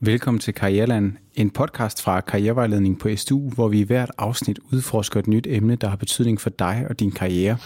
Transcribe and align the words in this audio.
Velkommen 0.00 0.40
til 0.40 0.54
Karriereland, 0.54 1.12
en 1.34 1.50
podcast 1.50 2.02
fra 2.02 2.20
Karrierevejledning 2.20 2.98
på 2.98 3.08
SDU, 3.16 3.50
hvor 3.50 3.68
vi 3.68 3.80
i 3.80 3.82
hvert 3.82 4.10
afsnit 4.18 4.58
udforsker 4.72 5.20
et 5.20 5.26
nyt 5.26 5.46
emne, 5.50 5.76
der 5.76 5.88
har 5.88 5.96
betydning 5.96 6.40
for 6.40 6.50
dig 6.50 6.86
og 6.88 7.00
din 7.00 7.10
karriere. 7.10 7.56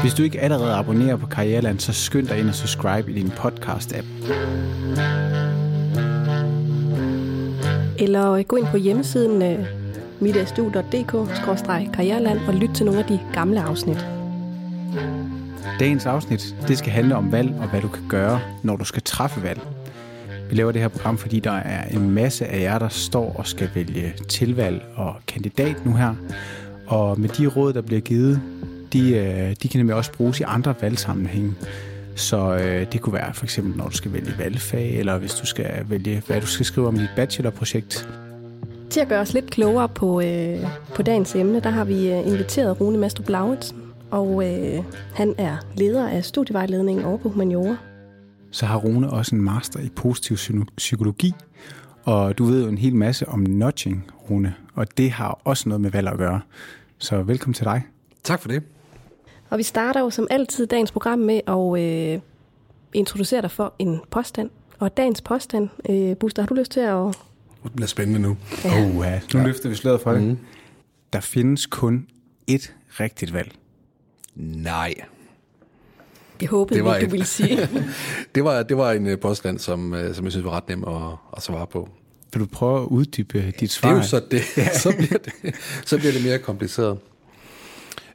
Hvis 0.00 0.14
du 0.14 0.22
ikke 0.22 0.40
allerede 0.40 0.74
abonnerer 0.74 1.16
på 1.16 1.26
Karriereland, 1.26 1.78
så 1.78 1.92
skynd 1.92 2.26
dig 2.26 2.38
ind 2.38 2.48
og 2.48 2.54
subscribe 2.54 3.10
i 3.10 3.14
din 3.14 3.26
podcast-app. 3.26 4.06
Eller 7.98 8.42
gå 8.42 8.56
ind 8.56 8.66
på 8.66 8.76
hjemmesiden 8.76 9.58
uh, 9.58 9.64
mitstu.dk-karriereland 10.20 12.38
og 12.48 12.54
lyt 12.54 12.70
til 12.74 12.86
nogle 12.86 13.00
af 13.00 13.06
de 13.06 13.20
gamle 13.32 13.62
afsnit. 13.62 14.06
Dagens 15.80 16.06
afsnit 16.06 16.56
det 16.68 16.78
skal 16.78 16.92
handle 16.92 17.16
om 17.16 17.32
valg 17.32 17.54
og 17.60 17.70
hvad 17.70 17.80
du 17.80 17.88
kan 17.88 18.08
gøre, 18.08 18.40
når 18.62 18.76
du 18.76 18.84
skal 18.84 19.02
træffe 19.02 19.42
valg. 19.42 19.60
Vi 20.50 20.54
laver 20.54 20.72
det 20.72 20.80
her 20.80 20.88
program, 20.88 21.18
fordi 21.18 21.40
der 21.40 21.50
er 21.52 21.88
en 21.88 22.10
masse 22.10 22.46
af 22.46 22.60
jer, 22.60 22.78
der 22.78 22.88
står 22.88 23.32
og 23.38 23.46
skal 23.46 23.70
vælge 23.74 24.14
tilvalg 24.28 24.82
og 24.96 25.14
kandidat 25.26 25.86
nu 25.86 25.92
her. 25.92 26.14
Og 26.86 27.20
med 27.20 27.28
de 27.28 27.46
råd, 27.46 27.72
der 27.72 27.80
bliver 27.80 28.00
givet, 28.00 28.40
de, 28.92 29.16
øh, 29.16 29.56
de 29.62 29.68
kan 29.68 29.78
nemlig 29.78 29.96
også 29.96 30.12
bruges 30.12 30.40
i 30.40 30.42
andre 30.46 30.74
valgsammenhænge. 30.80 31.54
Så 32.14 32.56
øh, 32.56 32.86
det 32.92 33.00
kunne 33.00 33.12
være 33.12 33.34
for 33.34 33.44
eksempel, 33.44 33.76
når 33.76 33.88
du 33.88 33.96
skal 33.96 34.12
vælge 34.12 34.34
valgfag, 34.38 34.98
eller 34.98 35.18
hvis 35.18 35.34
du 35.34 35.46
skal 35.46 35.70
vælge, 35.88 36.22
hvad 36.26 36.40
du 36.40 36.46
skal 36.46 36.66
skrive 36.66 36.88
om 36.88 36.96
i 36.96 36.98
dit 36.98 37.10
bachelorprojekt. 37.16 38.08
Til 38.90 39.00
at 39.00 39.08
gøre 39.08 39.20
os 39.20 39.34
lidt 39.34 39.50
klogere 39.50 39.88
på, 39.88 40.20
øh, 40.20 40.58
på 40.94 41.02
dagens 41.02 41.34
emne, 41.34 41.60
der 41.60 41.70
har 41.70 41.84
vi 41.84 42.12
øh, 42.12 42.26
inviteret 42.26 42.80
Rune 42.80 42.98
Mastro 42.98 43.24
Lauritsen, 43.28 43.78
og 44.10 44.44
øh, 44.50 44.84
han 45.14 45.34
er 45.38 45.56
leder 45.76 46.08
af 46.08 46.24
studievejledningen 46.24 47.04
over 47.04 47.18
på 47.18 47.28
Humaniora 47.28 47.76
så 48.54 48.66
har 48.66 48.78
Rune 48.78 49.10
også 49.10 49.34
en 49.34 49.42
master 49.42 49.80
i 49.80 49.88
positiv 49.88 50.36
psykologi, 50.76 51.34
og 52.04 52.38
du 52.38 52.44
ved 52.44 52.62
jo 52.62 52.68
en 52.68 52.78
hel 52.78 52.94
masse 52.94 53.28
om 53.28 53.40
nudging, 53.40 54.10
Rune, 54.30 54.54
og 54.74 54.96
det 54.96 55.10
har 55.10 55.40
også 55.44 55.68
noget 55.68 55.80
med 55.80 55.90
valg 55.90 56.08
at 56.08 56.18
gøre. 56.18 56.40
Så 56.98 57.22
velkommen 57.22 57.54
til 57.54 57.64
dig. 57.64 57.82
Tak 58.22 58.40
for 58.40 58.48
det. 58.48 58.62
Og 59.50 59.58
vi 59.58 59.62
starter 59.62 60.00
jo 60.00 60.10
som 60.10 60.26
altid 60.30 60.66
dagens 60.66 60.92
program 60.92 61.18
med 61.18 61.40
at 61.46 61.82
øh, 61.82 62.20
introducere 62.92 63.42
dig 63.42 63.50
for 63.50 63.74
en 63.78 64.00
påstand. 64.10 64.50
Og 64.78 64.96
dagens 64.96 65.20
påstand, 65.20 65.68
øh, 65.88 66.16
Buster, 66.16 66.42
har 66.42 66.46
du 66.46 66.54
lyst 66.54 66.72
til 66.72 66.80
at... 66.80 67.06
Det 67.64 67.72
bliver 67.72 67.86
spændende 67.86 68.20
nu. 68.20 68.36
Ja. 68.64 68.70
Oh, 68.70 69.04
ja. 69.04 69.20
Nu 69.34 69.40
ja. 69.40 69.46
løfter 69.46 69.68
vi 69.68 69.74
sløret 69.74 70.00
for 70.00 70.12
det. 70.12 70.22
Mm. 70.22 70.38
Der 71.12 71.20
findes 71.20 71.66
kun 71.66 72.06
ét 72.50 72.72
rigtigt 73.00 73.32
valg. 73.32 73.52
Nej. 74.34 74.94
Det 76.40 76.48
håbede 76.48 76.78
det 76.78 76.84
var 76.84 77.00
du 77.00 77.08
ville 77.08 77.26
sige. 77.26 77.68
det, 78.34 78.44
var, 78.44 78.62
det 78.62 78.76
var 78.76 78.92
en 78.92 79.06
øh, 79.06 79.18
påstand, 79.18 79.58
som, 79.58 79.94
øh, 79.94 80.14
som 80.14 80.24
jeg 80.24 80.32
synes 80.32 80.44
var 80.44 80.50
ret 80.50 80.68
nem 80.68 80.84
at, 80.84 81.12
at 81.36 81.42
svare 81.42 81.66
på. 81.66 81.88
Vil 82.32 82.40
du 82.40 82.46
prøve 82.46 82.82
at 82.82 82.86
uddybe 82.86 83.52
dit 83.60 83.70
svar? 83.70 83.88
Det 83.88 83.96
er 83.96 84.02
jo 84.02 84.08
så 84.08 84.22
det. 84.30 84.42
så, 84.82 84.94
bliver 84.96 85.18
det 85.18 85.54
så 85.84 85.98
bliver 85.98 86.12
det 86.12 86.24
mere 86.24 86.38
kompliceret. 86.38 86.98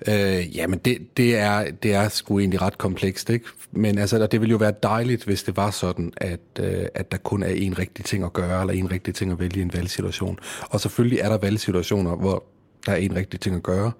Øh, 0.07 0.57
jamen, 0.57 0.79
det, 0.79 1.17
det, 1.17 1.37
er, 1.37 1.71
det 1.83 1.93
er 1.93 2.09
sgu 2.09 2.39
egentlig 2.39 2.61
ret 2.61 2.77
komplekst, 2.77 3.29
ikke? 3.29 3.45
Men 3.71 3.97
altså, 3.97 4.27
det 4.27 4.41
ville 4.41 4.51
jo 4.51 4.57
være 4.57 4.73
dejligt, 4.83 5.23
hvis 5.23 5.43
det 5.43 5.57
var 5.57 5.71
sådan, 5.71 6.13
at, 6.17 6.39
øh, 6.59 6.85
at 6.95 7.11
der 7.11 7.17
kun 7.17 7.43
er 7.43 7.47
en 7.47 7.79
rigtig 7.79 8.05
ting 8.05 8.23
at 8.23 8.33
gøre, 8.33 8.61
eller 8.61 8.73
en 8.73 8.91
rigtig 8.91 9.15
ting 9.15 9.31
at 9.31 9.39
vælge 9.39 9.59
i 9.59 9.61
en 9.61 9.73
valgsituation. 9.73 10.39
Og 10.69 10.81
selvfølgelig 10.81 11.19
er 11.19 11.29
der 11.29 11.37
valgsituationer, 11.37 12.15
hvor 12.15 12.43
der 12.85 12.91
er 12.91 12.97
en 12.97 13.15
rigtig 13.15 13.39
ting 13.39 13.55
at 13.55 13.63
gøre 13.63 13.91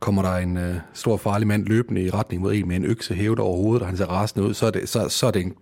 kommer 0.00 0.22
der 0.22 0.36
en 0.36 0.56
øh, 0.56 0.74
stor 0.94 1.16
farlig 1.16 1.48
mand 1.48 1.66
løbende 1.66 2.02
i 2.02 2.10
retning 2.10 2.42
mod 2.42 2.54
en 2.54 2.68
med 2.68 2.76
en 2.76 2.84
økse 2.84 3.14
hævet 3.14 3.38
over 3.38 3.56
hovedet, 3.56 3.82
og 3.82 3.88
han 3.88 3.96
ser 3.96 4.06
rasende 4.06 4.48
ud, 4.48 4.54
så 4.54 4.66
er 4.66 4.70
det, 4.70 4.88
så, 4.88 5.08
så 5.08 5.26
er 5.26 5.30
det 5.30 5.42
en, 5.42 5.54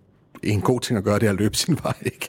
en 0.43 0.61
god 0.61 0.79
ting 0.79 0.97
at 0.97 1.03
gøre, 1.03 1.19
det 1.19 1.25
er 1.25 1.29
at 1.29 1.37
løbe 1.37 1.57
sin 1.57 1.79
vej. 1.83 1.93
Ikke? 2.01 2.27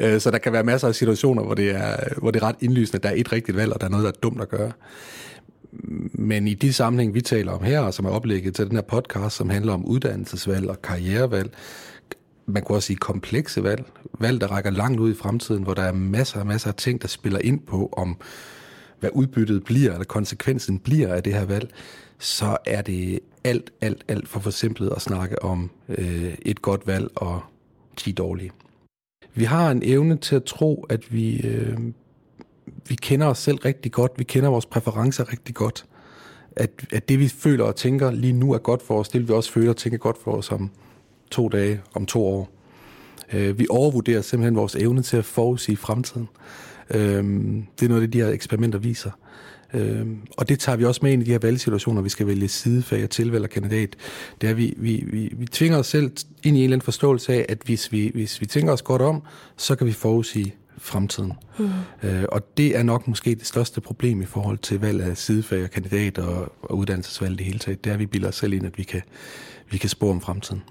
Øh, 0.00 0.20
så 0.20 0.30
der 0.30 0.38
kan 0.38 0.52
være 0.52 0.64
masser 0.64 0.88
af 0.88 0.94
situationer, 0.94 1.42
hvor 1.42 1.54
det, 1.54 1.70
er, 1.70 1.96
hvor 2.18 2.30
det 2.30 2.42
er 2.42 2.46
ret 2.46 2.56
indlysende, 2.60 2.96
at 2.96 3.02
der 3.02 3.08
er 3.08 3.14
et 3.16 3.32
rigtigt 3.32 3.56
valg, 3.56 3.72
og 3.72 3.80
der 3.80 3.86
er 3.86 3.90
noget, 3.90 4.04
der 4.04 4.10
er 4.10 4.20
dumt 4.22 4.40
at 4.40 4.48
gøre. 4.48 4.72
Men 6.12 6.48
i 6.48 6.54
de 6.54 6.72
sammenhæng, 6.72 7.14
vi 7.14 7.20
taler 7.20 7.52
om 7.52 7.64
her, 7.64 7.90
som 7.90 8.04
er 8.04 8.10
oplægget 8.10 8.54
til 8.54 8.66
den 8.66 8.76
her 8.76 8.82
podcast, 8.82 9.36
som 9.36 9.50
handler 9.50 9.72
om 9.72 9.84
uddannelsesvalg 9.84 10.70
og 10.70 10.82
karrierevalg, 10.82 11.50
man 12.46 12.62
kunne 12.62 12.78
også 12.78 12.86
sige 12.86 12.96
komplekse 12.96 13.62
valg, 13.62 13.84
valg, 14.20 14.40
der 14.40 14.46
rækker 14.46 14.70
langt 14.70 15.00
ud 15.00 15.12
i 15.12 15.14
fremtiden, 15.14 15.62
hvor 15.62 15.74
der 15.74 15.82
er 15.82 15.92
masser 15.92 16.40
og 16.40 16.46
masser 16.46 16.68
af 16.68 16.74
ting, 16.74 17.02
der 17.02 17.08
spiller 17.08 17.38
ind 17.38 17.60
på, 17.60 17.88
om 17.96 18.16
hvad 19.00 19.10
udbyttet 19.12 19.64
bliver, 19.64 19.92
eller 19.92 20.04
konsekvensen 20.04 20.78
bliver 20.78 21.14
af 21.14 21.22
det 21.22 21.34
her 21.34 21.44
valg, 21.44 21.70
så 22.18 22.56
er 22.66 22.82
det 22.82 23.20
alt, 23.44 23.70
alt, 23.80 24.04
alt 24.08 24.28
for 24.28 24.40
forsimplet 24.40 24.92
at 24.96 25.02
snakke 25.02 25.42
om 25.42 25.70
øh, 25.88 26.34
et 26.42 26.62
godt 26.62 26.86
valg 26.86 27.08
og 27.14 27.40
10 27.96 28.12
dårlige. 28.12 28.50
Vi 29.34 29.44
har 29.44 29.70
en 29.70 29.82
evne 29.84 30.16
til 30.16 30.36
at 30.36 30.44
tro, 30.44 30.86
at 30.88 31.12
vi, 31.12 31.40
øh, 31.40 31.78
vi 32.88 32.94
kender 32.94 33.26
os 33.26 33.38
selv 33.38 33.58
rigtig 33.58 33.92
godt, 33.92 34.12
vi 34.16 34.24
kender 34.24 34.50
vores 34.50 34.66
præferencer 34.66 35.32
rigtig 35.32 35.54
godt. 35.54 35.86
At, 36.56 36.70
at 36.92 37.08
det 37.08 37.18
vi 37.18 37.28
føler 37.28 37.64
og 37.64 37.76
tænker 37.76 38.10
lige 38.10 38.32
nu 38.32 38.52
er 38.52 38.58
godt 38.58 38.82
for 38.82 39.00
os, 39.00 39.08
det 39.08 39.20
vil 39.20 39.28
vi 39.28 39.32
også 39.32 39.52
føle 39.52 39.70
og 39.70 39.76
tænke 39.76 39.98
godt 39.98 40.18
for 40.24 40.32
os 40.32 40.52
om 40.52 40.70
to 41.30 41.48
dage, 41.48 41.80
om 41.94 42.06
to 42.06 42.26
år. 42.26 42.50
Øh, 43.32 43.58
vi 43.58 43.66
overvurderer 43.70 44.20
simpelthen 44.20 44.56
vores 44.56 44.74
evne 44.74 45.02
til 45.02 45.16
at 45.16 45.24
forudsige 45.24 45.76
fremtiden. 45.76 46.28
Øhm, 46.90 47.66
det 47.80 47.84
er 47.84 47.88
noget 47.88 48.02
af 48.02 48.08
det, 48.08 48.12
de 48.12 48.22
her 48.22 48.32
eksperimenter 48.32 48.78
viser. 48.78 49.10
Øhm, 49.74 50.18
og 50.36 50.48
det 50.48 50.58
tager 50.58 50.76
vi 50.76 50.84
også 50.84 51.00
med 51.02 51.12
ind 51.12 51.22
i 51.22 51.24
de 51.24 51.30
her 51.30 51.38
valgsituationer, 51.38 52.02
vi 52.02 52.08
skal 52.08 52.26
vælge 52.26 52.48
sidefag 52.48 53.04
og 53.04 53.10
tilvælge 53.10 53.48
kandidat. 53.48 53.96
Det 54.40 54.50
er, 54.50 54.54
vi, 54.54 54.74
vi, 54.76 55.04
vi, 55.06 55.32
vi 55.38 55.46
tvinger 55.46 55.78
os 55.78 55.86
selv 55.86 56.10
ind 56.44 56.56
i 56.56 56.60
en 56.60 56.64
eller 56.64 56.74
anden 56.74 56.84
forståelse 56.84 57.32
af, 57.32 57.46
at 57.48 57.58
hvis 57.64 57.92
vi, 57.92 58.10
hvis 58.14 58.40
vi 58.40 58.46
tænker 58.46 58.72
os 58.72 58.82
godt 58.82 59.02
om, 59.02 59.22
så 59.56 59.76
kan 59.76 59.86
vi 59.86 59.92
forudsige 59.92 60.54
fremtiden. 60.78 61.32
Mm. 61.58 61.70
Øh, 62.02 62.24
og 62.28 62.56
det 62.56 62.76
er 62.76 62.82
nok 62.82 63.08
måske 63.08 63.34
det 63.34 63.46
største 63.46 63.80
problem 63.80 64.22
i 64.22 64.26
forhold 64.26 64.58
til 64.58 64.80
valg 64.80 65.02
af 65.02 65.16
sidefag 65.16 65.62
og 65.62 65.70
kandidat 65.70 66.18
og, 66.18 66.52
og 66.62 66.76
uddannelsesvalg 66.76 67.38
det 67.38 67.46
hele 67.46 67.58
taget. 67.58 67.84
Det 67.84 67.90
er, 67.90 67.94
at 67.94 68.00
vi 68.00 68.06
bilder 68.06 68.28
os 68.28 68.34
selv 68.34 68.52
ind, 68.52 68.66
at 68.66 68.78
vi 68.78 68.82
kan, 68.82 69.02
vi 69.70 69.78
kan 69.78 69.88
spå 69.88 70.10
om 70.10 70.20
fremtiden. 70.20 70.62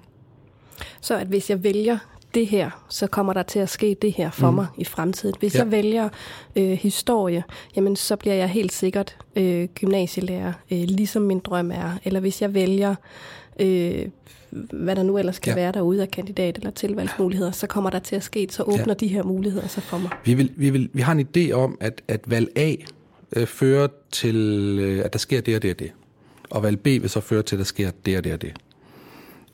Så 1.01 1.17
at 1.17 1.27
hvis 1.27 1.49
jeg 1.49 1.63
vælger 1.63 1.97
det 2.35 2.47
her, 2.47 2.85
så 2.89 3.07
kommer 3.07 3.33
der 3.33 3.43
til 3.43 3.59
at 3.59 3.69
ske 3.69 3.97
det 4.01 4.13
her 4.13 4.31
for 4.31 4.49
mm. 4.49 4.55
mig 4.55 4.67
i 4.77 4.83
fremtiden. 4.83 5.35
Hvis 5.39 5.55
ja. 5.55 5.59
jeg 5.59 5.71
vælger 5.71 6.09
øh, 6.55 6.71
historie, 6.71 7.43
jamen 7.75 7.95
så 7.95 8.15
bliver 8.15 8.35
jeg 8.35 8.49
helt 8.49 8.73
sikkert 8.73 9.17
øh, 9.35 9.67
gymnasielærer, 9.75 10.53
øh, 10.71 10.79
ligesom 10.79 11.21
min 11.21 11.39
drøm 11.39 11.71
er. 11.71 11.91
Eller 12.03 12.19
hvis 12.19 12.41
jeg 12.41 12.53
vælger, 12.53 12.95
øh, 13.59 14.05
hvad 14.73 14.95
der 14.95 15.03
nu 15.03 15.17
ellers 15.17 15.39
kan 15.39 15.51
ja. 15.51 15.61
være 15.61 15.71
derude 15.71 16.01
af 16.01 16.11
kandidat 16.11 16.57
eller 16.57 16.71
tilvalgsmuligheder, 16.71 17.51
så 17.51 17.67
kommer 17.67 17.89
der 17.89 17.99
til 17.99 18.15
at 18.15 18.23
ske, 18.23 18.47
så 18.51 18.63
åbner 18.63 18.85
ja. 18.87 18.93
de 18.93 19.07
her 19.07 19.23
muligheder 19.23 19.67
sig 19.67 19.83
for 19.83 19.97
mig. 19.97 20.09
Vi, 20.25 20.33
vil, 20.33 20.51
vi, 20.55 20.69
vil, 20.69 20.89
vi 20.93 21.01
har 21.01 21.11
en 21.11 21.27
idé 21.37 21.51
om, 21.51 21.77
at, 21.81 22.01
at 22.07 22.21
valg 22.27 22.49
A 22.55 22.75
øh, 23.35 23.47
fører 23.47 23.87
til, 24.11 24.35
øh, 24.81 25.05
at 25.05 25.13
der 25.13 25.19
sker 25.19 25.41
det 25.41 25.55
og 25.55 25.61
det 25.61 25.71
og 25.71 25.79
det. 25.79 25.91
Og 26.49 26.63
valg 26.63 26.79
B 26.79 26.85
vil 26.85 27.09
så 27.09 27.19
føre 27.19 27.43
til, 27.43 27.55
at 27.55 27.59
der 27.59 27.65
sker 27.65 27.91
det 28.05 28.17
og 28.17 28.23
det 28.23 28.33
og 28.33 28.41
det 28.41 28.53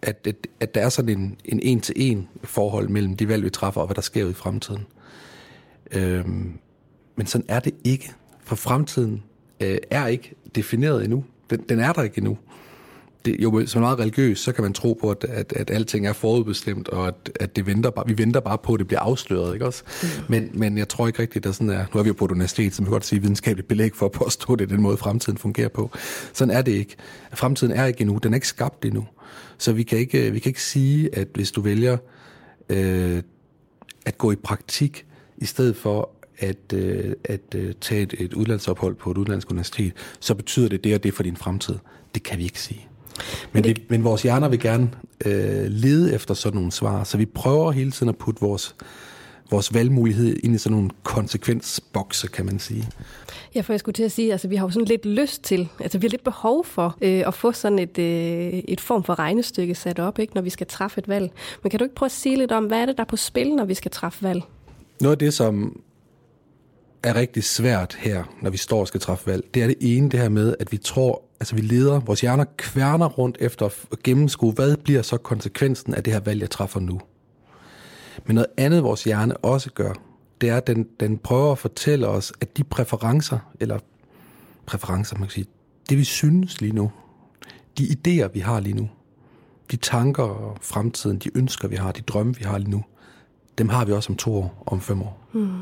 at, 0.02 0.28
at, 0.28 0.48
at 0.60 0.76
der 0.76 0.82
er 0.82 0.90
sådan 0.90 1.18
en, 1.18 1.38
en 1.46 1.60
en-til-en 1.60 2.28
forhold 2.44 2.90
mellem 2.90 3.18
de 3.18 3.28
valg, 3.28 3.44
vi 3.44 3.50
træffer, 3.50 3.82
og 3.82 3.88
hvad 3.88 3.96
der 3.96 4.02
sker 4.02 4.30
i 4.30 4.34
fremtiden. 4.34 4.86
Øhm, 5.92 6.54
men 7.16 7.28
sådan 7.28 7.46
er 7.48 7.60
det 7.60 7.74
ikke, 7.84 8.14
for 8.44 8.56
fremtiden 8.56 9.24
øh, 9.60 9.78
er 9.92 10.08
ikke 10.08 10.34
defineret 10.56 11.04
endnu. 11.04 11.26
Den, 11.50 11.60
den 11.70 11.80
er 11.80 11.94
der 11.94 12.04
ikke 12.04 12.18
endnu. 12.18 12.38
Det, 13.26 13.36
jo, 13.40 13.66
som 13.66 13.82
meget 13.82 14.00
religiøs, 14.00 14.40
så 14.40 14.52
kan 14.52 14.64
man 14.64 14.74
tro 14.74 14.94
på, 14.94 15.12
at, 15.12 15.26
at, 15.30 15.54
at 15.54 15.72
alting 15.72 16.08
er 16.08 16.14
forudbestemt, 16.14 16.88
og 16.88 17.08
at, 17.08 17.32
at 17.40 17.56
det 17.56 17.66
venter 17.66 17.90
bare, 17.90 18.08
vi 18.08 18.18
venter 18.18 18.40
bare 18.40 18.58
på, 18.58 18.74
at 18.74 18.80
det 18.80 18.88
bliver 18.88 19.00
afsløret. 19.00 19.54
Ikke 19.54 19.66
også? 19.66 19.84
Mm. 20.04 20.08
Men, 20.30 20.50
men 20.54 20.78
jeg 20.78 20.90
tror 20.90 21.08
ikke 21.08 21.22
rigtigt, 21.22 21.46
at 21.46 21.56
sådan 21.56 21.70
er. 21.70 21.86
Nu 21.94 22.00
er 22.00 22.04
vi 22.04 22.08
jo 22.08 22.14
på 22.14 22.26
et 22.26 22.32
universitet, 22.32 22.74
som 22.74 22.86
vi 22.86 22.90
godt 22.90 23.06
sige 23.06 23.22
videnskabeligt 23.22 23.68
belæg 23.68 23.96
for 23.96 24.06
at 24.06 24.12
påstå, 24.12 24.54
at 24.54 24.60
det 24.60 24.66
er 24.66 24.70
den 24.70 24.82
måde, 24.82 24.98
fremtiden 24.98 25.38
fungerer 25.38 25.70
på. 25.70 25.92
Sådan 26.34 26.54
er 26.54 26.62
det 26.62 26.72
ikke. 26.72 26.96
Fremtiden 27.34 27.74
er 27.74 27.86
ikke 27.86 28.02
endnu. 28.02 28.18
Den 28.24 28.34
er 28.34 28.38
ikke 28.38 28.48
skabt 28.48 28.86
endnu. 28.86 29.08
Så 29.58 29.74
vi 29.74 29.84
kan 29.84 29.98
ikke, 29.98 30.32
vi 30.32 30.40
kan 30.40 30.50
ikke 30.50 30.64
sige, 30.64 31.16
at 31.16 31.28
hvis 31.34 31.52
du 31.52 31.62
vælger 31.62 31.98
øh, 32.70 33.24
at 34.06 34.18
gå 34.18 34.32
i 34.32 34.36
praktik, 34.36 35.06
i 35.38 35.46
stedet 35.46 35.76
for 35.76 36.10
at, 36.38 36.74
øh, 36.74 37.14
at 37.24 37.56
øh, 37.56 37.74
tage 37.82 38.02
et, 38.02 38.14
et 38.20 38.34
udlandsophold 38.34 38.96
på 38.96 39.12
et 39.12 39.18
udlandsk 39.18 39.52
universitet, 39.52 39.94
så 40.20 40.36
betyder 40.36 40.70
det 40.70 40.84
det 40.84 40.96
og 40.96 41.04
det 41.04 41.14
for 41.14 41.24
din 41.24 41.38
fremtid. 41.38 41.76
Det 42.16 42.24
kan 42.24 42.38
vi 42.38 42.44
ikke 42.44 42.62
sige. 42.62 42.88
Men, 43.54 43.64
det... 43.64 43.82
men 43.90 44.04
vores 44.04 44.22
hjerner 44.22 44.50
vil 44.50 44.60
gerne 44.60 44.90
øh, 45.26 45.66
lede 45.68 46.14
efter 46.14 46.34
sådan 46.34 46.56
nogle 46.56 46.72
svar, 46.72 47.04
så 47.04 47.18
vi 47.18 47.26
prøver 47.26 47.72
hele 47.72 47.92
tiden 47.92 48.10
at 48.10 48.18
putte 48.18 48.42
vores 48.42 48.76
vores 49.52 49.74
valgmulighed 49.74 50.38
ind 50.44 50.56
i 50.56 50.58
sådan 50.58 50.76
nogle 50.78 50.90
konsekvensbokse, 51.04 52.28
kan 52.28 52.46
man 52.46 52.60
sige. 52.60 52.90
Ja, 53.56 53.62
for 53.62 53.74
jeg 53.74 53.80
skulle 53.80 53.94
til 53.94 54.04
at 54.04 54.12
sige, 54.12 54.32
altså 54.32 54.48
vi 54.48 54.56
har 54.56 54.66
jo 54.66 54.70
sådan 54.70 54.86
lidt 54.86 55.06
lyst 55.06 55.44
til, 55.44 55.70
altså 55.80 55.98
vi 55.98 56.08
har 56.08 56.10
lidt 56.10 56.24
behov 56.24 56.66
for 56.66 56.98
øh, 57.02 57.24
at 57.28 57.34
få 57.34 57.52
sådan 57.52 57.80
et, 57.80 57.98
øh, 57.98 58.64
et 58.68 58.82
form 58.82 59.04
for 59.04 59.20
regnestykke 59.20 59.76
sat 59.76 60.00
op, 60.00 60.20
ikke, 60.20 60.36
når 60.36 60.42
vi 60.42 60.50
skal 60.50 60.68
træffe 60.68 61.00
et 61.00 61.08
valg. 61.08 61.32
Men 61.64 61.70
kan 61.70 61.80
du 61.80 61.86
ikke 61.86 61.96
prøve 61.96 62.08
at 62.08 62.12
sige 62.12 62.38
lidt 62.38 62.52
om, 62.52 62.66
hvad 62.66 62.82
er 62.82 62.86
det, 62.86 62.98
der 62.98 63.04
er 63.04 63.08
på 63.08 63.16
spil, 63.16 63.56
når 63.56 63.66
vi 63.66 63.74
skal 63.74 63.92
træffe 63.92 64.24
valg? 64.24 64.42
Noget 65.02 65.12
af 65.12 65.20
det, 65.20 65.34
som 65.34 65.82
er 67.04 67.16
rigtig 67.16 67.44
svært 67.44 67.98
her, 68.00 68.24
når 68.42 68.50
vi 68.50 68.58
står 68.58 68.80
og 68.80 68.88
skal 68.88 69.00
træffe 69.00 69.28
valg, 69.28 69.44
det 69.54 69.64
er 69.64 69.68
det 69.68 69.78
ene, 69.82 70.10
det 70.10 70.20
her 70.20 70.30
med, 70.30 70.56
at 70.60 70.72
vi 70.72 70.78
tror, 70.78 71.22
altså 71.42 71.56
vi 71.56 71.62
leder, 71.62 72.00
vores 72.00 72.22
hjerner 72.22 72.46
kværner 72.58 73.06
rundt 73.06 73.38
efter 73.40 73.66
at 73.66 74.04
gennemskue, 74.04 74.54
hvad 74.54 74.78
bliver 74.78 75.02
så 75.02 75.18
konsekvensen 75.18 75.94
af 75.94 76.04
det 76.04 76.14
her 76.14 76.20
valg, 76.20 76.42
jeg 76.42 76.50
træffer 76.50 76.80
nu? 76.80 77.02
Men 78.26 78.36
noget 78.36 78.48
andet, 78.58 78.84
vores 78.84 79.04
hjerne 79.04 79.38
også 79.38 79.72
gør, 79.72 79.94
det 80.42 80.50
er, 80.50 80.58
at 80.58 80.68
den, 80.68 80.88
den 81.00 81.18
prøver 81.18 81.52
at 81.52 81.58
fortælle 81.58 82.08
os, 82.08 82.34
at 82.42 82.58
de 82.58 82.64
præferencer, 82.64 83.40
eller 83.60 83.80
præferencer, 84.66 85.16
man 85.16 85.28
kan 85.28 85.34
sige, 85.34 85.46
det 85.90 85.98
vi 85.98 86.04
synes 86.04 86.62
lige 86.62 86.76
nu, 86.76 86.92
de 87.78 87.84
idéer, 87.84 88.28
vi 88.34 88.40
har 88.40 88.60
lige 88.60 88.76
nu, 88.76 88.90
de 89.72 89.76
tanker 89.76 90.24
og 90.24 90.58
fremtiden, 90.62 91.20
de 91.20 91.38
ønsker, 91.38 91.68
vi 91.68 91.76
har, 91.76 91.92
de 91.92 92.02
drømme, 92.02 92.36
vi 92.36 92.44
har 92.44 92.58
lige 92.58 92.72
nu, 92.72 92.84
dem 93.58 93.70
har 93.70 93.86
vi 93.86 93.92
også 93.92 94.12
om 94.14 94.18
to 94.18 94.36
år, 94.36 94.64
om 94.66 94.82
fem 94.82 95.02
år. 95.02 95.20
Mm. 95.34 95.58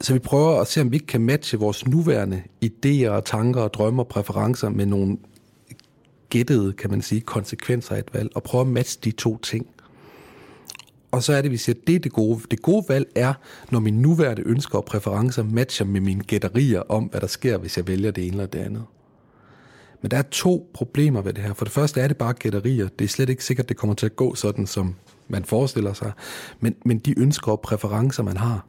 Så 0.00 0.12
vi 0.12 0.18
prøver 0.18 0.60
at 0.60 0.66
se, 0.66 0.80
om 0.80 0.90
vi 0.90 0.96
ikke 0.96 1.06
kan 1.06 1.20
matche 1.20 1.58
vores 1.58 1.86
nuværende 1.86 2.42
idéer 2.64 3.08
og 3.08 3.24
tanker 3.24 3.60
og 3.60 3.74
drømme 3.74 4.02
og 4.02 4.08
præferencer 4.08 4.68
med 4.68 4.86
nogle 4.86 5.18
gættede, 6.30 6.72
kan 6.72 6.90
man 6.90 7.02
sige, 7.02 7.20
konsekvenser 7.20 7.94
af 7.94 7.98
et 7.98 8.14
valg, 8.14 8.30
og 8.34 8.42
prøve 8.42 8.60
at 8.60 8.66
matche 8.66 9.00
de 9.04 9.10
to 9.10 9.38
ting. 9.38 9.66
Og 11.10 11.22
så 11.22 11.32
er 11.32 11.42
det, 11.42 11.50
vi 11.50 11.56
siger, 11.56 11.76
det 11.86 11.94
er 11.94 11.98
det 11.98 12.12
gode. 12.12 12.40
Det 12.50 12.62
gode 12.62 12.84
valg 12.88 13.06
er, 13.14 13.34
når 13.70 13.80
mine 13.80 14.02
nuværende 14.02 14.42
ønsker 14.46 14.78
og 14.78 14.84
præferencer 14.84 15.42
matcher 15.42 15.86
med 15.86 16.00
mine 16.00 16.22
gætterier 16.22 16.80
om, 16.88 17.04
hvad 17.04 17.20
der 17.20 17.26
sker, 17.26 17.58
hvis 17.58 17.76
jeg 17.76 17.88
vælger 17.88 18.10
det 18.10 18.24
ene 18.26 18.32
eller 18.32 18.46
det 18.46 18.58
andet. 18.58 18.84
Men 20.02 20.10
der 20.10 20.16
er 20.16 20.22
to 20.22 20.70
problemer 20.74 21.22
ved 21.22 21.32
det 21.32 21.44
her. 21.44 21.54
For 21.54 21.64
det 21.64 21.72
første 21.72 22.00
er 22.00 22.08
det 22.08 22.16
bare 22.16 22.32
gætterier. 22.32 22.88
Det 22.98 23.04
er 23.04 23.08
slet 23.08 23.28
ikke 23.28 23.44
sikkert, 23.44 23.68
det 23.68 23.76
kommer 23.76 23.94
til 23.94 24.06
at 24.06 24.16
gå 24.16 24.34
sådan, 24.34 24.66
som 24.66 24.94
man 25.28 25.44
forestiller 25.44 25.92
sig. 25.92 26.12
Men, 26.60 26.74
men 26.84 26.98
de 26.98 27.18
ønsker 27.18 27.52
og 27.52 27.60
præferencer, 27.60 28.22
man 28.22 28.36
har 28.36 28.66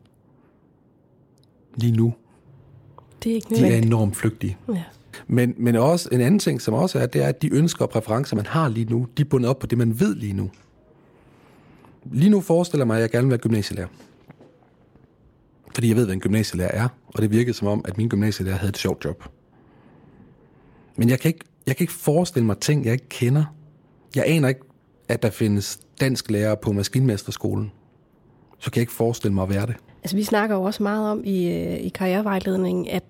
lige 1.76 1.92
nu, 1.92 2.14
det 3.24 3.32
er, 3.32 3.36
ikke 3.36 3.56
de 3.56 3.68
er 3.68 3.78
enormt 3.78 4.16
flygtige. 4.16 4.58
Ja. 4.74 4.84
Men, 5.28 5.54
men 5.58 5.76
også 5.76 6.10
en 6.12 6.22
anden 6.22 6.40
ting, 6.40 6.62
som 6.62 6.74
også 6.74 7.00
er, 7.00 7.06
det 7.06 7.24
er, 7.24 7.28
at 7.28 7.42
de 7.42 7.54
ønsker 7.54 7.86
og 7.86 7.90
præferencer, 7.90 8.36
man 8.36 8.46
har 8.46 8.70
lige 8.70 8.86
nu, 8.86 9.08
de 9.18 9.22
er 9.22 9.26
bundet 9.26 9.50
op 9.50 9.60
på 9.60 9.68
det, 9.68 9.78
man 9.78 10.00
ved 10.00 10.16
lige 10.16 10.34
nu. 10.34 10.50
Lige 12.12 12.30
nu 12.30 12.42
forestiller 12.42 12.86
mig, 12.86 12.96
at 12.96 13.02
jeg 13.02 13.10
gerne 13.10 13.24
vil 13.24 13.30
være 13.30 13.40
gymnasielærer. 13.40 13.88
Fordi 15.74 15.88
jeg 15.88 15.96
ved, 15.96 16.06
hvad 16.06 16.14
en 16.14 16.22
gymnasielærer 16.22 16.84
er, 16.84 16.88
og 17.08 17.22
det 17.22 17.32
virkede 17.32 17.54
som 17.54 17.68
om, 17.68 17.86
at 17.88 17.98
min 17.98 18.10
gymnasielærer 18.10 18.58
havde 18.58 18.70
et 18.70 18.78
sjovt 18.78 19.06
job. 19.06 19.24
Men 20.96 21.10
jeg 21.10 21.20
kan 21.20 21.30
ikke, 21.30 21.46
jeg 21.68 21.76
kan 21.76 21.84
ikke 21.84 21.94
forestille 21.94 22.46
mig 22.46 22.58
ting, 22.58 22.86
jeg 22.86 22.94
ikke 22.94 23.10
kender. 23.10 23.46
Jeg 24.16 24.24
aner 24.28 24.48
ikke, 24.48 24.62
at 25.08 25.24
der 25.24 25.30
findes 25.30 25.80
dansk 26.00 26.32
lærer 26.32 26.56
på 26.56 26.72
maskinmesterskolen. 26.72 27.72
Så 28.66 28.72
kan 28.72 28.80
jeg 28.80 28.82
ikke 28.84 28.94
forestille 28.94 29.34
mig 29.34 29.44
at 29.44 29.50
være 29.50 29.66
det. 29.66 29.76
Altså, 30.04 30.16
vi 30.16 30.24
snakker 30.24 30.56
jo 30.56 30.64
også 30.64 30.84
meget 30.84 31.12
om 31.12 31.22
i, 31.24 31.48
øh, 31.48 31.80
i 31.80 31.90
karrierevejledningen, 31.90 32.88
at, 32.88 33.04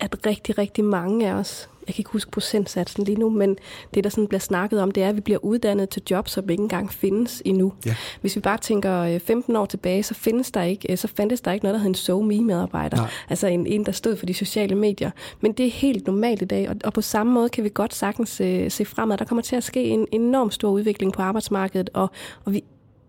at 0.00 0.26
rigtig, 0.26 0.58
rigtig 0.58 0.84
mange 0.84 1.28
af 1.28 1.32
os 1.32 1.68
jeg 1.88 1.94
kan 1.94 2.00
ikke 2.00 2.10
huske 2.10 2.30
procentsatsen 2.30 3.04
lige 3.04 3.18
nu, 3.18 3.30
men 3.30 3.56
det, 3.94 4.04
der 4.04 4.10
sådan 4.10 4.26
bliver 4.26 4.40
snakket 4.40 4.82
om, 4.82 4.90
det 4.90 5.02
er, 5.02 5.08
at 5.08 5.16
vi 5.16 5.20
bliver 5.20 5.44
uddannet 5.44 5.88
til 5.88 6.02
jobs, 6.10 6.30
som 6.30 6.50
ikke 6.50 6.62
engang 6.62 6.92
findes 6.92 7.42
endnu. 7.44 7.72
Ja. 7.86 7.94
Hvis 8.20 8.36
vi 8.36 8.40
bare 8.40 8.58
tænker 8.58 9.18
15 9.18 9.54
øh, 9.56 9.62
år 9.62 9.66
tilbage, 9.66 10.02
så, 10.02 10.14
findes 10.14 10.50
der 10.50 10.62
ikke, 10.62 10.92
øh, 10.92 10.98
så 10.98 11.08
fandtes 11.16 11.40
der 11.40 11.52
ikke 11.52 11.64
noget, 11.64 11.74
der 11.74 11.80
hed 11.80 11.88
en 11.88 11.94
SoMe-medarbejder. 11.94 12.96
Nej. 12.96 13.10
Altså 13.28 13.46
en, 13.46 13.66
en, 13.66 13.86
der 13.86 13.92
stod 13.92 14.16
for 14.16 14.26
de 14.26 14.34
sociale 14.34 14.74
medier. 14.74 15.10
Men 15.40 15.52
det 15.52 15.66
er 15.66 15.70
helt 15.70 16.06
normalt 16.06 16.42
i 16.42 16.44
dag, 16.44 16.68
og, 16.68 16.76
og 16.84 16.92
på 16.92 17.00
samme 17.00 17.32
måde 17.32 17.48
kan 17.48 17.64
vi 17.64 17.70
godt 17.74 17.94
sagtens 17.94 18.40
uh, 18.40 18.68
se 18.68 18.84
fremad. 18.84 19.18
Der 19.18 19.24
kommer 19.24 19.42
til 19.42 19.56
at 19.56 19.64
ske 19.64 19.84
en 19.84 20.06
enorm 20.12 20.50
stor 20.50 20.70
udvikling 20.70 21.12
på 21.12 21.22
arbejdsmarkedet, 21.22 21.90
og, 21.94 22.10
og 22.44 22.52
vi 22.52 22.64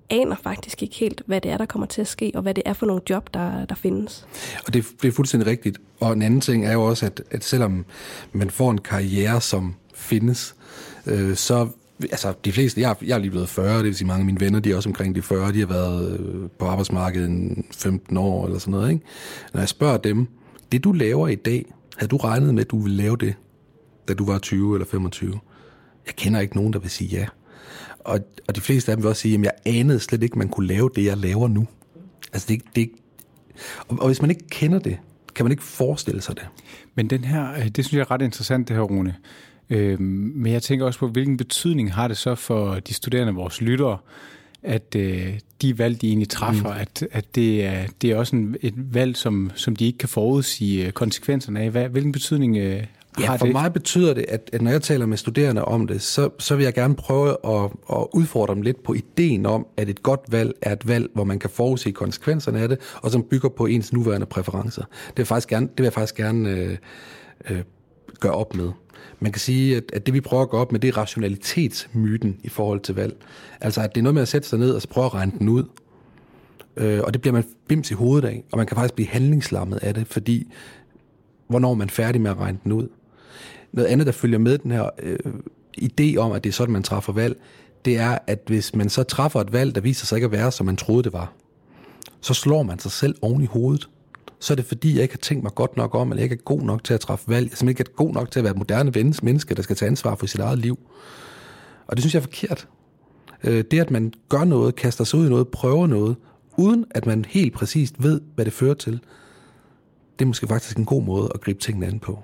aner 0.10 0.36
faktisk 0.44 0.84
ikke 0.84 0.96
helt, 0.96 1.22
hvad 1.26 1.42
det 1.42 1.52
er, 1.52 1.58
der 1.58 1.66
kommer 1.66 1.86
til 1.86 2.02
at 2.02 2.08
ske, 2.08 2.32
og 2.36 2.42
hvad 2.42 2.54
det 2.54 2.64
er 2.66 2.74
for 2.74 2.86
nogle 2.86 3.02
job, 3.10 3.34
der, 3.34 3.66
der 3.66 3.76
findes. 3.76 4.28
Og 4.68 4.74
det, 4.74 4.86
det 5.02 5.08
er 5.08 5.12
fuldstændig 5.12 5.48
rigtigt. 5.48 5.78
Og 6.00 6.14
en 6.14 6.22
anden 6.22 6.42
ting 6.42 6.66
er 6.66 6.74
jo 6.74 6.84
også, 6.84 7.06
at, 7.06 7.22
at 7.32 7.44
selvom 7.44 7.86
man 8.32 8.50
får 8.50 8.72
en 8.72 8.78
karriere, 8.78 9.42
som 9.42 9.76
findes, 9.94 10.56
øh, 11.06 11.36
så 11.36 11.68
altså 12.02 12.34
de 12.46 12.52
fleste, 12.52 12.82
jeg, 12.82 12.96
jeg 13.02 13.16
er 13.16 13.20
lige 13.20 13.32
blevet 13.32 13.50
40, 13.50 13.78
det 13.78 13.86
vil 13.86 13.96
sige 13.96 14.08
mange 14.08 14.20
af 14.20 14.26
mine 14.26 14.40
venner, 14.40 14.60
de 14.60 14.72
er 14.72 14.76
også 14.76 14.90
omkring 14.90 15.16
de 15.16 15.22
40, 15.22 15.52
de 15.54 15.60
har 15.60 15.68
været 15.68 16.20
øh, 16.20 16.50
på 16.60 16.66
arbejdsmarkedet 16.66 17.56
15 17.72 18.18
år 18.18 18.46
eller 18.46 18.60
sådan 18.60 18.72
noget. 18.72 18.92
Ikke? 18.92 19.06
Når 19.54 19.62
jeg 19.62 19.70
spørger 19.70 19.98
dem, 19.98 20.28
det 20.72 20.84
du 20.84 20.92
laver 20.92 21.28
i 21.28 21.36
dag, 21.36 21.66
havde 21.98 22.10
du 22.10 22.18
regnet 22.18 22.54
med, 22.54 22.64
at 22.64 22.72
du 22.72 22.80
ville 22.80 22.98
lave 22.98 23.18
det, 23.18 23.36
da 24.08 24.14
du 24.14 24.26
var 24.26 24.40
20 24.40 24.76
eller 24.76 24.86
25? 24.86 25.40
Jeg 26.06 26.16
kender 26.16 26.40
ikke 26.40 26.56
nogen, 26.56 26.74
der 26.74 26.80
vil 26.80 26.90
sige 26.90 27.18
ja. 27.18 27.26
Og, 28.00 28.20
og 28.48 28.56
de 28.56 28.62
fleste 28.62 28.92
af 28.92 28.98
dem 28.98 29.04
vil 29.04 29.10
også 29.10 29.22
sige, 29.22 29.36
at 29.36 29.44
jeg 29.44 29.52
anede 29.66 30.00
slet 30.00 30.24
ikke, 30.24 30.34
at 30.34 30.38
man 30.38 30.50
kunne 30.50 30.68
lave 30.68 30.90
det, 30.96 31.06
jeg 31.06 31.18
laver 31.18 31.48
nu. 31.48 31.68
Altså 32.34 32.48
det, 32.50 32.62
det, 32.76 32.90
og, 33.88 33.98
og 34.00 34.08
hvis 34.08 34.22
man 34.22 34.30
ikke 34.30 34.48
kender 34.50 34.80
det, 34.80 34.98
kan 35.36 35.46
man 35.46 35.52
ikke 35.52 35.64
forestille 35.64 36.22
sig 36.22 36.36
det. 36.36 36.48
Men 36.96 37.10
den 37.10 37.24
her, 37.24 37.54
øh, 37.54 37.68
det 37.68 37.86
synes 37.86 37.94
jeg 37.94 38.02
er 38.02 38.12
ret 38.12 38.22
interessant, 38.22 38.68
det 38.68 38.76
her, 38.76 38.84
Rune. 38.84 39.16
Øhm, 39.70 40.32
men 40.36 40.54
jeg 40.54 40.64
tænker 40.64 40.86
også 40.86 41.00
på, 41.00 41.08
hvilken 41.08 41.38
betydning 41.38 41.94
har 41.94 42.08
det 42.08 42.18
så 42.18 42.36
for 42.36 42.76
de 42.76 42.94
studerende, 42.94 43.34
vores 43.34 43.62
lyttere, 43.62 43.98
at 44.64 44.96
øh, 44.96 45.40
de 45.62 45.78
valg, 45.78 46.02
de 46.02 46.08
egentlig 46.08 46.30
træffer, 46.30 46.74
mm. 46.74 46.80
at, 46.80 47.08
at 47.12 47.36
det, 47.36 47.66
er, 47.66 47.88
det 48.02 48.12
er 48.12 48.16
også 48.16 48.36
en, 48.36 48.56
et 48.62 48.74
valg, 48.94 49.18
som, 49.18 49.52
som 49.56 49.76
de 49.76 49.86
ikke 49.86 49.98
kan 49.98 50.10
forudsige 50.10 50.86
øh, 50.86 50.92
konsekvenserne 50.92 51.60
af. 51.60 51.70
Hvad, 51.70 51.90
hvilken 51.90 52.12
betydning 52.12 52.58
øh, 52.58 52.84
Ja, 53.20 53.36
for 53.36 53.46
det? 53.46 53.54
mig 53.54 53.74
betyder 53.74 54.14
det, 54.14 54.26
at, 54.28 54.50
at 54.54 54.62
når 54.62 54.72
jeg 54.72 54.82
taler 54.82 55.06
med 55.06 55.18
studerende 55.18 55.66
om 55.66 55.88
det, 55.88 56.02
så, 56.02 56.30
så 56.40 56.56
vil 56.56 56.64
jeg 56.64 56.74
gerne 56.74 56.96
prøve 56.96 57.30
at, 57.30 57.72
at 57.92 58.08
udfordre 58.14 58.56
dem 58.56 58.62
lidt 58.62 58.84
på 58.84 58.94
ideen 58.94 59.46
om, 59.46 59.68
at 59.78 59.90
et 59.90 60.04
godt 60.04 60.20
valg 60.28 60.54
er 60.62 60.72
et 60.72 60.88
valg, 60.88 61.10
hvor 61.14 61.24
man 61.24 61.40
kan 61.40 61.50
forudse 61.50 61.92
konsekvenserne 61.92 62.60
af 62.60 62.70
det, 62.70 62.80
og 62.96 63.12
som 63.12 63.24
bygger 63.24 63.50
på 63.50 63.66
ens 63.66 63.94
nuværende 63.94 64.26
præferencer. 64.26 64.82
Det 64.82 65.18
vil 65.18 65.22
jeg 65.22 65.28
faktisk 65.28 65.50
gerne, 65.50 65.68
det 65.68 65.78
vil 65.78 65.84
jeg 65.84 65.94
faktisk 65.94 66.16
gerne 66.16 66.50
øh, 66.50 66.78
øh, 67.50 67.62
gøre 68.20 68.34
op 68.34 68.56
med. 68.56 68.72
Man 69.20 69.32
kan 69.32 69.40
sige, 69.40 69.78
at, 69.78 69.84
at 69.94 70.06
det 70.06 70.14
vi 70.14 70.22
prøver 70.22 70.44
at 70.44 70.50
gøre 70.50 70.62
op 70.62 70.72
med, 70.72 70.80
det 70.80 70.88
er 70.88 70.98
rationalitetsmyten 70.98 72.38
i 72.44 72.50
forhold 72.50 72.80
til 72.80 72.96
valg. 72.96 73.16
Altså 73.62 73.82
at 73.82 73.96
det 73.96 74.02
er 74.02 74.04
noget 74.04 74.14
med 74.14 74.22
at 74.22 74.28
sætte 74.28 74.48
sig 74.48 74.60
ned 74.60 74.72
og 74.72 74.82
prøve 74.90 75.06
at 75.06 75.14
regne 75.14 75.32
den 75.40 75.50
ud. 75.50 75.64
Øh, 76.78 77.02
og 77.04 77.14
det 77.14 77.22
bliver 77.22 77.34
man 77.34 77.44
bims 77.68 77.92
i 77.92 77.94
hovedet 77.94 78.28
af, 78.28 78.44
og 78.52 78.58
man 78.58 78.68
kan 78.68 78.76
faktisk 78.76 78.94
blive 78.94 79.08
handlingslammet 79.08 79.78
af 79.78 79.94
det, 79.94 80.08
fordi 80.08 80.54
hvornår 81.48 81.72
er 81.72 81.76
man 81.76 81.90
færdig 81.90 82.22
med 82.22 82.32
at 82.32 82.38
regne 82.38 82.60
den 82.64 82.72
ud? 82.72 82.88
Noget 83.72 83.88
andet, 83.88 84.08
der 84.08 84.14
følger 84.14 84.40
med 84.40 84.58
den 84.58 84.72
her 84.72 84.90
øh, 85.04 85.20
idé 85.82 86.18
om, 86.18 86.32
at 86.32 86.44
det 86.44 86.50
er 86.50 86.54
sådan, 86.54 86.74
man 86.74 86.84
træffer 86.84 87.14
valg, 87.14 87.38
det 87.86 87.98
er, 87.98 88.18
at 88.28 88.40
hvis 88.46 88.76
man 88.76 88.90
så 88.90 89.04
træffer 89.04 89.42
et 89.42 89.54
valg, 89.54 89.76
der 89.76 89.82
viser 89.82 90.06
sig 90.06 90.16
ikke 90.16 90.26
at 90.26 90.32
være, 90.32 90.52
som 90.52 90.66
man 90.66 90.78
troede, 90.78 91.04
det 91.04 91.14
var, 91.14 91.34
så 92.22 92.34
slår 92.34 92.64
man 92.64 92.80
sig 92.80 92.92
selv 92.92 93.16
oven 93.22 93.42
i 93.42 93.46
hovedet. 93.46 93.90
Så 94.40 94.54
er 94.54 94.56
det 94.56 94.66
fordi, 94.66 94.94
jeg 94.94 95.02
ikke 95.02 95.14
har 95.14 95.20
tænkt 95.20 95.44
mig 95.44 95.56
godt 95.56 95.78
nok 95.78 95.96
om, 95.96 96.10
eller 96.10 96.22
jeg 96.22 96.32
ikke 96.32 96.42
er 96.42 96.46
god 96.46 96.62
nok 96.62 96.84
til 96.84 96.94
at 96.94 97.00
træffe 97.00 97.30
valg. 97.30 97.52
Jeg 97.52 97.66
er 97.66 97.70
ikke 97.70 97.82
er 97.82 97.96
god 97.96 98.14
nok 98.14 98.32
til 98.32 98.40
at 98.40 98.44
være 98.44 98.52
et 98.52 98.58
moderne 98.58 99.14
menneske, 99.24 99.56
der 99.56 99.62
skal 99.62 99.76
tage 99.76 99.90
ansvar 99.90 100.16
for 100.16 100.26
sit 100.26 100.40
eget 100.40 100.60
liv. 100.60 100.80
Og 101.88 101.96
det 101.96 102.04
synes 102.04 102.14
jeg 102.14 102.20
er 102.20 102.24
forkert. 102.24 102.68
Øh, 103.44 103.64
det, 103.72 103.80
at 103.80 103.92
man 103.92 104.14
gør 104.30 104.44
noget, 104.44 104.76
kaster 104.76 105.04
sig 105.04 105.20
ud 105.20 105.26
i 105.26 105.30
noget, 105.30 105.48
prøver 105.48 105.88
noget, 105.88 106.16
uden 106.58 106.86
at 106.92 107.06
man 107.06 107.26
helt 107.26 107.54
præcist 107.54 108.04
ved, 108.04 108.22
hvad 108.36 108.46
det 108.46 108.54
fører 108.54 108.74
til, 108.74 109.00
det 110.20 110.26
er 110.26 110.28
måske 110.28 110.48
faktisk 110.48 110.78
en 110.78 110.86
god 110.86 111.04
måde 111.04 111.32
at 111.34 111.42
gribe 111.42 111.60
tingene 111.60 111.88
an 111.88 112.00
på. 112.00 112.20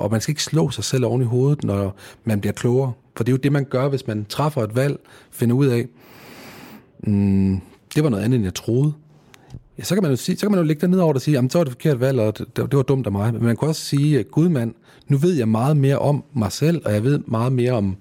Og 0.00 0.10
man 0.10 0.20
skal 0.20 0.32
ikke 0.32 0.42
slå 0.42 0.70
sig 0.70 0.84
selv 0.84 1.04
oven 1.04 1.22
i 1.22 1.24
hovedet, 1.24 1.64
når 1.64 1.96
man 2.24 2.40
bliver 2.40 2.52
klogere. 2.52 2.92
For 3.16 3.24
det 3.24 3.32
er 3.32 3.34
jo 3.34 3.40
det, 3.42 3.52
man 3.52 3.64
gør, 3.64 3.88
hvis 3.88 4.06
man 4.06 4.26
træffer 4.28 4.62
et 4.62 4.76
valg, 4.76 4.98
finder 5.30 5.56
ud 5.56 5.66
af, 5.66 5.86
mm, 7.06 7.60
det 7.94 8.04
var 8.04 8.10
noget 8.10 8.24
andet, 8.24 8.36
end 8.36 8.44
jeg 8.44 8.54
troede. 8.54 8.92
Ja, 9.78 9.84
så 9.84 9.94
kan 9.94 10.02
man 10.02 10.12
jo, 10.12 10.16
sige, 10.16 10.36
så 10.36 10.46
kan 10.46 10.50
man 10.50 10.60
jo 10.60 10.66
lægge 10.66 10.80
det 10.80 10.90
ned 10.90 10.98
over 10.98 11.14
og 11.14 11.20
sige, 11.20 11.34
jamen 11.34 11.50
så 11.50 11.58
var 11.58 11.64
det 11.64 11.72
forkert 11.72 12.00
valg, 12.00 12.20
og 12.20 12.38
det, 12.38 12.56
det 12.56 12.76
var 12.76 12.82
dumt 12.82 13.06
af 13.06 13.12
mig. 13.12 13.32
Men 13.32 13.44
man 13.44 13.56
kan 13.56 13.68
også 13.68 13.84
sige, 13.84 14.18
øh, 14.18 14.24
gud 14.24 14.48
mand, 14.48 14.74
nu 15.08 15.16
ved 15.16 15.32
jeg 15.32 15.48
meget 15.48 15.76
mere 15.76 15.98
om 15.98 16.24
mig 16.32 16.52
selv, 16.52 16.82
og 16.84 16.92
jeg 16.92 17.04
ved 17.04 17.18
meget 17.26 17.52
mere 17.52 17.72
om, 17.72 17.96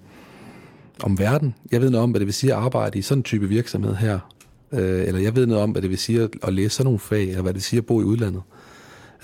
om 1.03 1.19
verden. 1.19 1.55
Jeg 1.71 1.81
ved 1.81 1.89
noget 1.89 2.03
om, 2.03 2.11
hvad 2.11 2.19
det 2.19 2.25
vil 2.25 2.33
sige 2.33 2.53
at 2.53 2.59
arbejde 2.59 2.99
i 2.99 3.01
sådan 3.01 3.19
en 3.19 3.23
type 3.23 3.47
virksomhed 3.47 3.95
her. 3.95 4.19
Øh, 4.71 5.07
eller 5.07 5.21
jeg 5.21 5.35
ved 5.35 5.45
noget 5.45 5.63
om, 5.63 5.71
hvad 5.71 5.81
det 5.81 5.89
vil 5.89 5.97
sige 5.97 6.29
at 6.43 6.53
læse 6.53 6.75
sådan 6.75 6.85
nogle 6.85 6.99
fag, 6.99 7.23
eller 7.23 7.41
hvad 7.41 7.53
det 7.53 7.55
vil 7.55 7.63
sige 7.63 7.77
at 7.77 7.85
bo 7.85 8.01
i 8.01 8.03
udlandet. 8.03 8.41
Øh, 8.41 8.58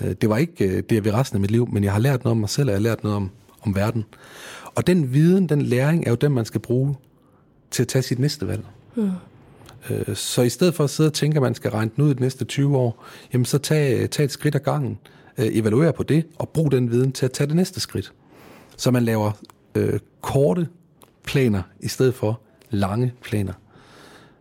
det 0.00 0.28
var 0.28 0.36
ikke 0.36 0.64
øh, 0.64 0.82
det, 0.82 0.92
jeg 0.92 1.04
ved 1.04 1.14
resten 1.14 1.36
af 1.36 1.40
mit 1.40 1.50
liv, 1.50 1.68
men 1.72 1.84
jeg 1.84 1.92
har 1.92 1.98
lært 1.98 2.24
noget 2.24 2.30
om 2.30 2.36
mig 2.36 2.48
selv, 2.48 2.68
og 2.68 2.72
jeg 2.72 2.78
har 2.78 2.82
lært 2.82 3.02
noget 3.02 3.16
om, 3.16 3.30
om 3.62 3.74
verden. 3.74 4.04
Og 4.74 4.86
den 4.86 5.12
viden, 5.12 5.48
den 5.48 5.62
læring, 5.62 6.06
er 6.06 6.10
jo 6.10 6.16
den, 6.16 6.32
man 6.32 6.44
skal 6.44 6.60
bruge 6.60 6.96
til 7.70 7.82
at 7.82 7.88
tage 7.88 8.02
sit 8.02 8.18
næste 8.18 8.48
valg. 8.48 8.64
Mm. 8.94 9.10
Så 10.14 10.42
i 10.42 10.48
stedet 10.48 10.74
for 10.74 10.84
at 10.84 10.90
sidde 10.90 11.08
og 11.08 11.12
tænke, 11.12 11.36
at 11.36 11.42
man 11.42 11.54
skal 11.54 11.70
regne 11.70 11.90
den 11.96 12.04
ud 12.04 12.14
de 12.14 12.20
næste 12.20 12.44
20 12.44 12.76
år, 12.76 13.04
jamen 13.32 13.44
så 13.44 13.58
tag, 13.58 14.10
tag 14.10 14.24
et 14.24 14.30
skridt 14.30 14.54
ad 14.54 14.60
gangen, 14.60 14.98
evaluere 15.38 15.92
på 15.92 16.02
det, 16.02 16.26
og 16.38 16.48
brug 16.48 16.72
den 16.72 16.90
viden 16.90 17.12
til 17.12 17.24
at 17.24 17.32
tage 17.32 17.46
det 17.46 17.56
næste 17.56 17.80
skridt. 17.80 18.12
Så 18.76 18.90
man 18.90 19.04
laver 19.04 19.32
øh, 19.74 19.98
korte 20.20 20.68
planer, 21.24 21.62
i 21.80 21.88
stedet 21.88 22.14
for 22.14 22.40
lange 22.70 23.12
planer. 23.22 23.52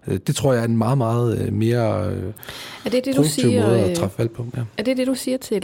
Øh, 0.07 0.19
det 0.27 0.35
tror 0.35 0.53
jeg 0.53 0.61
er 0.61 0.65
en 0.65 0.77
meget, 0.77 0.97
meget 0.97 1.41
øh, 1.41 1.53
mere 1.53 2.11
øh, 2.11 2.33
er 2.85 2.89
det 2.89 3.05
det, 3.05 3.15
du 3.15 3.23
siger, 3.23 3.65
at 3.65 3.97
træffe 3.97 4.17
valg 4.17 4.31
på. 4.31 4.45
Ja. 4.57 4.61
Er 4.77 4.83
det 4.83 4.97
det, 4.97 5.07
du 5.07 5.15
siger 5.15 5.37
til, 5.37 5.61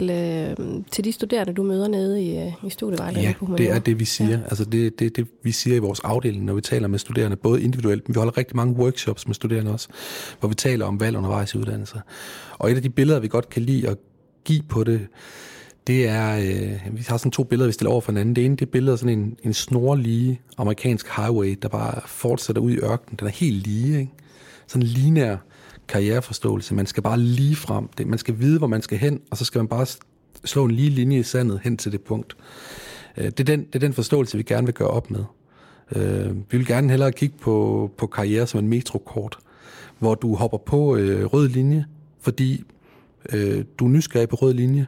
til 0.90 1.04
de 1.04 1.12
studerende, 1.12 1.52
du 1.52 1.62
møder 1.62 1.88
nede 1.88 2.22
i, 2.22 2.52
i 2.66 2.70
studievejledningen? 2.70 3.36
Ja, 3.40 3.46
på 3.46 3.56
det 3.56 3.70
er 3.70 3.78
det, 3.78 4.00
vi 4.00 4.04
siger. 4.04 4.30
Ja. 4.30 4.40
Altså 4.44 4.64
det, 4.64 4.98
det, 4.98 5.16
det, 5.16 5.26
vi 5.42 5.52
siger 5.52 5.76
i 5.76 5.78
vores 5.78 6.00
afdeling, 6.00 6.44
når 6.44 6.54
vi 6.54 6.60
taler 6.60 6.88
med 6.88 6.98
studerende, 6.98 7.36
både 7.36 7.62
individuelt, 7.62 8.08
men 8.08 8.14
vi 8.14 8.18
holder 8.18 8.38
rigtig 8.38 8.56
mange 8.56 8.74
workshops 8.74 9.26
med 9.26 9.34
studerende 9.34 9.72
også, 9.72 9.88
hvor 10.40 10.48
vi 10.48 10.54
taler 10.54 10.86
om 10.86 11.00
valg 11.00 11.16
undervejs 11.16 11.54
i 11.54 11.58
uddannelse. 11.58 12.00
Og 12.58 12.70
et 12.70 12.76
af 12.76 12.82
de 12.82 12.90
billeder, 12.90 13.20
vi 13.20 13.28
godt 13.28 13.48
kan 13.48 13.62
lide 13.62 13.88
at 13.88 13.96
give 14.44 14.62
på 14.68 14.84
det, 14.84 15.06
det 15.86 16.08
er, 16.08 16.36
øh, 16.38 16.96
vi 16.96 17.04
har 17.08 17.16
sådan 17.16 17.32
to 17.32 17.44
billeder, 17.44 17.66
vi 17.66 17.72
stiller 17.72 17.90
over 17.90 18.00
for 18.00 18.12
hinanden. 18.12 18.36
Det 18.36 18.44
ene, 18.44 18.56
det 18.56 18.66
er 18.66 18.70
billedet 18.70 18.92
af 18.92 18.98
sådan 18.98 19.18
en, 19.18 19.36
en 19.42 19.54
snorlige 19.54 20.40
amerikansk 20.58 21.16
highway, 21.16 21.58
der 21.62 21.68
bare 21.68 22.00
fortsætter 22.06 22.62
ud 22.62 22.72
i 22.72 22.76
ørkenen. 22.76 23.16
Den 23.18 23.26
er 23.26 23.32
helt 23.32 23.66
lige, 23.66 24.00
ikke? 24.00 24.12
sådan 24.66 24.82
lineær 24.82 25.36
karriereforståelse. 25.88 26.74
Man 26.74 26.86
skal 26.86 27.02
bare 27.02 27.18
lige 27.18 27.56
frem. 27.56 27.88
Det, 27.98 28.06
man 28.06 28.18
skal 28.18 28.38
vide, 28.38 28.58
hvor 28.58 28.66
man 28.66 28.82
skal 28.82 28.98
hen, 28.98 29.20
og 29.30 29.36
så 29.36 29.44
skal 29.44 29.58
man 29.58 29.68
bare 29.68 29.86
slå 30.44 30.64
en 30.64 30.70
lige 30.70 30.90
linje 30.90 31.18
i 31.18 31.22
sandet 31.22 31.60
hen 31.64 31.76
til 31.76 31.92
det 31.92 32.00
punkt. 32.00 32.36
Øh, 33.16 33.24
det, 33.24 33.40
er 33.40 33.44
den, 33.44 33.64
det 33.64 33.74
er 33.74 33.78
den 33.78 33.92
forståelse, 33.92 34.36
vi 34.36 34.42
gerne 34.42 34.66
vil 34.66 34.74
gøre 34.74 34.88
op 34.88 35.10
med. 35.10 35.24
Øh, 35.96 36.36
vi 36.36 36.56
vil 36.56 36.66
gerne 36.66 36.90
hellere 36.90 37.12
kigge 37.12 37.36
på, 37.40 37.90
på 37.96 38.06
karriere 38.06 38.46
som 38.46 38.60
en 38.60 38.68
metrokort, 38.68 39.38
hvor 39.98 40.14
du 40.14 40.34
hopper 40.34 40.58
på 40.58 40.96
øh, 40.96 41.24
rød 41.24 41.48
linje, 41.48 41.86
fordi 42.20 42.64
øh, 43.32 43.64
du 43.78 43.84
er 43.84 43.88
nysgerrig 43.88 44.28
på 44.28 44.36
rød 44.36 44.54
linje. 44.54 44.86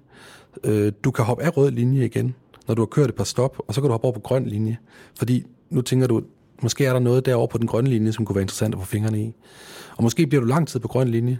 Øh, 0.65 0.93
du 1.05 1.11
kan 1.11 1.25
hoppe 1.25 1.45
af 1.45 1.57
rød 1.57 1.71
linje 1.71 2.05
igen, 2.05 2.35
når 2.69 2.75
du 2.75 2.83
har 2.83 2.87
kørt 2.87 3.09
et 3.09 3.15
par 3.15 3.25
stop, 3.25 3.57
og 3.69 3.75
så 3.75 3.81
kan 3.81 3.89
du 3.89 3.93
hoppe 3.93 4.05
over 4.05 4.15
på 4.15 4.21
grøn 4.21 4.47
linje. 4.47 4.79
Fordi 5.19 5.45
nu 5.71 5.81
tænker 5.81 6.07
du, 6.07 6.23
måske 6.63 6.87
er 6.87 6.93
der 6.93 7.01
noget 7.01 7.27
derovre 7.27 7.49
på 7.49 7.59
den 7.59 7.67
grønne 7.67 7.91
linje, 7.91 8.13
som 8.13 8.25
kunne 8.25 8.37
være 8.37 8.43
interessant 8.43 8.75
at 8.75 8.81
få 8.81 8.87
fingrene 8.87 9.23
i. 9.23 9.35
Og 9.97 10.03
måske 10.03 10.27
bliver 10.27 10.41
du 10.41 10.47
lang 10.47 10.69
tid 10.69 10.81
på 10.81 10.89
grøn 10.89 11.09
linje, 11.09 11.39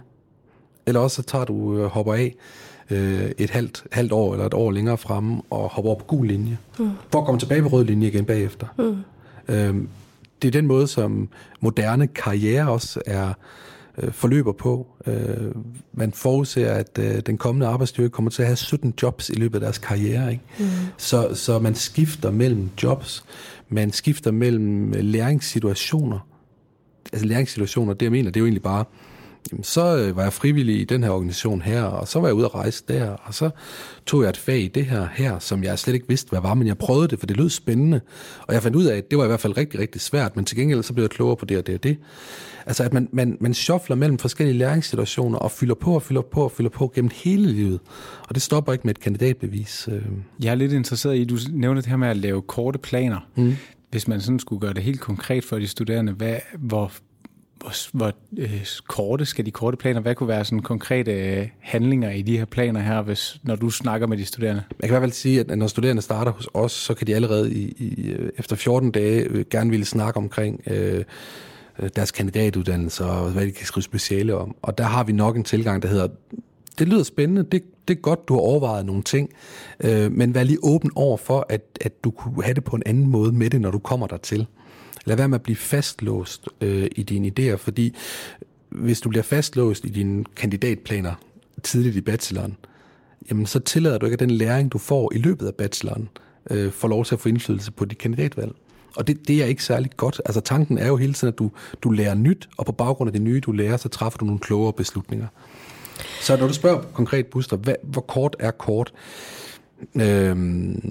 eller 0.85 0.99
også 0.99 1.15
så 1.15 1.21
tager 1.21 1.45
du 1.45 1.77
øh, 1.77 1.85
hopper 1.85 2.13
af 2.13 2.35
øh, 2.89 3.31
et 3.37 3.49
halvt, 3.49 3.83
halvt 3.91 4.11
år 4.11 4.33
eller 4.33 4.45
et 4.45 4.53
år 4.53 4.71
længere 4.71 4.97
fremme 4.97 5.41
og 5.49 5.69
hopper 5.69 5.89
over 5.89 5.99
på 5.99 6.05
gul 6.05 6.27
linje, 6.27 6.57
mm. 6.79 6.91
for 7.11 7.19
at 7.19 7.25
komme 7.25 7.39
tilbage 7.39 7.61
på 7.61 7.67
rød 7.67 7.85
linje 7.85 8.07
igen 8.07 8.25
bagefter. 8.25 8.67
Mm. 8.77 8.97
Øh, 9.53 9.75
det 10.41 10.47
er 10.47 10.51
den 10.51 10.67
måde, 10.67 10.87
som 10.87 11.29
moderne 11.59 12.07
karriere 12.07 12.69
også 12.69 13.01
er 13.05 13.33
øh, 13.97 14.11
forløber 14.11 14.51
på. 14.51 14.87
Øh, 15.07 15.51
man 15.93 16.11
forudser, 16.11 16.71
at 16.73 16.99
øh, 16.99 17.19
den 17.25 17.37
kommende 17.37 17.67
arbejdsstyrke 17.67 18.09
kommer 18.09 18.31
til 18.31 18.41
at 18.41 18.47
have 18.47 18.55
17 18.55 18.93
jobs 19.01 19.29
i 19.29 19.33
løbet 19.33 19.55
af 19.55 19.61
deres 19.61 19.77
karriere. 19.77 20.31
Ikke? 20.31 20.43
Mm. 20.59 20.65
Så, 20.97 21.29
så 21.33 21.59
man 21.59 21.75
skifter 21.75 22.31
mellem 22.31 22.69
jobs, 22.83 23.25
man 23.69 23.91
skifter 23.91 24.31
mellem 24.31 24.91
læringssituationer. 24.91 26.19
Altså 27.13 27.27
læringssituationer, 27.27 27.93
det 27.93 28.01
jeg 28.01 28.11
mener, 28.11 28.31
det 28.31 28.37
er 28.37 28.41
jo 28.41 28.45
egentlig 28.45 28.63
bare, 28.63 28.85
jamen, 29.51 29.63
så 29.63 29.97
øh, 29.97 30.15
var 30.15 30.23
jeg 30.23 30.33
frivillig 30.33 30.81
i 30.81 30.83
den 30.83 31.03
her 31.03 31.09
organisation 31.09 31.61
her, 31.61 31.83
og 31.83 32.07
så 32.07 32.19
var 32.19 32.27
jeg 32.27 32.35
ude 32.35 32.45
at 32.45 32.55
rejse 32.55 32.83
der, 32.87 33.09
og 33.09 33.33
så 33.33 33.49
tog 34.05 34.21
jeg 34.21 34.29
et 34.29 34.37
fag 34.37 34.59
i 34.59 34.67
det 34.67 34.85
her, 34.85 35.07
her, 35.13 35.39
som 35.39 35.63
jeg 35.63 35.79
slet 35.79 35.93
ikke 35.93 36.07
vidste, 36.07 36.29
hvad 36.29 36.41
var, 36.41 36.53
men 36.53 36.67
jeg 36.67 36.77
prøvede 36.77 37.07
det, 37.07 37.19
for 37.19 37.25
det 37.25 37.37
lød 37.37 37.49
spændende, 37.49 38.01
og 38.47 38.53
jeg 38.53 38.63
fandt 38.63 38.77
ud 38.77 38.85
af, 38.85 38.97
at 38.97 39.11
det 39.11 39.17
var 39.17 39.23
i 39.23 39.27
hvert 39.27 39.39
fald 39.39 39.57
rigtig, 39.57 39.79
rigtig 39.79 40.01
svært, 40.01 40.35
men 40.35 40.45
til 40.45 40.57
gengæld 40.57 40.83
så 40.83 40.93
blev 40.93 41.03
jeg 41.03 41.09
klogere 41.09 41.35
på 41.35 41.45
det 41.45 41.57
og 41.57 41.67
det 41.67 41.75
og 41.75 41.83
det. 41.83 41.97
Altså 42.65 42.83
at 42.83 42.93
man, 42.93 43.09
man, 43.11 43.37
man 43.41 43.53
shuffler 43.53 43.95
mellem 43.95 44.17
forskellige 44.17 44.57
læringssituationer 44.57 45.37
og 45.37 45.51
fylder 45.51 45.75
på 45.75 45.95
og 45.95 46.01
fylder 46.01 46.21
på 46.21 46.43
og 46.43 46.51
fylder 46.51 46.69
på 46.69 46.91
gennem 46.95 47.11
hele 47.13 47.51
livet. 47.51 47.79
Og 48.27 48.35
det 48.35 48.43
stopper 48.43 48.73
ikke 48.73 48.87
med 48.87 48.95
et 48.95 48.99
kandidatbevis. 48.99 49.89
Øh. 49.91 50.01
Jeg 50.43 50.51
er 50.51 50.55
lidt 50.55 50.73
interesseret 50.73 51.17
i, 51.17 51.23
du 51.23 51.37
nævnte 51.51 51.81
det 51.81 51.89
her 51.89 51.97
med 51.97 52.07
at 52.07 52.17
lave 52.17 52.41
korte 52.41 52.79
planer. 52.79 53.19
Mm. 53.35 53.55
Hvis 53.91 54.07
man 54.07 54.21
sådan 54.21 54.39
skulle 54.39 54.59
gøre 54.59 54.73
det 54.73 54.83
helt 54.83 54.99
konkret 54.99 55.43
for 55.43 55.59
de 55.59 55.67
studerende, 55.67 56.11
hvad, 56.11 56.35
hvor 56.59 56.91
hvor, 57.65 57.97
hvor 57.97 58.11
øh, 58.37 58.65
korte 58.87 59.25
skal 59.25 59.45
de 59.45 59.51
korte 59.51 59.77
planer? 59.77 60.01
Hvad 60.01 60.15
kunne 60.15 60.27
være 60.27 60.45
sådan 60.45 60.61
konkrete 60.61 61.11
øh, 61.11 61.47
handlinger 61.59 62.11
i 62.11 62.21
de 62.21 62.37
her 62.37 62.45
planer 62.45 62.79
her, 62.79 63.01
hvis, 63.01 63.39
når 63.43 63.55
du 63.55 63.69
snakker 63.69 64.07
med 64.07 64.17
de 64.17 64.25
studerende? 64.25 64.63
Jeg 64.69 64.89
kan 64.89 64.89
i 64.89 64.91
hvert 64.91 65.01
fald 65.01 65.11
sige, 65.11 65.39
at 65.39 65.57
når 65.57 65.67
studerende 65.67 66.01
starter 66.01 66.31
hos 66.31 66.47
os, 66.53 66.71
så 66.71 66.93
kan 66.93 67.07
de 67.07 67.15
allerede 67.15 67.53
i, 67.53 67.75
i, 67.77 68.09
øh, 68.09 68.29
efter 68.37 68.55
14 68.55 68.91
dage 68.91 69.21
øh, 69.21 69.45
gerne 69.49 69.69
ville 69.69 69.85
snakke 69.85 70.17
omkring 70.17 70.61
øh, 70.67 71.03
øh, 71.79 71.89
deres 71.95 72.11
kandidatuddannelse 72.11 73.05
og 73.05 73.31
hvad 73.31 73.45
de 73.45 73.51
kan 73.51 73.65
skrive 73.65 73.83
speciale 73.83 74.35
om. 74.35 74.55
Og 74.61 74.77
der 74.77 74.83
har 74.83 75.03
vi 75.03 75.11
nok 75.11 75.37
en 75.37 75.43
tilgang, 75.43 75.81
der 75.81 75.87
hedder, 75.87 76.07
det 76.79 76.87
lyder 76.87 77.03
spændende, 77.03 77.43
det, 77.43 77.63
det 77.87 77.97
er 77.97 78.01
godt, 78.01 78.27
du 78.27 78.33
har 78.33 78.41
overvejet 78.41 78.85
nogle 78.85 79.03
ting, 79.03 79.29
øh, 79.79 80.11
men 80.11 80.35
vær 80.35 80.43
lige 80.43 80.59
åben 80.63 80.91
over 80.95 81.17
for, 81.17 81.45
at, 81.49 81.61
at 81.81 82.03
du 82.03 82.11
kunne 82.11 82.43
have 82.43 82.53
det 82.53 82.63
på 82.63 82.75
en 82.75 82.83
anden 82.85 83.07
måde 83.07 83.31
med 83.31 83.49
det, 83.49 83.61
når 83.61 83.71
du 83.71 83.79
kommer 83.79 84.07
dertil. 84.07 84.47
Lad 85.05 85.17
være 85.17 85.27
med 85.27 85.35
at 85.35 85.43
blive 85.43 85.55
fastlåst 85.55 86.47
øh, 86.61 86.87
i 86.95 87.03
dine 87.03 87.31
idéer, 87.39 87.55
fordi 87.55 87.95
hvis 88.69 89.01
du 89.01 89.09
bliver 89.09 89.23
fastlåst 89.23 89.85
i 89.85 89.89
dine 89.89 90.23
kandidatplaner 90.35 91.13
tidligt 91.63 91.95
i 91.95 92.01
bacheloren, 92.01 92.57
jamen 93.29 93.45
så 93.45 93.59
tillader 93.59 93.97
du 93.97 94.05
ikke, 94.05 94.13
at 94.13 94.19
den 94.19 94.31
læring, 94.31 94.71
du 94.71 94.77
får 94.77 95.11
i 95.13 95.17
løbet 95.17 95.47
af 95.47 95.55
bacheloren, 95.55 96.09
øh, 96.51 96.71
får 96.71 96.87
lov 96.87 97.05
til 97.05 97.15
at 97.15 97.21
få 97.21 97.29
indflydelse 97.29 97.71
på 97.71 97.85
dit 97.85 97.97
kandidatvalg. 97.97 98.51
Og 98.95 99.07
det, 99.07 99.27
det 99.27 99.41
er 99.41 99.45
ikke 99.45 99.63
særlig 99.63 99.91
godt. 99.97 100.21
Altså 100.25 100.41
tanken 100.41 100.77
er 100.77 100.87
jo 100.87 100.97
hele 100.97 101.13
tiden, 101.13 101.33
at 101.33 101.39
du, 101.39 101.51
du 101.83 101.91
lærer 101.91 102.15
nyt, 102.15 102.49
og 102.57 102.65
på 102.65 102.71
baggrund 102.71 103.07
af 103.07 103.13
det 103.13 103.21
nye, 103.21 103.39
du 103.39 103.51
lærer, 103.51 103.77
så 103.77 103.89
træffer 103.89 104.17
du 104.17 104.25
nogle 104.25 104.39
klogere 104.39 104.73
beslutninger. 104.73 105.27
Så 106.21 106.37
når 106.37 106.47
du 106.47 106.53
spørger 106.53 106.81
konkret, 106.93 107.25
Buster, 107.25 107.57
hvad, 107.57 107.75
hvor 107.83 108.01
kort 108.01 108.35
er 108.39 108.51
kort? 108.51 108.93
Øhm, 109.95 110.81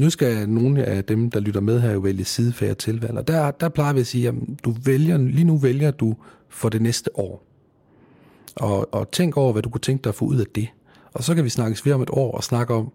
nu 0.00 0.10
skal 0.10 0.48
nogle 0.48 0.84
af 0.84 1.04
dem, 1.04 1.30
der 1.30 1.40
lytter 1.40 1.60
med 1.60 1.80
her, 1.80 1.92
jo 1.92 1.98
vælge 1.98 2.24
sidefag 2.24 2.70
og 2.70 2.78
tilvalg. 2.78 3.18
Og 3.18 3.28
der, 3.28 3.50
der 3.50 3.68
plejer 3.68 3.92
vi 3.92 4.00
at 4.00 4.06
sige, 4.06 4.28
at 4.28 4.34
du 4.64 4.74
vælger, 4.84 5.18
lige 5.18 5.44
nu 5.44 5.56
vælger 5.56 5.90
du 5.90 6.14
for 6.48 6.68
det 6.68 6.82
næste 6.82 7.18
år. 7.18 7.42
Og, 8.56 8.94
og 8.94 9.10
tænk 9.10 9.36
over, 9.36 9.52
hvad 9.52 9.62
du 9.62 9.68
kunne 9.68 9.80
tænke 9.80 10.02
dig 10.02 10.10
at 10.10 10.14
få 10.14 10.24
ud 10.24 10.36
af 10.36 10.46
det. 10.54 10.68
Og 11.12 11.24
så 11.24 11.34
kan 11.34 11.44
vi 11.44 11.48
snakkes 11.48 11.86
ved 11.86 11.92
om 11.92 12.02
et 12.02 12.10
år 12.10 12.32
og 12.32 12.44
snakke 12.44 12.74
om, 12.74 12.92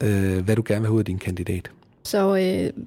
øh, 0.00 0.44
hvad 0.44 0.56
du 0.56 0.62
gerne 0.66 0.80
vil 0.80 0.86
have 0.86 0.94
ud 0.94 0.98
af 0.98 1.04
din 1.04 1.18
kandidat. 1.18 1.70
Så 2.02 2.36
øh, 2.36 2.84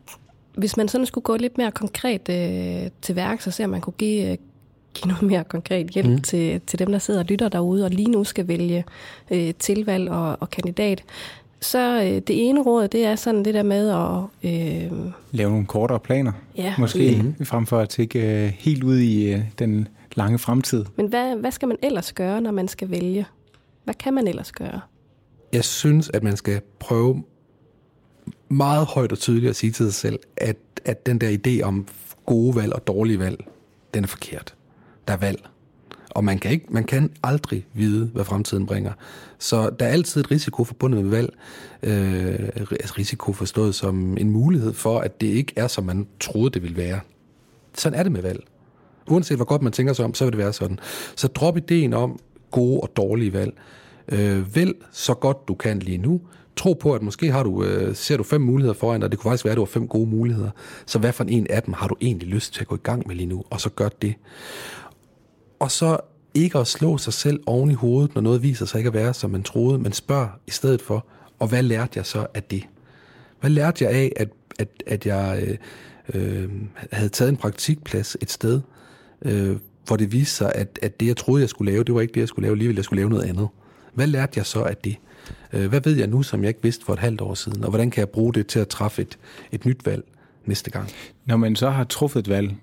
hvis 0.57 0.77
man 0.77 0.88
sådan 0.88 1.05
skulle 1.05 1.24
gå 1.24 1.36
lidt 1.36 1.57
mere 1.57 1.72
konkret 1.72 2.29
øh, 2.29 2.89
til 3.01 3.15
værk, 3.15 3.41
så 3.41 3.51
ser 3.51 3.67
man 3.67 3.81
kunne 3.81 3.93
give, 3.98 4.31
øh, 4.31 4.38
give 4.93 5.07
noget 5.07 5.24
mere 5.24 5.43
konkret 5.43 5.88
hjælp 5.88 6.10
mm. 6.10 6.22
til, 6.22 6.62
til 6.67 6.79
dem, 6.79 6.91
der 6.91 7.00
sidder 7.00 7.19
og 7.19 7.25
lytter 7.25 7.50
derude, 7.50 7.86
og 7.86 7.91
lige 7.91 8.12
nu 8.12 8.24
skal 8.24 8.48
vælge 8.48 8.86
øh, 9.31 9.53
tilvalg 9.60 10.10
og, 10.10 10.38
og 10.39 10.50
kandidat. 10.50 11.03
Så 11.61 12.01
øh, 12.01 12.05
det 12.05 12.49
ene 12.49 12.61
råd, 12.61 12.87
det 12.87 13.05
er 13.05 13.15
sådan 13.15 13.45
det 13.45 13.53
der 13.53 13.63
med 13.63 13.89
at... 13.89 14.51
Øh, 14.51 14.91
Lave 15.31 15.49
nogle 15.49 15.65
kortere 15.65 15.99
planer, 15.99 16.31
ja, 16.57 16.73
måske, 16.77 17.33
mm. 17.39 17.45
frem 17.45 17.65
for 17.65 17.79
at 17.79 17.89
tænke 17.89 18.45
øh, 18.45 18.53
helt 18.57 18.83
ud 18.83 18.97
i 18.97 19.33
øh, 19.33 19.41
den 19.59 19.87
lange 20.15 20.39
fremtid. 20.39 20.85
Men 20.95 21.07
hvad, 21.07 21.35
hvad 21.35 21.51
skal 21.51 21.67
man 21.67 21.77
ellers 21.83 22.13
gøre, 22.13 22.41
når 22.41 22.51
man 22.51 22.67
skal 22.67 22.91
vælge? 22.91 23.25
Hvad 23.83 23.93
kan 23.93 24.13
man 24.13 24.27
ellers 24.27 24.51
gøre? 24.51 24.79
Jeg 25.53 25.63
synes, 25.63 26.11
at 26.13 26.23
man 26.23 26.37
skal 26.37 26.61
prøve 26.79 27.23
meget 28.49 28.85
højt 28.85 29.11
og 29.11 29.19
tydeligt 29.19 29.49
at 29.49 29.55
sige 29.55 29.71
til 29.71 29.85
sig 29.85 29.93
selv, 29.93 30.19
at, 30.37 30.57
at 30.85 31.05
den 31.05 31.21
der 31.21 31.37
idé 31.37 31.61
om 31.63 31.87
gode 32.25 32.55
valg 32.55 32.73
og 32.73 32.87
dårlige 32.87 33.19
valg, 33.19 33.45
den 33.93 34.03
er 34.03 34.07
forkert. 34.07 34.55
Der 35.07 35.13
er 35.13 35.17
valg. 35.17 35.43
Og 36.09 36.23
man 36.23 36.39
kan, 36.39 36.51
ikke, 36.51 36.65
man 36.69 36.83
kan 36.83 37.11
aldrig 37.23 37.65
vide, 37.73 38.05
hvad 38.13 38.25
fremtiden 38.25 38.65
bringer. 38.65 38.91
Så 39.39 39.69
der 39.69 39.85
er 39.85 39.89
altid 39.89 40.21
et 40.21 40.31
risiko 40.31 40.63
forbundet 40.63 41.03
med 41.03 41.09
valg. 41.09 41.33
Øh, 41.83 42.49
altså 42.55 42.93
risiko 42.97 43.33
forstået 43.33 43.75
som 43.75 44.17
en 44.17 44.29
mulighed 44.29 44.73
for, 44.73 44.99
at 44.99 45.21
det 45.21 45.27
ikke 45.27 45.53
er, 45.55 45.67
som 45.67 45.83
man 45.83 46.07
troede, 46.19 46.49
det 46.49 46.63
ville 46.63 46.77
være. 46.77 46.99
Sådan 47.77 47.99
er 47.99 48.03
det 48.03 48.11
med 48.11 48.21
valg. 48.21 48.43
Uanset 49.07 49.37
hvor 49.37 49.45
godt 49.45 49.61
man 49.61 49.71
tænker 49.71 49.93
sig 49.93 50.05
om, 50.05 50.13
så 50.13 50.25
vil 50.25 50.31
det 50.31 50.37
være 50.37 50.53
sådan. 50.53 50.79
Så 51.15 51.27
drop 51.27 51.57
ideen 51.57 51.93
om 51.93 52.19
gode 52.51 52.79
og 52.79 52.91
dårlige 52.97 53.33
valg. 53.33 53.53
Øh, 54.09 54.55
vælg 54.55 54.75
så 54.91 55.13
godt 55.13 55.47
du 55.47 55.53
kan 55.53 55.79
lige 55.79 55.97
nu. 55.97 56.21
Tro 56.55 56.73
på, 56.73 56.93
at 56.93 57.01
måske 57.01 57.31
har 57.31 57.43
du, 57.43 57.63
øh, 57.63 57.95
ser 57.95 58.17
du 58.17 58.23
fem 58.23 58.41
muligheder 58.41 58.73
foran 58.73 59.01
dig, 59.01 59.11
det 59.11 59.19
kunne 59.19 59.29
faktisk 59.29 59.45
være, 59.45 59.51
at 59.51 59.55
du 59.55 59.61
har 59.61 59.65
fem 59.65 59.87
gode 59.87 60.09
muligheder. 60.09 60.49
Så 60.85 60.99
hvad 60.99 61.13
for 61.13 61.23
en 61.23 61.47
af 61.49 61.63
dem 61.63 61.73
har 61.73 61.87
du 61.87 61.95
egentlig 62.01 62.27
lyst 62.27 62.53
til 62.53 62.61
at 62.61 62.67
gå 62.67 62.75
i 62.75 62.83
gang 62.83 63.07
med 63.07 63.15
lige 63.15 63.27
nu, 63.27 63.43
og 63.49 63.61
så 63.61 63.69
gør 63.69 63.89
det 63.89 64.15
og 65.59 65.71
så 65.71 65.97
ikke 66.33 66.57
at 66.57 66.67
slå 66.67 66.97
sig 66.97 67.13
selv 67.13 67.39
oven 67.45 67.71
i 67.71 67.73
hovedet, 67.73 68.15
når 68.15 68.21
noget 68.21 68.43
viser 68.43 68.65
sig 68.65 68.77
ikke 68.77 68.87
at 68.87 68.93
være, 68.93 69.13
som 69.13 69.31
man 69.31 69.43
troede, 69.43 69.79
men 69.79 69.93
spørg 69.93 70.29
i 70.47 70.51
stedet 70.51 70.81
for, 70.81 71.05
og 71.39 71.47
hvad 71.47 71.63
lærte 71.63 71.91
jeg 71.95 72.05
så 72.05 72.27
af 72.33 72.43
det? 72.43 72.63
Hvad 73.39 73.49
lærte 73.49 73.83
jeg 73.83 73.93
af, 73.93 74.11
at, 74.15 74.29
at, 74.59 74.67
at 74.87 75.05
jeg 75.05 75.43
øh, 75.43 75.57
øh, 76.13 76.49
havde 76.91 77.09
taget 77.09 77.29
en 77.29 77.37
praktikplads 77.37 78.17
et 78.21 78.31
sted, 78.31 78.61
øh, 79.21 79.57
hvor 79.85 79.95
det 79.95 80.11
viste 80.11 80.35
sig, 80.35 80.51
at, 80.55 80.79
at 80.81 80.99
det, 80.99 81.07
jeg 81.07 81.17
troede, 81.17 81.41
jeg 81.41 81.49
skulle 81.49 81.71
lave, 81.71 81.83
det 81.83 81.95
var 81.95 82.01
ikke 82.01 82.13
det, 82.13 82.19
jeg 82.19 82.27
skulle 82.27 82.45
lave 82.45 82.53
alligevel, 82.53 82.75
jeg 82.75 82.85
skulle 82.85 82.99
lave 82.99 83.09
noget 83.09 83.23
andet. 83.23 83.47
Hvad 83.93 84.07
lærte 84.07 84.33
jeg 84.35 84.45
så 84.45 84.63
af 84.63 84.77
det? 84.77 84.95
Øh, 85.53 85.69
hvad 85.69 85.81
ved 85.81 85.95
jeg 85.95 86.07
nu, 86.07 86.23
som 86.23 86.41
jeg 86.41 86.47
ikke 86.47 86.63
vidste 86.63 86.85
for 86.85 86.93
et 86.93 86.99
halvt 86.99 87.21
år 87.21 87.33
siden, 87.33 87.63
og 87.63 87.69
hvordan 87.69 87.91
kan 87.91 87.99
jeg 87.99 88.09
bruge 88.09 88.33
det 88.33 88.47
til 88.47 88.59
at 88.59 88.67
træffe 88.67 89.01
et, 89.01 89.17
et 89.51 89.65
nyt 89.65 89.85
valg 89.85 90.03
næste 90.45 90.71
gang? 90.71 90.89
Når 91.25 91.37
man 91.37 91.55
så 91.55 91.69
har 91.69 91.83
truffet 91.83 92.19
et 92.19 92.29
valg, 92.29 92.55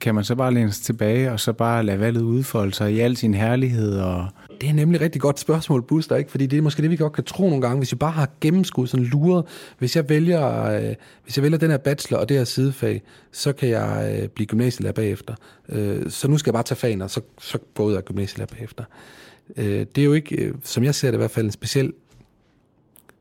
kan 0.00 0.14
man 0.14 0.24
så 0.24 0.34
bare 0.34 0.54
læne 0.54 0.72
sig 0.72 0.84
tilbage 0.84 1.32
og 1.32 1.40
så 1.40 1.52
bare 1.52 1.82
lade 1.82 2.00
valget 2.00 2.22
udfolde 2.22 2.74
sig 2.74 2.92
i 2.92 3.00
al 3.00 3.16
sin 3.16 3.34
herlighed? 3.34 4.00
Og... 4.00 4.26
Det 4.60 4.68
er 4.68 4.72
nemlig 4.72 4.96
et 4.96 5.02
rigtig 5.02 5.20
godt 5.20 5.38
spørgsmål, 5.38 5.82
Buster, 5.82 6.16
ikke? 6.16 6.30
fordi 6.30 6.46
det 6.46 6.56
er 6.56 6.62
måske 6.62 6.82
det, 6.82 6.90
vi 6.90 6.96
godt 6.96 7.12
kan 7.12 7.24
tro 7.24 7.48
nogle 7.48 7.62
gange, 7.62 7.78
hvis 7.78 7.92
vi 7.92 7.96
bare 7.96 8.10
har 8.10 8.28
gennemskud, 8.40 8.86
sådan 8.86 9.06
luret, 9.06 9.44
hvis 9.78 9.96
jeg 9.96 10.08
vælger, 10.08 10.64
øh, 10.64 10.94
hvis 11.24 11.36
jeg 11.36 11.42
vælger 11.42 11.58
den 11.58 11.70
her 11.70 11.78
bachelor 11.78 12.18
og 12.18 12.28
det 12.28 12.36
her 12.36 12.44
sidefag, 12.44 13.02
så 13.32 13.52
kan 13.52 13.68
jeg 13.68 14.18
øh, 14.22 14.28
blive 14.28 14.46
gymnasielærer 14.46 14.92
bagefter. 14.92 15.34
Øh, 15.68 16.10
så 16.10 16.28
nu 16.28 16.38
skal 16.38 16.50
jeg 16.50 16.54
bare 16.54 16.62
tage 16.62 16.78
fagene, 16.78 17.04
og 17.04 17.10
så, 17.10 17.20
så 17.40 17.58
gå 17.74 17.84
ud 17.84 17.94
af 17.94 18.04
gymnasielærer 18.04 18.46
bagefter. 18.54 18.84
Øh, 19.56 19.86
det 19.94 19.98
er 19.98 20.04
jo 20.04 20.12
ikke, 20.12 20.36
øh, 20.36 20.54
som 20.64 20.84
jeg 20.84 20.94
ser 20.94 21.08
det 21.08 21.16
i 21.16 21.18
hvert 21.18 21.30
fald, 21.30 21.46
en 21.46 21.52
speciel 21.52 21.92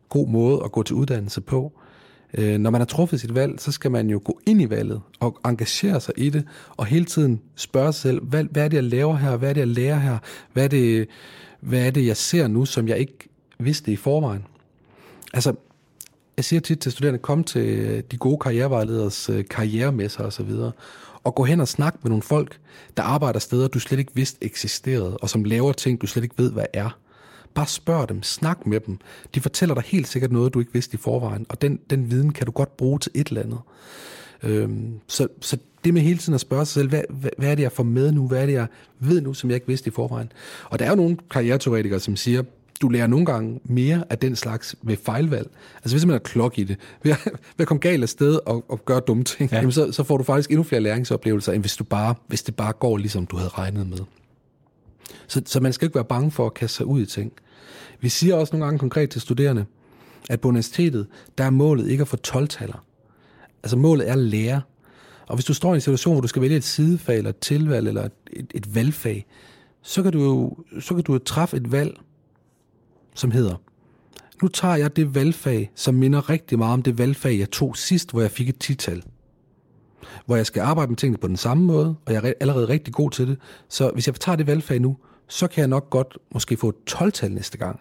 god 0.09 0.27
måde 0.27 0.62
at 0.65 0.71
gå 0.71 0.83
til 0.83 0.95
uddannelse 0.95 1.41
på. 1.41 1.74
Øh, 1.75 1.88
Øh, 2.33 2.57
når 2.57 2.69
man 2.69 2.81
har 2.81 2.86
truffet 2.86 3.21
sit 3.21 3.36
valg, 3.36 3.62
så 3.62 3.71
skal 3.71 3.91
man 3.91 4.09
jo 4.09 4.21
gå 4.24 4.39
ind 4.45 4.62
i 4.62 4.69
valget 4.69 5.01
og 5.19 5.39
engagere 5.45 6.01
sig 6.01 6.13
i 6.17 6.29
det, 6.29 6.43
og 6.77 6.86
hele 6.86 7.05
tiden 7.05 7.41
spørge 7.55 7.93
sig 7.93 8.01
selv, 8.01 8.24
hvad, 8.24 8.43
hvad 8.43 8.63
er 8.63 8.67
det, 8.67 8.75
jeg 8.75 8.83
laver 8.83 9.15
her? 9.15 9.38
Hvad 9.38 9.50
er 9.50 9.53
det, 9.53 9.59
jeg 9.59 9.67
lærer 9.67 10.00
her? 10.00 10.17
Hvad 10.53 10.63
er 10.63 10.67
det, 10.67 11.07
hvad 11.59 11.88
er 11.88 11.91
det 11.91 12.05
jeg 12.05 12.17
ser 12.17 12.48
nu, 12.48 12.65
som 12.65 12.88
jeg 12.88 12.98
ikke 12.98 13.29
vidste 13.59 13.91
i 13.91 13.95
forvejen? 13.95 14.45
Altså, 15.33 15.53
jeg 16.38 16.45
siger 16.45 16.59
tit 16.59 16.79
til 16.79 16.91
studerende, 16.91 17.19
kom 17.19 17.43
til 17.43 18.03
de 18.12 18.17
gode 18.17 18.38
karrierevejleders 18.38 19.29
øh, 19.29 19.45
karrieremesser 19.50 20.24
og 20.24 20.33
så 20.33 20.43
videre, 20.43 20.71
og 21.24 21.36
gå 21.36 21.43
hen 21.43 21.62
og 21.62 21.67
snakke 21.67 22.00
med 22.01 22.09
nogle 22.09 22.21
folk, 22.21 22.59
der 22.98 23.03
arbejder 23.03 23.39
steder, 23.39 23.67
du 23.67 23.79
slet 23.79 24.00
ikke 24.00 24.12
vidste 24.15 24.43
eksisterede, 24.43 25.17
og 25.17 25.29
som 25.29 25.43
laver 25.43 25.71
ting, 25.71 26.01
du 26.01 26.07
slet 26.07 26.24
ikke 26.24 26.38
ved, 26.38 26.51
hvad 26.51 26.65
er. 26.74 26.98
Bare 27.53 27.68
spørg 27.68 28.10
dem, 28.10 28.24
snak 28.24 28.65
med 28.65 28.79
dem. 28.79 28.98
De 29.36 29.41
fortæller 29.41 29.75
dig 29.75 29.84
helt 29.84 30.08
sikkert 30.08 30.32
noget, 30.32 30.53
du 30.53 30.60
ikke 30.60 30.74
vidste 30.74 30.96
i 30.96 30.98
forvejen, 30.98 31.46
og 31.50 31.62
den, 31.62 31.79
den 31.89 32.12
viden 32.12 32.34
kan 32.34 32.46
du 32.46 32.51
godt 32.51 32.77
bruge 32.77 33.00
til 33.00 33.12
et 33.15 33.27
eller 33.27 33.41
andet. 33.41 33.60
Øhm, 34.44 35.00
så, 35.08 35.27
så 35.41 35.58
det 35.84 35.94
med 35.94 36.01
hele 36.01 36.18
tiden 36.18 36.34
at 36.34 36.41
spørge 36.41 36.65
sig 36.65 36.74
selv, 36.74 36.89
hvad, 36.89 37.03
hvad, 37.10 37.29
hvad 37.38 37.51
er 37.51 37.56
det, 37.56 37.63
jeg 37.63 37.72
får 37.72 37.84
med 37.84 38.12
nu? 38.12 38.27
Hvad 38.27 38.41
er 38.41 38.46
det, 38.46 38.53
jeg 38.53 38.68
ved 39.00 39.22
nu, 39.22 39.34
som 39.34 39.50
jeg 39.50 39.56
ikke 39.56 39.68
vidste 39.68 39.88
i 39.88 39.91
forvejen? 39.91 40.32
Og 40.65 40.79
der 40.79 40.86
er 40.86 40.89
jo 40.89 40.96
nogle 40.96 41.18
karriereteoretikere, 41.32 42.00
som 42.00 42.15
siger, 42.15 42.44
du 42.82 42.89
lærer 42.89 43.08
nogle 43.08 43.25
gange 43.25 43.60
mere 43.63 44.03
af 44.10 44.18
den 44.18 44.36
slags 44.36 44.75
ved 44.82 44.98
fejlvalg. 44.98 45.50
Altså 45.75 45.96
hvis 45.96 46.06
man 46.06 46.15
er 46.15 46.20
klok 46.20 46.60
i 46.60 46.63
det, 46.63 46.77
ved 47.03 47.12
at, 47.12 47.20
ved 47.25 47.34
at 47.60 47.68
komme 47.68 47.82
galt 47.82 48.03
af 48.03 48.10
sted 48.10 48.39
og, 48.46 48.65
og 48.70 48.86
gøre 48.86 49.00
dumme 49.00 49.24
ting, 49.24 49.51
ja. 49.51 49.58
jamen 49.58 49.72
så, 49.72 49.91
så 49.91 50.03
får 50.03 50.18
du 50.18 50.24
faktisk 50.24 50.50
endnu 50.50 50.63
flere 50.63 50.82
læringsoplevelser, 50.82 51.53
end 51.53 51.63
hvis, 51.63 51.75
du 51.75 51.84
bare, 51.84 52.15
hvis 52.27 52.44
det 52.44 52.56
bare 52.56 52.74
går, 52.74 52.98
ligesom 52.98 53.25
du 53.25 53.38
havde 53.38 53.50
regnet 53.50 53.89
med. 53.89 54.00
Så, 55.28 55.42
så 55.46 55.60
man 55.60 55.74
skal 55.74 55.86
ikke 55.86 55.96
være 55.96 56.06
bange 56.06 56.32
for 56.32 56.46
at 56.46 56.54
kaste 56.54 56.78
sig 56.78 56.86
ud 56.86 57.01
i 57.01 57.06
ting. 57.06 57.32
Vi 58.01 58.10
siger 58.10 58.36
også 58.36 58.54
nogle 58.54 58.66
gange 58.66 58.80
konkret 58.80 59.10
til 59.10 59.22
studerende, 59.22 59.66
at 60.30 60.42
på 60.42 60.48
universitetet, 60.48 61.08
der 61.38 61.44
er 61.44 61.50
målet 61.50 61.89
ikke 61.89 62.01
at 62.01 62.08
få 62.08 62.18
12-taller. 62.28 62.86
Altså 63.63 63.78
målet 63.78 64.10
er 64.10 64.13
at 64.13 64.20
lære. 64.20 64.62
Og 65.28 65.36
hvis 65.36 65.46
du 65.46 65.54
står 65.54 65.74
i 65.74 65.75
en 65.75 65.82
situation, 65.82 66.13
hvor 66.13 66.22
du 66.22 66.28
skal 66.28 66.42
vælge 66.42 66.58
et 66.58 66.63
sidefag, 66.63 67.18
eller 67.18 67.30
et 67.30 67.38
tilvalg, 67.38 67.88
eller 67.88 68.04
et, 68.04 68.12
et, 68.34 68.51
et 68.56 68.75
valgfag, 68.75 69.25
så 69.82 70.04
kan, 70.04 70.12
du 70.12 70.24
jo, 70.24 70.58
så 70.80 70.96
kan 70.96 71.04
du 71.04 71.13
jo 71.13 71.20
træffe 71.20 71.58
et 71.58 71.72
valg, 71.72 71.98
som 73.16 73.32
hedder, 73.32 73.56
nu 74.42 74.48
tager 74.48 74.75
jeg 74.75 74.96
det 74.96 75.16
valgfag, 75.16 75.72
som 75.75 75.96
minder 75.96 76.30
rigtig 76.30 76.58
meget 76.58 76.74
om 76.74 76.82
det 76.82 76.98
valgfag, 76.98 77.39
jeg 77.39 77.51
tog 77.51 77.78
sidst, 77.78 78.12
hvor 78.12 78.22
jeg 78.22 78.32
fik 78.32 78.50
et 78.50 78.60
tital. 78.60 79.04
Hvor 80.25 80.36
jeg 80.36 80.46
skal 80.46 80.62
arbejde 80.62 80.89
med 80.91 80.98
tingene 80.98 81.18
på 81.18 81.27
den 81.27 81.38
samme 81.38 81.63
måde, 81.63 81.96
og 82.06 82.13
jeg 82.13 82.24
er 82.24 82.34
allerede 82.39 82.70
rigtig 82.70 82.94
god 82.94 83.12
til 83.12 83.27
det. 83.27 83.38
Så 83.70 83.91
hvis 83.94 84.08
jeg 84.08 84.15
tager 84.15 84.36
det 84.36 84.48
valgfag 84.48 84.79
nu, 84.79 84.98
så 85.27 85.48
kan 85.48 85.60
jeg 85.60 85.68
nok 85.68 85.89
godt 85.89 86.18
måske 86.34 86.58
få 86.58 86.70
et 86.70 86.75
12-tal 86.91 87.32
næste 87.32 87.58
gang. 87.58 87.79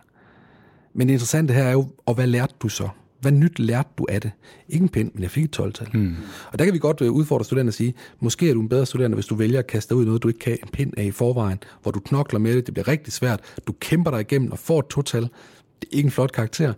Men 0.95 1.09
det 1.09 1.15
interessante 1.15 1.55
her 1.55 1.63
er 1.63 1.73
jo, 1.73 1.89
og 2.07 2.15
hvad 2.15 2.27
lærte 2.27 2.55
du 2.61 2.69
så? 2.69 2.89
Hvad 3.21 3.33
nyt 3.33 3.59
lærte 3.59 3.89
du 3.99 4.07
af 4.09 4.21
det? 4.21 4.31
Ikke 4.69 4.83
en 4.83 4.89
pind, 4.89 5.11
men 5.15 5.23
jeg 5.23 5.31
fik 5.31 5.45
et 5.45 5.61
12-tal. 5.61 5.89
Mm. 5.95 6.17
Og 6.53 6.59
der 6.59 6.65
kan 6.65 6.75
vi 6.75 6.79
godt 6.79 7.01
øh, 7.01 7.13
udfordre 7.13 7.45
studerende 7.45 7.71
og 7.71 7.75
sige, 7.75 7.95
måske 8.21 8.51
er 8.51 8.55
du 8.55 8.61
en 8.61 8.69
bedre 8.69 8.87
studerende, 8.87 9.15
hvis 9.15 9.27
du 9.27 9.35
vælger 9.35 9.59
at 9.59 9.67
kaste 9.67 9.89
dig 9.89 9.97
ud 9.97 10.03
i 10.03 10.07
noget, 10.07 10.23
du 10.23 10.29
ikke 10.29 10.41
kan 10.41 10.59
en 10.63 10.69
pind 10.73 10.93
af 10.97 11.05
i 11.05 11.11
forvejen, 11.11 11.59
hvor 11.83 11.93
du 11.93 12.01
knokler 12.01 12.41
med 12.41 12.57
det, 12.57 12.67
det 12.67 12.75
bliver 12.75 12.89
rigtig 12.89 13.13
svært, 13.13 13.41
du 13.67 13.75
kæmper 13.81 14.11
dig 14.11 14.21
igennem 14.21 14.53
og 14.53 14.59
får 14.59 14.79
et 14.79 14.87
total. 14.87 15.23
Det 15.23 15.89
er 15.93 15.97
ikke 15.97 16.07
en 16.07 16.11
flot 16.11 16.33
karakter, 16.33 16.73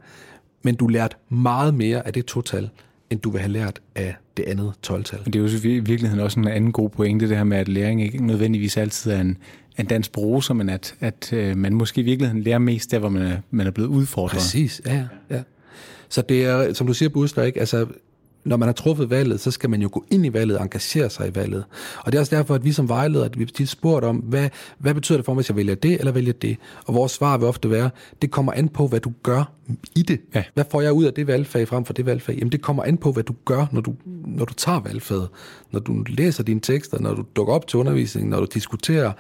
men 0.63 0.75
du 0.75 0.87
lærte 0.87 1.17
meget 1.29 1.75
mere 1.75 2.07
af 2.07 2.13
det 2.13 2.27
total, 2.27 2.71
end 3.11 3.21
du 3.21 3.31
vil 3.31 3.41
have 3.41 3.53
lært 3.53 3.81
af 3.95 4.17
det 4.41 4.51
andet 4.51 4.73
12-tal. 4.87 5.19
Det 5.27 5.37
er 5.37 5.41
jo 5.41 5.47
i 5.47 5.79
virkeligheden 5.79 6.21
også 6.21 6.41
en 6.41 6.49
anden 6.49 6.73
god 6.73 6.91
pointe, 6.91 7.29
det 7.29 7.37
her 7.37 7.45
med, 7.45 7.57
at 7.57 7.69
læring 7.69 8.03
ikke 8.03 8.27
nødvendigvis 8.27 8.77
altid 8.77 9.13
er 9.13 9.21
en, 9.21 9.37
en 9.79 9.87
dans 9.87 10.09
bruser, 10.09 10.55
men 10.55 10.69
at, 10.69 10.95
at 11.01 11.33
øh, 11.33 11.57
man 11.57 11.75
måske 11.75 12.01
i 12.01 12.05
virkeligheden 12.05 12.43
lærer 12.43 12.59
mest 12.59 12.91
der, 12.91 12.99
hvor 12.99 13.09
man 13.09 13.23
er, 13.23 13.37
man 13.51 13.67
er 13.67 13.71
blevet 13.71 13.89
udfordret. 13.89 14.39
Præcis, 14.39 14.83
ja, 14.87 15.05
ja. 15.31 15.43
Så 16.09 16.23
det 16.23 16.45
er, 16.45 16.73
som 16.73 16.87
du 16.87 16.95
siger, 16.95 17.09
Buster, 17.09 17.43
ikke? 17.43 17.61
Altså, 17.61 17.87
når 18.45 18.57
man 18.57 18.69
har 18.69 18.73
truffet 18.73 19.11
valget, 19.11 19.41
så 19.41 19.51
skal 19.51 19.71
man 19.71 19.83
jo 19.83 19.89
gå 19.93 20.05
ind 20.11 20.27
i 20.27 20.33
valget 20.33 20.57
og 20.57 20.63
engagere 20.63 21.11
sig 21.11 21.29
i 21.29 21.35
valget. 21.35 21.65
Og 22.05 22.13
det 22.13 22.19
er 22.19 22.21
også 22.21 22.37
derfor, 22.37 22.55
at 22.55 22.65
vi 22.65 22.73
som 22.73 22.89
vejledere, 22.89 23.25
at 23.25 23.39
vi 23.39 23.45
tit 23.45 23.69
spurgt 23.69 24.05
om, 24.05 24.17
hvad, 24.17 24.49
hvad 24.79 24.95
betyder 24.95 25.19
det 25.19 25.25
for 25.25 25.33
mig, 25.33 25.37
hvis 25.37 25.49
jeg 25.49 25.57
vælger 25.57 25.75
det 25.75 25.99
eller 25.99 26.13
vælger 26.13 26.33
det? 26.33 26.57
Og 26.87 26.95
vores 26.95 27.13
svar 27.13 27.39
vil 27.39 27.49
ofte 27.49 27.71
være, 27.71 27.91
det 28.23 28.31
kommer 28.31 28.53
an 28.53 28.69
på, 28.69 28.87
hvad 28.87 29.01
du 29.01 29.13
gør 29.23 29.53
i 29.95 30.03
det. 30.03 30.21
Ja. 30.35 30.45
Hvad 30.55 30.65
får 30.71 30.81
jeg 30.81 30.93
ud 30.93 31.05
af 31.05 31.15
det 31.15 31.27
valgfag 31.27 31.69
frem 31.69 31.85
for 31.85 31.93
det 31.93 32.07
valgfag? 32.07 32.35
Jamen 32.35 32.53
det 32.53 32.63
kommer 32.63 32.83
an 32.83 32.97
på, 32.97 33.13
hvad 33.13 33.23
du 33.23 33.35
gør, 33.45 33.67
når 33.73 33.81
du, 33.81 33.95
når 34.27 34.45
du 34.45 34.55
tager 34.55 34.81
valgfaget. 34.81 35.29
Når 35.71 35.81
du 35.81 36.05
læser 36.09 36.43
dine 36.43 36.61
tekster, 36.61 37.01
når 37.01 37.15
du 37.15 37.25
dukker 37.37 37.55
op 37.55 37.67
til 37.67 37.79
undervisning, 37.79 38.29
når 38.29 38.41
du 38.41 38.47
diskuterer 38.55 39.13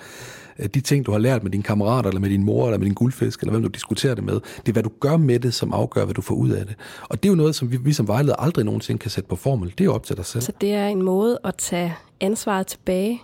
Øh, 0.60 0.68
de 0.74 0.80
ting, 0.80 1.06
du 1.06 1.12
har 1.12 1.18
lært 1.18 1.42
med 1.42 1.50
dine 1.50 1.62
kammerater, 1.62 2.08
eller 2.08 2.20
med 2.20 2.30
din 2.30 2.44
mor, 2.44 2.66
eller 2.66 2.78
med 2.78 2.86
din 2.86 2.94
guldfisk, 2.94 3.40
eller 3.40 3.50
hvem 3.50 3.62
du 3.62 3.68
diskuterer 3.68 4.14
det 4.14 4.24
med. 4.24 4.34
Det 4.34 4.68
er, 4.68 4.72
hvad 4.72 4.82
du 4.82 4.90
gør 5.00 5.16
med 5.16 5.40
det, 5.40 5.54
som 5.54 5.72
afgør, 5.72 6.04
hvad 6.04 6.14
du 6.14 6.22
får 6.22 6.34
ud 6.34 6.50
af 6.50 6.66
det. 6.66 6.76
Og 7.08 7.22
det 7.22 7.28
er 7.28 7.32
jo 7.32 7.36
noget, 7.36 7.54
som 7.54 7.72
vi, 7.72 7.76
vi 7.76 7.92
som 7.92 8.08
vejleder 8.08 8.36
aldrig 8.36 8.64
nogensinde 8.64 8.98
kan 8.98 9.10
sætte 9.10 9.28
på 9.28 9.36
formel. 9.36 9.70
Det 9.70 9.80
er 9.80 9.84
jo 9.84 9.94
op 9.94 10.04
til 10.04 10.16
dig 10.16 10.24
selv. 10.24 10.42
Så 10.42 10.52
det 10.60 10.74
er 10.74 10.86
en 10.86 11.02
måde 11.02 11.38
at 11.44 11.54
tage 11.54 11.94
ansvaret 12.20 12.66
tilbage 12.66 13.22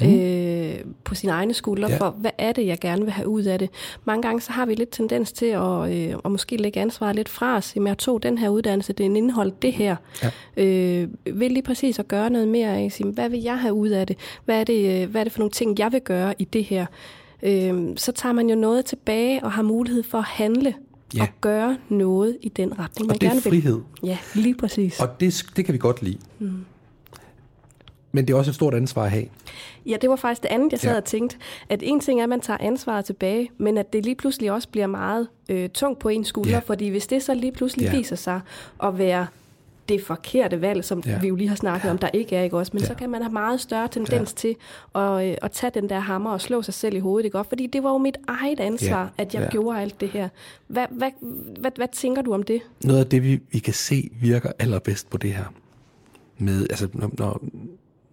mm. 0.00 0.20
øh, 0.20 0.74
på 1.04 1.14
sine 1.14 1.32
egne 1.32 1.54
skuldre 1.54 1.90
ja. 1.90 1.96
for, 1.96 2.10
hvad 2.10 2.30
er 2.38 2.52
det, 2.52 2.66
jeg 2.66 2.78
gerne 2.80 3.02
vil 3.02 3.12
have 3.12 3.28
ud 3.28 3.42
af 3.42 3.58
det. 3.58 3.70
Mange 4.04 4.22
gange 4.22 4.40
så 4.40 4.52
har 4.52 4.66
vi 4.66 4.74
lidt 4.74 4.90
tendens 4.90 5.32
til 5.32 5.46
at, 5.46 5.92
øh, 5.92 6.14
at 6.24 6.30
måske 6.30 6.56
lægge 6.56 6.80
ansvaret 6.80 7.16
lidt 7.16 7.28
fra 7.28 7.56
os. 7.56 7.76
Jamen, 7.76 7.86
jeg 7.86 7.98
tog 7.98 8.22
den 8.22 8.38
her 8.38 8.48
uddannelse, 8.48 8.92
det 8.92 9.04
er 9.04 9.10
en 9.10 9.16
indhold 9.16 9.52
det 9.62 9.72
her. 9.72 9.96
Ja. 10.22 10.30
Øh, 10.64 11.08
vil 11.32 11.50
lige 11.50 11.62
præcis 11.62 11.98
at 11.98 12.08
gøre 12.08 12.30
noget 12.30 12.48
mere 12.48 12.76
af, 12.76 12.92
sige, 12.92 13.10
hvad 13.10 13.28
vil 13.28 13.40
jeg 13.40 13.58
have 13.58 13.74
ud 13.74 13.88
af 13.88 14.06
det? 14.06 14.16
Hvad 14.44 14.60
er 14.60 14.64
det, 14.64 15.02
øh, 15.02 15.10
hvad 15.10 15.20
er 15.20 15.24
det 15.24 15.32
for 15.32 15.38
nogle 15.38 15.52
ting, 15.52 15.78
jeg 15.78 15.92
vil 15.92 16.00
gøre 16.00 16.34
i 16.38 16.44
det 16.44 16.64
her? 16.64 16.86
Øh, 17.42 17.96
så 17.96 18.12
tager 18.12 18.32
man 18.32 18.50
jo 18.50 18.56
noget 18.56 18.84
tilbage 18.84 19.44
og 19.44 19.52
har 19.52 19.62
mulighed 19.62 20.02
for 20.02 20.18
at 20.18 20.24
handle 20.24 20.74
ja. 21.16 21.22
og 21.22 21.28
gøre 21.40 21.76
noget 21.88 22.36
i 22.42 22.48
den 22.48 22.78
retning, 22.78 23.06
man 23.06 23.14
og 23.14 23.20
det 23.20 23.26
er 23.26 23.30
gerne 23.30 23.40
frihed. 23.40 23.80
vil. 24.00 24.08
Ja, 24.08 24.18
lige 24.34 24.54
præcis. 24.54 25.00
Og 25.00 25.20
det, 25.20 25.44
det 25.56 25.64
kan 25.64 25.72
vi 25.72 25.78
godt 25.78 26.02
lide. 26.02 26.18
Mm. 26.38 26.64
Men 28.18 28.26
det 28.26 28.34
er 28.34 28.38
også 28.38 28.50
et 28.50 28.54
stort 28.54 28.74
ansvar 28.74 29.04
at 29.04 29.10
have. 29.10 29.24
Ja, 29.86 29.96
det 30.00 30.10
var 30.10 30.16
faktisk 30.16 30.42
det 30.42 30.48
andet, 30.48 30.72
jeg 30.72 30.80
sad 30.80 30.90
ja. 30.90 30.96
og 30.96 31.04
tænkte. 31.04 31.36
At 31.68 31.80
en 31.82 32.00
ting 32.00 32.20
er, 32.20 32.22
at 32.22 32.28
man 32.28 32.40
tager 32.40 32.56
ansvaret 32.60 33.04
tilbage, 33.04 33.50
men 33.58 33.78
at 33.78 33.92
det 33.92 34.04
lige 34.04 34.14
pludselig 34.14 34.52
også 34.52 34.68
bliver 34.68 34.86
meget 34.86 35.28
øh, 35.48 35.68
tungt 35.68 35.98
på 35.98 36.08
en 36.08 36.24
skulder. 36.24 36.50
Ja. 36.50 36.58
Fordi 36.58 36.88
hvis 36.88 37.06
det 37.06 37.22
så 37.22 37.34
lige 37.34 37.52
pludselig 37.52 37.84
ja. 37.84 37.96
viser 37.96 38.16
sig 38.16 38.40
at 38.82 38.98
være 38.98 39.26
det 39.88 40.02
forkerte 40.02 40.60
valg, 40.60 40.84
som 40.84 41.02
ja. 41.06 41.20
vi 41.20 41.28
jo 41.28 41.34
lige 41.34 41.48
har 41.48 41.56
snakket 41.56 41.84
ja. 41.84 41.90
om, 41.90 41.98
der 41.98 42.08
ikke 42.12 42.36
er, 42.36 42.42
ikke 42.42 42.56
også? 42.56 42.70
Men 42.74 42.82
ja. 42.82 42.86
så 42.86 42.94
kan 42.94 43.10
man 43.10 43.22
have 43.22 43.32
meget 43.32 43.60
større 43.60 43.88
tendens 43.88 44.30
ja. 44.32 44.36
til 44.36 44.56
at, 44.94 45.28
øh, 45.30 45.36
at 45.42 45.52
tage 45.52 45.70
den 45.74 45.88
der 45.88 45.98
hammer 45.98 46.30
og 46.30 46.40
slå 46.40 46.62
sig 46.62 46.74
selv 46.74 46.96
i 46.96 46.98
hovedet, 46.98 47.24
ikke 47.24 47.38
også? 47.38 47.48
Fordi 47.48 47.66
det 47.66 47.82
var 47.82 47.90
jo 47.90 47.98
mit 47.98 48.16
eget 48.28 48.60
ansvar, 48.60 49.02
ja. 49.02 49.22
at 49.22 49.34
jeg 49.34 49.42
ja. 49.42 49.48
gjorde 49.50 49.80
alt 49.80 50.00
det 50.00 50.08
her. 50.08 50.28
Hvad, 50.66 50.86
hvad, 50.90 51.10
hvad, 51.60 51.70
hvad 51.76 51.88
tænker 51.92 52.22
du 52.22 52.34
om 52.34 52.42
det? 52.42 52.60
Noget 52.84 53.00
af 53.00 53.06
det, 53.06 53.22
vi, 53.22 53.40
vi 53.52 53.58
kan 53.58 53.74
se 53.74 54.10
virker 54.20 54.52
allerbedst 54.58 55.10
på 55.10 55.18
det 55.18 55.32
her, 55.32 55.44
med, 56.38 56.66
altså, 56.70 56.88
når, 56.92 57.10
når, 57.18 57.42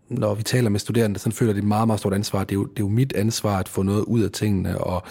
når 0.10 0.36
vi 0.36 0.44
taler 0.44 0.70
med 0.70 0.80
studerende, 0.80 1.20
så 1.20 1.32
føler 1.32 1.54
de 1.54 1.60
et 1.60 1.66
meget, 1.66 1.88
meget 1.88 2.00
stort 2.00 2.14
ansvar. 2.14 2.44
Det 2.44 2.52
er, 2.52 2.60
jo, 2.60 2.64
det 2.64 2.80
er 2.80 2.84
jo 2.84 2.88
mit 2.88 3.14
ansvar 3.14 3.60
at 3.60 3.70
få 3.70 3.84
noget 3.84 4.04
ud 4.04 4.22
af 4.22 4.32
tingene, 4.32 4.78
og, 4.78 5.04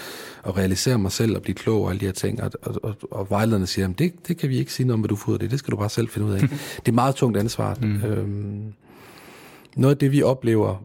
og 0.42 0.57
realisere 0.57 0.98
mig 0.98 1.12
selv, 1.12 1.37
og 1.37 1.42
blive 1.42 1.54
klog 1.54 1.83
og 1.83 1.90
alle 1.90 2.00
de 2.00 2.04
her 2.04 2.12
ting. 2.12 2.42
Og, 2.42 2.50
og, 2.62 2.80
og, 2.83 2.96
og 3.11 3.30
vejlederne 3.30 3.66
siger, 3.66 3.88
at 3.88 3.98
det, 3.98 4.28
det 4.28 4.37
kan 4.37 4.48
vi 4.48 4.59
ikke 4.59 4.72
sige 4.72 4.87
noget 4.87 4.94
om, 4.94 5.00
hvad 5.00 5.09
du 5.09 5.16
får 5.16 5.37
det. 5.37 5.50
Det 5.50 5.59
skal 5.59 5.72
du 5.72 5.76
bare 5.76 5.90
selv 5.90 6.09
finde 6.09 6.26
ud 6.26 6.33
af. 6.33 6.40
det 6.85 6.88
er 6.88 6.92
meget 6.92 7.14
tungt 7.14 7.38
ansvar. 7.38 7.78
Mm. 7.83 8.04
Øhm, 8.04 8.72
noget 9.76 9.94
af 9.94 9.98
det, 9.98 10.12
vi 10.12 10.22
oplever 10.22 10.85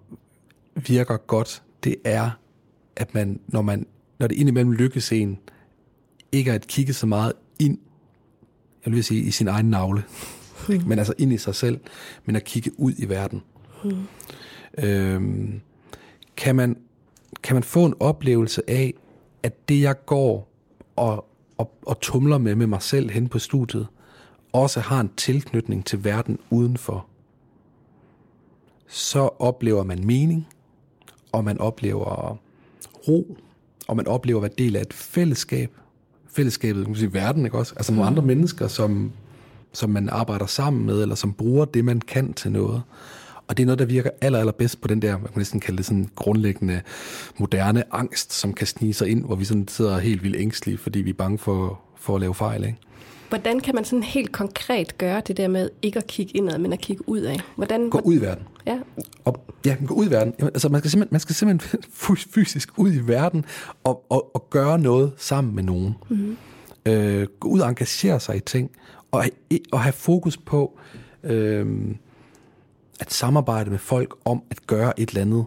virker 0.76 1.18
godt, 1.18 1.64
det 1.84 1.96
er, 2.04 2.30
at 2.96 3.14
man, 3.14 3.40
når, 3.48 3.62
man, 3.62 3.86
når 4.20 4.28
det 4.28 4.36
indimellem 4.36 4.72
lykkes 4.72 5.12
en, 5.12 5.38
ikke 6.32 6.52
at 6.52 6.68
kigge 6.68 6.94
så 6.94 7.06
meget 7.06 7.34
ind, 7.60 7.78
jeg 8.86 8.94
vil 8.94 9.04
sige, 9.04 9.22
i 9.22 9.32
sin 9.32 9.48
egen 9.48 9.70
navle, 9.70 10.04
mm. 10.70 10.84
men 10.88 11.00
altså 11.00 11.14
ind 11.18 11.34
i 11.34 11.38
sig 11.38 11.56
selv, 11.56 11.80
men 12.26 12.36
at 12.36 12.44
kigge 12.44 12.80
ud 12.80 12.94
i 12.98 13.10
verden. 13.10 13.42
Mm. 13.84 14.08
Øhm, 14.84 15.62
kan, 16.38 16.56
man, 16.56 16.78
kan 17.44 17.56
man 17.56 17.64
få 17.64 17.86
en 17.86 17.94
oplevelse 18.00 18.70
af, 18.70 18.94
at 19.44 19.70
det 19.70 19.82
jeg 19.82 20.06
går 20.06 20.50
og, 20.96 21.26
og, 21.58 21.72
og 21.86 22.00
tumler 22.00 22.38
med 22.38 22.56
med 22.56 22.68
mig 22.68 22.82
selv 22.82 23.10
hen 23.10 23.30
på 23.30 23.40
studiet, 23.40 23.88
også 24.54 24.80
har 24.80 25.00
en 25.02 25.12
tilknytning 25.18 25.86
til 25.86 26.04
verden 26.04 26.40
udenfor, 26.50 27.06
så 28.88 29.30
oplever 29.40 29.84
man 29.84 30.06
mening, 30.06 30.48
og 31.32 31.44
man 31.44 31.58
oplever 31.58 32.38
ro, 33.08 33.38
og 33.88 33.96
man 33.96 34.08
oplever 34.08 34.40
at 34.40 34.42
være 34.42 34.52
del 34.58 34.76
af 34.76 34.82
et 34.82 34.94
fællesskab. 34.94 35.72
Fællesskabet, 36.28 36.84
kan 36.84 36.92
man 36.92 37.00
sige, 37.00 37.14
verden, 37.14 37.46
ikke 37.46 37.58
også? 37.58 37.74
Altså 37.76 37.94
nogle 37.94 38.08
andre 38.08 38.24
mennesker, 38.24 38.68
som, 38.68 39.12
som 39.74 39.90
man 39.90 40.10
arbejder 40.10 40.46
sammen 40.46 40.86
med, 40.86 41.02
eller 41.02 41.16
som 41.16 41.34
bruger 41.34 41.66
det, 41.66 41.86
man 41.86 42.02
kan 42.02 42.34
til 42.34 42.52
noget. 42.52 42.82
Og 43.50 43.58
det 43.58 43.64
er 43.64 43.66
noget, 43.66 43.80
der 43.80 43.86
virker 43.86 44.10
aller, 44.22 44.40
aller 44.40 44.52
bedst 44.52 44.82
på 44.82 44.88
den 44.88 45.02
der, 45.02 45.12
man 45.18 45.28
kan 45.28 45.38
næsten 45.38 45.60
kalde 45.60 45.78
det 45.78 45.86
sådan 45.86 46.10
grundlæggende 46.16 46.82
moderne 47.38 47.84
angst, 47.92 48.34
som 48.34 48.54
kan 48.54 48.68
snige 48.68 48.94
sig 48.94 49.08
ind, 49.08 49.26
hvor 49.26 49.36
vi 49.36 49.46
sådan 49.46 49.68
sidder 49.68 50.00
helt 50.00 50.24
vildt 50.24 50.36
ængstlige, 50.40 50.78
fordi 50.78 51.00
vi 51.00 51.10
er 51.10 51.14
bange 51.14 51.38
for, 51.38 51.80
for 51.96 52.16
at 52.16 52.22
lave 52.22 52.36
fejl. 52.36 52.64
Ikke? 52.64 52.78
Hvordan 53.30 53.60
kan 53.60 53.76
man 53.76 53.86
sådan 53.86 54.04
helt 54.04 54.32
konkret 54.32 54.98
gøre 54.98 55.22
det 55.28 55.38
der 55.38 55.48
med 55.48 55.70
ikke 55.82 56.00
at 56.00 56.08
kigge 56.08 56.38
indad, 56.38 56.58
men 56.58 56.74
at 56.74 56.80
kigge 56.80 57.10
ud 57.10 57.20
af? 57.20 57.40
Hvordan, 57.56 57.90
gå 57.90 58.00
ud 58.00 58.16
i 58.16 58.22
verden. 58.22 58.44
Ja. 58.66 58.80
Og, 59.26 59.46
ja, 59.66 59.76
gå 59.88 59.94
ud 59.94 60.06
i 60.06 60.10
verden. 60.10 60.34
Altså, 60.40 60.70
man, 60.70 60.82
skal 60.82 60.92
simpelthen, 60.92 61.14
man 61.14 61.20
skal 61.20 61.36
simpelthen 61.36 61.82
fysisk 62.34 62.70
ud 62.78 62.94
i 62.94 63.00
verden 63.00 63.46
og, 63.84 64.06
og, 64.10 64.36
og 64.36 64.50
gøre 64.50 64.80
noget 64.80 65.12
sammen 65.18 65.56
med 65.56 65.64
nogen. 65.64 65.96
Mm-hmm. 66.10 66.38
Øh, 66.86 67.28
gå 67.40 67.48
ud 67.48 67.60
og 67.60 67.70
engagere 67.70 68.20
sig 68.20 68.36
i 68.36 68.40
ting, 68.40 68.72
og, 69.12 69.26
og 69.72 69.82
have 69.82 69.94
fokus 69.94 70.38
på... 70.38 70.80
Øh, 71.24 71.66
at 73.00 73.14
samarbejde 73.14 73.70
med 73.70 73.80
folk 73.80 74.16
om 74.26 74.44
at 74.50 74.68
gøre 74.68 75.00
et 75.00 75.10
eller 75.10 75.22
andet, 75.22 75.46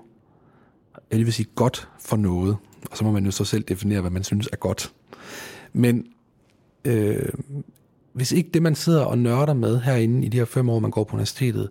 jeg 1.11 1.19
vil 1.19 1.33
sige 1.33 1.49
godt 1.55 1.89
for 2.01 2.17
noget. 2.17 2.57
Og 2.91 2.97
så 2.97 3.05
må 3.05 3.13
man 3.13 3.25
jo 3.25 3.31
så 3.31 3.45
selv 3.45 3.63
definere, 3.63 4.01
hvad 4.01 4.11
man 4.11 4.25
synes 4.25 4.49
er 4.53 4.57
godt. 4.57 4.93
Men 5.73 6.07
øh, 6.85 7.29
hvis 8.13 8.33
ikke 8.33 8.51
det, 8.55 8.63
man 8.63 8.75
sidder 8.75 9.05
og 9.05 9.19
nørder 9.19 9.55
med 9.55 9.81
herinde 9.81 10.27
i 10.27 10.29
de 10.29 10.37
her 10.37 10.45
fem 10.45 10.69
år, 10.69 10.79
man 10.79 10.91
går 10.91 11.05
på 11.05 11.13
universitetet, 11.13 11.69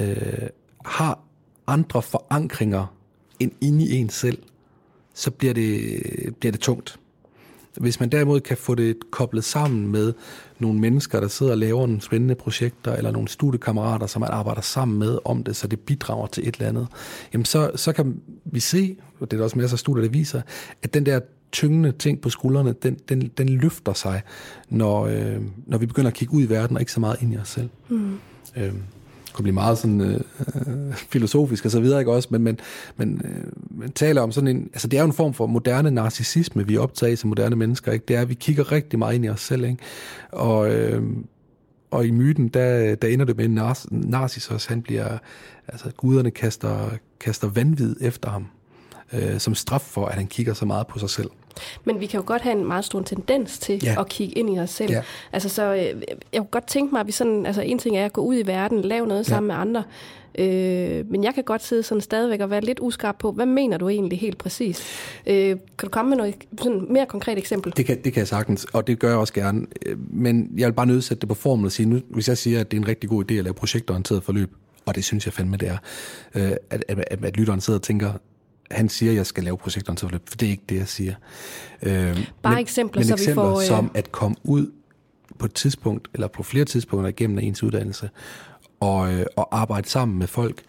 øh, 0.00 0.48
har 0.84 1.20
andre 1.66 2.02
forankringer 2.02 2.94
end 3.40 3.52
inde 3.60 3.84
i 3.84 3.96
en 3.96 4.08
selv, 4.08 4.38
så 5.14 5.30
bliver 5.30 5.54
det, 5.54 6.00
bliver 6.40 6.52
det 6.52 6.60
tungt. 6.60 6.98
Hvis 7.76 8.00
man 8.00 8.08
derimod 8.08 8.40
kan 8.40 8.56
få 8.56 8.74
det 8.74 8.96
koblet 9.10 9.44
sammen 9.44 9.92
med 9.92 10.12
nogle 10.58 10.80
mennesker, 10.80 11.20
der 11.20 11.28
sidder 11.28 11.52
og 11.52 11.58
laver 11.58 11.86
nogle 11.86 12.00
spændende 12.00 12.34
projekter, 12.34 12.92
eller 12.92 13.10
nogle 13.10 13.28
studiekammerater, 13.28 14.06
som 14.06 14.20
man 14.20 14.30
arbejder 14.30 14.60
sammen 14.60 14.98
med 14.98 15.18
om 15.24 15.44
det, 15.44 15.56
så 15.56 15.66
det 15.66 15.80
bidrager 15.80 16.26
til 16.26 16.48
et 16.48 16.54
eller 16.54 16.68
andet, 16.68 16.86
jamen 17.32 17.44
så, 17.44 17.70
så 17.74 17.92
kan 17.92 18.20
vi 18.44 18.60
se, 18.60 18.96
og 19.20 19.30
det 19.30 19.36
er 19.36 19.38
der 19.38 19.44
også 19.44 19.58
masser 19.58 19.74
af 19.74 19.78
studier, 19.78 20.02
der 20.02 20.10
viser, 20.10 20.42
at 20.82 20.94
den 20.94 21.06
der 21.06 21.20
tyngende 21.52 21.92
ting 21.92 22.20
på 22.20 22.30
skuldrene, 22.30 22.74
den, 22.82 22.94
den, 23.08 23.30
den 23.38 23.48
løfter 23.48 23.92
sig, 23.92 24.22
når, 24.68 25.06
øh, 25.06 25.42
når 25.66 25.78
vi 25.78 25.86
begynder 25.86 26.10
at 26.10 26.14
kigge 26.14 26.34
ud 26.34 26.42
i 26.42 26.48
verden, 26.48 26.76
og 26.76 26.82
ikke 26.82 26.92
så 26.92 27.00
meget 27.00 27.22
ind 27.22 27.34
i 27.34 27.36
os 27.36 27.48
selv. 27.48 27.68
Mm. 27.88 28.18
Øh, 28.56 28.72
kunne 29.34 29.42
blive 29.42 29.54
meget 29.54 29.78
sådan 29.78 30.00
øh, 30.00 30.20
øh, 30.66 30.94
filosofisk 30.94 31.64
og 31.64 31.70
så 31.70 31.80
videre, 31.80 32.00
ikke 32.00 32.12
også? 32.12 32.28
Men, 32.30 32.42
men, 32.42 32.60
men 32.96 33.22
øh, 33.24 33.52
man 33.70 33.92
taler 33.92 34.22
om 34.22 34.32
sådan 34.32 34.48
en, 34.48 34.70
altså 34.72 34.88
det 34.88 34.96
er 34.96 35.02
jo 35.02 35.06
en 35.06 35.12
form 35.12 35.34
for 35.34 35.46
moderne 35.46 35.90
narcissisme, 35.90 36.66
vi 36.66 36.76
optager 36.76 37.16
som 37.16 37.28
moderne 37.28 37.56
mennesker, 37.56 37.92
ikke? 37.92 38.04
Det 38.08 38.16
er, 38.16 38.20
at 38.20 38.28
vi 38.28 38.34
kigger 38.34 38.72
rigtig 38.72 38.98
meget 38.98 39.14
ind 39.14 39.24
i 39.24 39.28
os 39.28 39.40
selv, 39.40 39.64
ikke? 39.64 39.78
Og, 40.32 40.70
øh, 40.70 41.02
og 41.90 42.06
i 42.06 42.10
myten, 42.10 42.48
der, 42.48 42.94
der 42.94 43.08
ender 43.08 43.24
det 43.24 43.36
med, 43.36 43.62
at 43.62 43.86
Narcissus, 43.90 44.66
han 44.66 44.82
bliver, 44.82 45.18
altså 45.68 45.90
guderne 45.96 46.30
kaster, 46.30 46.90
kaster 47.20 47.48
vanvid 47.48 47.96
efter 48.00 48.30
ham, 48.30 48.46
øh, 49.12 49.38
som 49.38 49.54
straf 49.54 49.80
for, 49.80 50.06
at 50.06 50.14
han 50.14 50.26
kigger 50.26 50.54
så 50.54 50.66
meget 50.66 50.86
på 50.86 50.98
sig 50.98 51.10
selv. 51.10 51.30
Men 51.84 52.00
vi 52.00 52.06
kan 52.06 52.20
jo 52.20 52.26
godt 52.26 52.42
have 52.42 52.56
en 52.56 52.64
meget 52.64 52.84
stor 52.84 53.02
tendens 53.02 53.58
til 53.58 53.80
ja. 53.84 54.00
at 54.00 54.08
kigge 54.08 54.38
ind 54.38 54.56
i 54.56 54.58
os 54.58 54.70
selv. 54.70 54.92
Ja. 54.92 55.02
Altså, 55.32 55.48
så 55.48 55.62
øh, 55.62 56.02
jeg 56.32 56.40
kunne 56.40 56.44
godt 56.50 56.66
tænke 56.66 56.94
mig, 56.94 57.00
at 57.00 57.06
vi 57.06 57.12
sådan, 57.12 57.46
altså 57.46 57.62
en 57.62 57.78
ting 57.78 57.96
er 57.96 58.04
at 58.04 58.12
gå 58.12 58.20
ud 58.20 58.36
i 58.36 58.46
verden, 58.46 58.82
lave 58.82 59.06
noget 59.06 59.26
sammen 59.26 59.50
ja. 59.50 59.56
med 59.56 59.60
andre, 59.60 59.82
Øh, 60.38 61.10
men 61.10 61.24
jeg 61.24 61.34
kan 61.34 61.44
godt 61.44 61.64
sidde 61.64 61.82
sådan 61.82 62.00
stadigvæk 62.00 62.40
og 62.40 62.50
være 62.50 62.60
lidt 62.60 62.80
uskarp 62.80 63.16
på, 63.18 63.32
hvad 63.32 63.46
mener 63.46 63.78
du 63.78 63.88
egentlig 63.88 64.20
helt 64.20 64.38
præcis? 64.38 64.82
Øh, 65.26 65.48
kan 65.48 65.58
du 65.82 65.88
komme 65.88 66.08
med 66.08 66.16
noget 66.16 66.34
sådan 66.58 66.86
mere 66.90 67.06
konkret 67.06 67.38
eksempel? 67.38 67.72
Det 67.76 67.86
kan, 67.86 67.96
det 68.04 68.12
kan 68.12 68.20
jeg 68.20 68.28
sagtens, 68.28 68.64
og 68.72 68.86
det 68.86 68.98
gør 68.98 69.08
jeg 69.08 69.18
også 69.18 69.32
gerne. 69.32 69.66
Øh, 69.86 69.96
men 70.10 70.50
jeg 70.56 70.66
vil 70.66 70.72
bare 70.72 70.86
nødsætte 70.86 71.20
det 71.20 71.28
på 71.28 71.34
formel 71.34 71.66
og 71.66 71.72
sige, 71.72 71.86
nu, 71.86 72.00
hvis 72.10 72.28
jeg 72.28 72.38
siger, 72.38 72.60
at 72.60 72.70
det 72.70 72.76
er 72.76 72.80
en 72.80 72.88
rigtig 72.88 73.10
god 73.10 73.30
idé 73.30 73.34
at 73.34 73.44
lave 73.44 73.54
projektorienteret 73.54 74.22
forløb, 74.22 74.50
og 74.86 74.94
det 74.94 75.04
synes 75.04 75.26
jeg 75.26 75.32
fandme, 75.32 75.56
det 75.56 75.68
er, 75.68 75.76
øh, 76.34 76.52
at, 76.70 76.84
at, 76.88 77.04
at, 77.10 77.24
at 77.24 77.36
lytteren 77.36 77.60
sidder 77.60 77.78
og 77.78 77.82
tænker, 77.82 78.12
han 78.70 78.88
siger, 78.88 79.12
at 79.12 79.16
jeg 79.16 79.26
skal 79.26 79.44
lave 79.44 79.56
projektorienteret 79.56 80.20
for 80.26 80.36
det 80.36 80.46
er 80.46 80.50
ikke 80.50 80.64
det, 80.68 80.76
jeg 80.76 80.88
siger. 80.88 81.14
Øh, 81.82 82.26
Bare 82.42 82.54
men, 82.54 82.58
eksempler, 82.58 83.00
men 83.00 83.06
så 83.06 83.14
eksempler 83.14 83.44
vi 83.44 83.48
får... 83.48 83.60
Øh... 83.60 83.66
som 83.66 83.90
at 83.94 84.12
komme 84.12 84.36
ud 84.42 84.72
på 85.38 85.46
et 85.46 85.54
tidspunkt, 85.54 86.08
eller 86.14 86.28
på 86.28 86.42
flere 86.42 86.64
tidspunkter 86.64 87.08
igennem 87.08 87.38
ens 87.38 87.62
uddannelse, 87.62 88.10
og, 88.80 89.12
øh, 89.12 89.26
og 89.36 89.58
arbejde 89.60 89.88
sammen 89.88 90.18
med 90.18 90.26
folk 90.26 90.62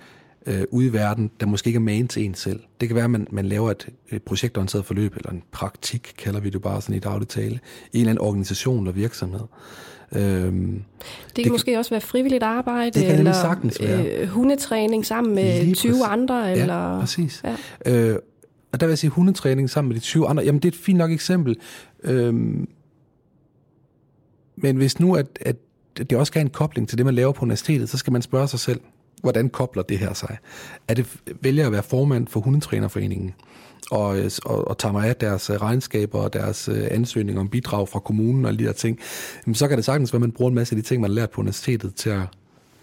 øh, 0.45 0.63
ude 0.71 0.87
i 0.87 0.93
verden, 0.93 1.31
der 1.39 1.45
måske 1.45 1.67
ikke 1.67 1.77
er 1.77 1.81
main 1.81 2.07
til 2.07 2.25
en 2.25 2.35
selv. 2.35 2.59
Det 2.81 2.89
kan 2.89 2.95
være, 2.95 3.03
at 3.03 3.11
man, 3.11 3.27
man 3.31 3.45
laver 3.45 3.71
et, 3.71 3.89
et 4.09 4.23
projektorienteret 4.23 4.85
forløb, 4.85 5.15
eller 5.15 5.29
en 5.29 5.43
praktik, 5.51 6.13
kalder 6.17 6.39
vi 6.39 6.49
det 6.49 6.61
bare 6.61 6.81
sådan 6.81 6.95
i 6.95 6.99
daglig 6.99 7.27
tale, 7.27 7.59
i 7.93 7.97
en 7.97 7.99
eller 7.99 8.11
anden 8.11 8.25
organisation 8.25 8.79
eller 8.79 8.91
virksomhed. 8.91 9.47
Øhm, 10.11 10.83
det 11.27 11.35
kan 11.35 11.43
det 11.43 11.51
måske 11.51 11.77
også 11.77 11.91
være 11.91 12.01
frivilligt 12.01 12.43
arbejde, 12.43 12.99
det 12.99 13.07
kan 13.07 13.17
eller 13.19 13.33
sagtens 13.33 13.81
være. 13.81 14.05
Øh, 14.05 14.27
hundetræning 14.27 15.05
sammen 15.05 15.35
med 15.35 15.63
Lige 15.63 15.75
20 15.75 15.91
præcis. 15.91 16.05
andre. 16.07 16.51
Eller, 16.51 16.93
ja, 16.93 16.99
præcis. 16.99 17.43
Ja. 17.85 18.11
Øh, 18.11 18.19
og 18.71 18.79
der 18.79 18.85
vil 18.85 18.91
jeg 18.91 18.97
sige, 18.97 19.09
hundetræning 19.09 19.69
sammen 19.69 19.89
med 19.89 19.95
de 19.95 20.01
20 20.01 20.27
andre, 20.27 20.43
jamen 20.43 20.61
det 20.61 20.65
er 20.65 20.77
et 20.77 20.83
fint 20.83 20.97
nok 20.97 21.11
eksempel. 21.11 21.55
Øhm, 22.03 22.67
men 24.55 24.75
hvis 24.75 24.99
nu, 24.99 25.15
at, 25.15 25.27
at 25.41 25.55
det 25.97 26.13
også 26.13 26.31
skal 26.31 26.39
have 26.39 26.45
en 26.45 26.51
kobling 26.51 26.89
til 26.89 26.97
det, 26.97 27.05
man 27.05 27.15
laver 27.15 27.31
på 27.31 27.41
universitetet, 27.41 27.89
så 27.89 27.97
skal 27.97 28.13
man 28.13 28.21
spørge 28.21 28.47
sig 28.47 28.59
selv, 28.59 28.79
hvordan 29.25 29.49
kobler 29.49 29.83
det 29.83 29.99
her 29.99 30.13
sig? 30.13 30.37
Er 30.87 30.93
det 30.93 31.17
vælger 31.41 31.65
at 31.65 31.71
være 31.71 31.83
formand 31.83 32.27
for 32.27 32.39
Hundetrænerforeningen? 32.39 33.33
og, 33.91 34.17
og, 34.45 34.67
og 34.67 34.77
tager 34.77 34.93
mig 34.93 35.09
af 35.09 35.15
deres 35.15 35.49
øh, 35.49 35.55
regnskaber 35.55 36.19
og 36.19 36.33
deres 36.33 36.69
øh, 36.69 36.87
ansøgninger 36.91 37.41
om 37.41 37.49
bidrag 37.49 37.89
fra 37.89 37.99
kommunen 37.99 38.45
og 38.45 38.49
alle 38.49 38.59
de 38.59 38.63
her 38.63 38.71
ting, 38.71 38.99
så 39.53 39.67
kan 39.67 39.77
det 39.77 39.85
sagtens 39.85 40.13
være, 40.13 40.17
at 40.17 40.21
man 40.21 40.31
bruger 40.31 40.49
en 40.49 40.55
masse 40.55 40.75
af 40.75 40.81
de 40.81 40.87
ting, 40.87 41.01
man 41.01 41.09
har 41.09 41.15
lært 41.15 41.29
på 41.29 41.41
universitetet 41.41 41.95
til 41.95 42.09
at, 42.09 42.21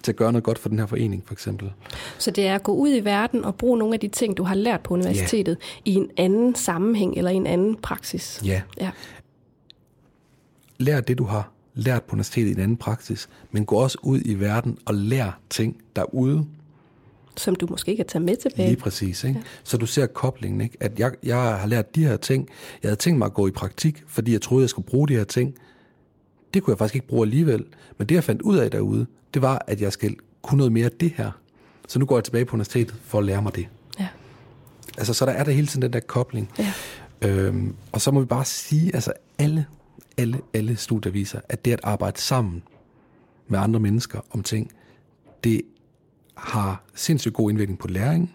til 0.03 0.13
at 0.13 0.17
gøre 0.17 0.33
noget 0.33 0.45
godt 0.45 0.59
for 0.59 0.69
den 0.69 0.79
her 0.79 0.87
forening, 0.87 1.23
for 1.27 1.33
eksempel. 1.33 1.73
Så 2.19 2.31
det 2.31 2.47
er 2.47 2.55
at 2.55 2.63
gå 2.63 2.73
ud 2.73 2.95
i 2.95 3.01
verden 3.01 3.45
og 3.45 3.55
bruge 3.55 3.79
nogle 3.79 3.95
af 3.95 4.01
de 4.01 4.09
ting, 4.09 4.37
du 4.37 4.43
har 4.43 4.55
lært 4.55 4.81
på 4.81 4.95
universitetet, 4.95 5.57
ja. 5.87 5.91
i 5.91 5.95
en 5.95 6.11
anden 6.17 6.55
sammenhæng 6.55 7.17
eller 7.17 7.31
i 7.31 7.35
en 7.35 7.47
anden 7.47 7.77
praksis. 7.77 8.43
Ja. 8.45 8.63
ja. 8.81 8.91
Lær 10.79 11.01
det, 11.01 11.19
du 11.19 11.25
har 11.25 11.53
lært 11.75 12.03
på 12.03 12.13
universitetet 12.13 12.49
i 12.49 12.53
en 12.53 12.61
anden 12.61 12.77
praksis, 12.77 13.29
men 13.51 13.65
gå 13.65 13.77
også 13.77 13.99
ud 14.03 14.21
i 14.25 14.35
verden 14.35 14.79
og 14.85 14.95
lær 14.95 15.41
ting 15.51 15.77
derude, 15.97 16.47
som 17.37 17.55
du 17.55 17.67
måske 17.71 17.91
ikke 17.91 18.01
kan 18.01 18.09
tage 18.09 18.25
med 18.25 18.37
tilbage. 18.37 18.69
Lige 18.69 18.81
præcis. 18.81 19.25
Ikke? 19.25 19.39
Ja. 19.39 19.45
Så 19.65 19.77
du 19.77 19.87
ser 19.87 20.07
koblingen. 20.07 20.61
Ikke? 20.61 20.77
At 20.81 21.01
jeg, 21.01 21.13
jeg 21.23 21.37
har 21.37 21.67
lært 21.67 21.95
de 21.95 22.07
her 22.07 22.17
ting. 22.17 22.49
Jeg 22.83 22.89
havde 22.89 22.97
tænkt 22.97 23.19
mig 23.19 23.27
at 23.27 23.35
gå 23.35 23.47
i 23.47 23.51
praktik, 23.51 24.03
fordi 24.07 24.33
jeg 24.33 24.43
troede, 24.43 24.63
jeg 24.63 24.71
skulle 24.71 24.87
bruge 24.87 25.09
de 25.09 25.15
her 25.17 25.25
ting. 25.25 25.55
Det 26.55 26.63
kunne 26.63 26.73
jeg 26.73 26.79
faktisk 26.79 26.95
ikke 26.95 27.07
bruge 27.07 27.27
alligevel. 27.27 27.65
Men 27.99 28.09
det, 28.09 28.15
jeg 28.15 28.25
fandt 28.25 28.43
ud 28.43 28.57
af 28.57 28.71
derude, 28.71 29.07
det 29.35 29.43
var, 29.43 29.65
at 29.67 29.81
jeg 29.81 29.93
skal 29.93 30.17
kunne 30.43 30.57
noget 30.57 30.73
mere 30.73 30.85
af 30.85 30.93
det 31.01 31.13
her. 31.17 31.31
Så 31.89 31.99
nu 31.99 32.07
går 32.07 32.17
jeg 32.17 32.25
tilbage 32.25 32.45
på 32.45 32.57
universitetet 32.57 32.95
for 33.05 33.19
at 33.19 33.25
lære 33.25 33.43
mig 33.43 33.57
det. 33.57 33.69
Ja. 33.99 34.09
Altså, 34.99 35.15
så 35.15 35.27
der 35.27 35.33
er 35.33 35.45
der 35.45 35.53
hele 35.53 35.67
tiden 35.67 35.83
den 35.83 35.93
der 35.93 36.01
kobling. 36.01 36.51
Ja. 36.59 36.73
Øhm, 37.23 37.75
og 37.93 38.01
så 38.01 38.11
må 38.11 38.21
vi 38.21 38.27
bare 38.27 38.45
sige, 38.45 38.95
altså 38.95 39.13
alle, 39.39 39.67
alle, 40.19 40.41
alle 40.55 40.77
studier 40.77 41.13
viser, 41.13 41.41
at 41.49 41.65
det 41.65 41.73
at 41.73 41.81
arbejde 41.83 42.21
sammen 42.21 42.63
med 43.49 43.59
andre 43.59 43.81
mennesker 43.81 44.21
om 44.31 44.43
ting, 44.43 44.73
det 45.45 45.63
har 46.37 46.83
sindssygt 46.95 47.35
god 47.35 47.51
indvirkning 47.51 47.79
på 47.79 47.89
læringen 47.89 48.33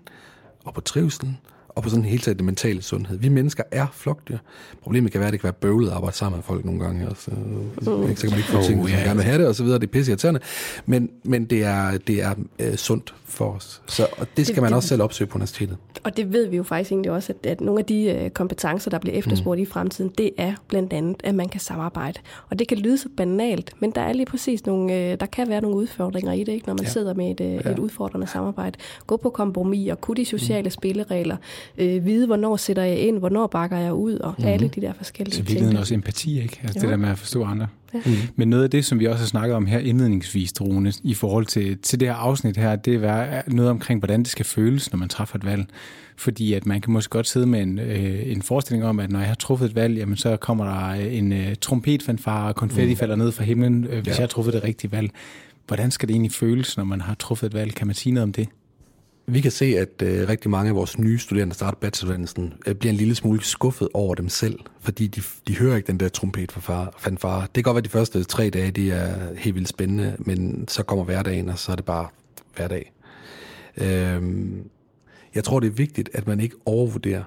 og 0.66 0.74
på 0.74 0.82
trivselen 0.82 1.38
og 1.78 1.84
på 1.84 1.90
sådan 1.90 2.06
hele 2.06 2.22
taget 2.22 2.38
det 2.38 2.46
mentale 2.46 2.82
sundhed. 2.82 3.18
Vi 3.18 3.30
mennesker 3.30 3.64
er 3.72 3.88
flokdyr. 3.94 4.38
Problemet 4.84 5.12
kan 5.12 5.20
være, 5.20 5.28
at 5.28 5.32
det 5.32 5.42
kan 5.42 5.48
være 5.48 5.54
bøvlet 5.54 5.88
at 5.88 5.94
arbejde 5.94 6.16
sammen 6.16 6.38
med 6.38 6.44
folk 6.44 6.66
nogle 6.66 6.80
gange. 6.80 7.10
Også. 7.10 7.32
Mm. 7.32 7.70
Så 7.82 7.92
kan 8.22 8.30
man 8.30 8.38
ikke 8.38 8.50
få 8.50 8.64
ting, 8.64 8.84
hvis 8.84 8.94
man 8.94 9.04
gerne 9.04 9.16
vil 9.16 9.24
have 9.24 9.38
det, 9.38 9.48
og 9.48 9.56
så 9.56 9.64
videre. 9.64 9.80
Det 9.80 9.88
er 9.88 9.92
pisse 9.92 10.12
irriterende. 10.12 10.40
Men, 10.86 11.10
men 11.24 11.46
det 11.46 11.64
er, 11.64 11.98
det 11.98 12.24
er 12.24 12.34
uh, 12.64 12.76
sundt 12.76 13.14
for 13.26 13.52
os. 13.52 13.82
Så, 13.88 14.08
og 14.18 14.28
det 14.38 14.46
skal 14.46 14.56
det, 14.56 14.64
man 14.64 14.74
også 14.74 14.88
selv 14.88 15.02
opsøge 15.02 15.28
på 15.28 15.36
universitetet. 15.36 15.78
Og 16.04 16.18
det 16.18 16.34
ved 16.34 16.48
vi 16.48 16.58
jo 16.58 16.64
faktisk 16.64 16.92
egentlig 16.92 17.12
også, 17.12 17.34
at, 17.34 17.52
at 17.52 17.62
nogle 17.62 17.80
af 17.80 17.86
de 17.86 18.22
uh, 18.26 18.30
kompetencer, 18.30 18.90
der 18.90 19.00
bliver 19.00 19.18
efterspurgt 19.18 19.58
mm. 19.60 19.64
i 19.64 19.66
fremtiden, 19.66 20.12
det 20.18 20.32
er 20.38 20.54
blandt 20.68 20.94
andet, 20.94 21.22
at 21.24 21.36
man 21.36 21.50
kan 21.50 21.62
samarbejde. 21.62 22.20
Og 22.50 22.60
det 22.60 22.68
kan 22.68 22.78
lyde 22.78 22.98
så 22.98 23.10
banalt, 23.18 23.74
men 23.80 23.92
der 23.92 24.02
er 24.02 24.14
lige 24.14 24.26
præcis 24.26 24.66
nogle, 24.66 24.94
uh, 24.94 25.20
der 25.20 25.26
kan 25.26 25.50
være 25.50 25.62
nogle 25.62 25.78
udfordringer 25.78 26.34
i 26.34 26.40
det, 26.40 26.52
ikke, 26.52 26.68
når 26.68 26.74
man 26.74 26.84
ja. 26.84 26.90
sidder 26.90 27.14
med 27.14 27.32
et, 27.32 27.40
uh, 27.40 27.66
ja. 27.66 27.72
et 27.72 27.80
udfordrende 27.80 28.28
samarbejde. 28.28 28.78
Gå 29.08 29.18
på 29.18 29.30
kompromis 29.30 29.92
og 29.92 30.02
kunne 30.02 30.18
de 30.18 30.26
sociale 30.26 30.68
mm. 30.68 30.72
spilleregler 30.72 31.38
øh, 31.78 32.06
vide, 32.06 32.28
hvornår 32.28 32.58
sætter 32.58 32.84
jeg 32.84 33.00
ind, 33.00 33.20
hvornår 33.20 33.48
bakker 33.48 33.78
jeg 33.78 33.94
ud, 33.94 34.14
og 34.14 34.34
mm-hmm. 34.38 34.54
alle 34.54 34.68
de 34.68 34.82
der 34.82 34.94
forskellige 34.94 35.36
ting. 35.36 35.48
Så 35.48 35.54
virkelig 35.54 35.80
også 35.80 35.94
empati, 35.94 36.42
ikke? 36.42 36.60
Altså 36.64 36.80
jo. 36.80 36.82
det 36.82 36.90
der 36.90 36.98
med 36.98 37.10
at 37.10 37.18
forstå 37.18 37.44
andre. 37.44 37.68
Ja. 37.94 38.00
Mm. 38.06 38.12
Men 38.36 38.50
noget 38.50 38.64
af 38.64 38.70
det, 38.70 38.86
som 38.86 39.00
vi 39.00 39.06
også 39.06 39.20
har 39.20 39.28
snakket 39.28 39.56
om 39.56 39.66
her 39.66 39.80
indledningsvis, 39.80 40.54
Drone, 40.54 40.94
i 41.04 41.14
forhold 41.14 41.46
til, 41.46 41.78
til 41.78 42.00
det 42.00 42.08
her 42.08 42.16
afsnit 42.16 42.58
her, 42.58 42.76
det 42.76 43.04
er 43.04 43.42
noget 43.48 43.72
omkring, 43.72 44.00
hvordan 44.00 44.20
det 44.20 44.28
skal 44.28 44.46
føles, 44.46 44.92
når 44.92 44.98
man 44.98 45.10
træffer 45.10 45.36
et 45.36 45.46
valg. 45.46 45.66
Fordi 46.18 46.54
at 46.54 46.66
man 46.66 46.82
kan 46.82 46.94
måske 46.94 47.10
godt 47.10 47.28
sidde 47.28 47.46
med 47.46 47.62
en, 47.62 47.80
øh, 47.80 48.32
en 48.32 48.42
forestilling 48.42 48.86
om, 48.86 49.00
at 49.00 49.12
når 49.12 49.20
jeg 49.20 49.28
har 49.28 49.36
truffet 49.36 49.70
et 49.70 49.76
valg, 49.76 49.98
jamen 49.98 50.18
så 50.18 50.38
kommer 50.38 50.66
der 50.66 50.94
en 50.94 51.34
øh, 51.34 51.56
trompetfanfare, 51.62 52.48
og 52.48 52.56
konfetti 52.56 52.94
mm. 52.94 52.98
falder 52.98 53.16
ned 53.16 53.32
fra 53.32 53.44
himlen, 53.44 53.84
øh, 53.84 53.94
hvis 53.94 54.08
ja. 54.08 54.12
jeg 54.12 54.22
har 54.22 54.28
truffet 54.28 54.54
det 54.54 54.64
rigtige 54.64 54.92
valg. 54.92 55.12
Hvordan 55.68 55.92
skal 55.92 56.08
det 56.08 56.14
egentlig 56.14 56.32
føles, 56.32 56.78
når 56.78 56.84
man 56.84 57.02
har 57.02 57.14
truffet 57.14 57.48
et 57.48 57.54
valg? 57.54 57.76
Kan 57.76 57.88
man 57.88 57.96
sige 57.96 58.14
noget 58.14 58.24
om 58.24 58.34
det? 58.34 58.48
Vi 59.30 59.42
kan 59.42 59.52
se, 59.52 59.66
at 59.66 60.02
øh, 60.02 60.30
rigtig 60.30 60.52
mange 60.52 60.70
af 60.70 60.76
vores 60.76 61.00
nye 61.00 61.20
studerende, 61.20 61.52
der 61.52 61.56
starter 61.56 61.78
bacheloruddannelsen, 61.78 62.54
øh, 62.68 62.76
bliver 62.76 62.92
en 62.92 62.98
lille 62.98 63.16
smule 63.16 63.44
skuffet 63.44 63.90
over 63.94 64.16
dem 64.16 64.30
selv, 64.30 64.60
fordi 64.80 65.08
de, 65.08 65.22
de 65.48 65.58
hører 65.58 65.76
ikke 65.76 65.88
den 65.88 66.00
der 66.00 66.10
trompet 66.10 66.52
for 66.52 66.94
fanfare. 66.98 67.42
Det 67.42 67.54
kan 67.54 67.64
godt 67.64 67.74
være, 67.74 67.80
at 67.80 67.86
de 67.86 67.90
første 67.90 68.24
tre 68.24 68.50
dage 68.50 68.72
de 68.72 68.92
er 68.92 69.36
helt 69.36 69.56
vildt 69.56 69.70
spændende, 69.70 70.16
men 70.20 70.68
så 70.68 70.84
kommer 70.84 71.06
hverdagen, 71.06 71.50
og 71.50 71.60
så 71.60 71.72
er 71.72 71.76
det 71.76 71.86
bare 71.86 72.08
hverdag. 72.56 72.94
Øh, 73.78 74.22
jeg 75.36 75.44
tror, 75.44 75.60
det 75.60 75.68
er 75.68 75.72
vigtigt, 75.72 76.10
at 76.14 76.28
man 76.28 76.40
ikke 76.40 76.56
overvurderer 76.66 77.24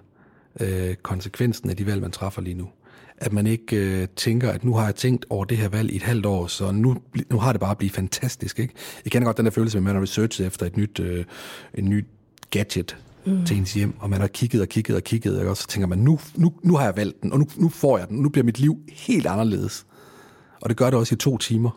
øh, 0.60 0.94
konsekvensen 0.94 1.70
af 1.70 1.76
de 1.76 1.86
valg, 1.86 2.00
man 2.00 2.10
træffer 2.10 2.42
lige 2.42 2.54
nu 2.54 2.68
at 3.20 3.32
man 3.32 3.46
ikke 3.46 3.76
øh, 3.76 4.08
tænker, 4.16 4.50
at 4.50 4.64
nu 4.64 4.74
har 4.74 4.84
jeg 4.84 4.94
tænkt 4.94 5.26
over 5.30 5.44
det 5.44 5.56
her 5.56 5.68
valg 5.68 5.92
i 5.92 5.96
et 5.96 6.02
halvt 6.02 6.26
år, 6.26 6.46
så 6.46 6.72
nu, 6.72 6.96
nu 7.30 7.38
har 7.38 7.52
det 7.52 7.60
bare 7.60 7.76
blivet 7.76 7.94
fantastisk. 7.94 8.58
Ikke? 8.58 8.74
Jeg 9.04 9.12
kender 9.12 9.26
godt 9.26 9.36
den 9.36 9.44
der 9.44 9.50
følelse, 9.50 9.78
at 9.78 9.84
man 9.84 9.94
har 9.94 10.02
researchet 10.02 10.46
efter 10.46 10.66
et 10.66 10.76
nyt, 10.76 11.00
øh, 11.00 11.24
en 11.74 11.88
ny 11.88 12.06
gadget 12.50 12.96
mm. 13.26 13.44
til 13.44 13.56
ens 13.56 13.74
hjem, 13.74 13.94
og 14.00 14.10
man 14.10 14.20
har 14.20 14.28
kigget 14.28 14.62
og 14.62 14.68
kigget 14.68 14.96
og 14.96 15.02
kigget, 15.02 15.48
og 15.48 15.56
så 15.56 15.66
tænker 15.66 15.86
man, 15.86 15.98
nu, 15.98 16.18
nu, 16.34 16.52
nu 16.62 16.76
har 16.76 16.84
jeg 16.84 16.96
valgt 16.96 17.22
den, 17.22 17.32
og 17.32 17.38
nu, 17.38 17.46
nu 17.56 17.68
får 17.68 17.98
jeg 17.98 18.08
den, 18.08 18.18
nu 18.18 18.28
bliver 18.28 18.44
mit 18.44 18.58
liv 18.58 18.78
helt 18.88 19.26
anderledes. 19.26 19.86
Og 20.60 20.68
det 20.68 20.76
gør 20.76 20.86
det 20.90 20.94
også 20.94 21.14
i 21.14 21.18
to 21.18 21.38
timer. 21.38 21.70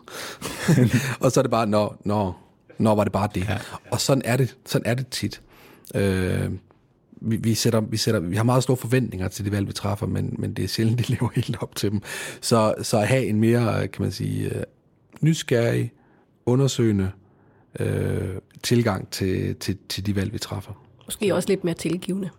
og 1.20 1.32
så 1.32 1.40
er 1.40 1.42
det 1.42 1.50
bare, 1.50 1.66
nå, 1.66 1.94
nå, 2.04 2.32
nå 2.78 2.94
var 2.94 3.04
det 3.04 3.12
bare 3.12 3.28
det. 3.34 3.48
Ja. 3.48 3.58
Og 3.90 4.00
sådan 4.00 4.22
er 4.24 4.36
det, 4.36 4.56
sådan 4.66 4.86
er 4.86 4.94
det 4.94 5.08
tit. 5.08 5.42
Øh, 5.94 6.50
vi, 7.24 7.36
vi, 7.36 7.54
sætter, 7.54 7.80
vi, 7.80 7.96
sætter, 7.96 8.20
vi 8.20 8.36
har 8.36 8.44
meget 8.44 8.62
store 8.62 8.76
forventninger 8.76 9.28
til 9.28 9.44
de 9.44 9.52
valg, 9.52 9.68
vi 9.68 9.72
træffer, 9.72 10.06
men, 10.06 10.34
men 10.38 10.54
det 10.54 10.64
er 10.64 10.68
sjældent, 10.68 10.98
de 10.98 11.04
lever 11.14 11.28
helt 11.34 11.56
op 11.60 11.76
til 11.76 11.90
dem. 11.90 12.00
Så, 12.40 12.74
så 12.82 12.98
at 12.98 13.08
have 13.08 13.26
en 13.26 13.40
mere, 13.40 13.88
kan 13.88 14.02
man 14.02 14.12
sige, 14.12 14.44
øh, 14.44 14.62
nysgerrig, 15.20 15.92
undersøgende 16.46 17.10
øh, 17.80 18.28
tilgang 18.62 19.10
til, 19.10 19.54
til, 19.54 19.76
til 19.88 20.06
de 20.06 20.16
valg, 20.16 20.32
vi 20.32 20.38
træffer. 20.38 20.72
Måske 21.06 21.34
også 21.34 21.48
lidt 21.48 21.64
mere 21.64 21.74
tilgivende. 21.74 22.30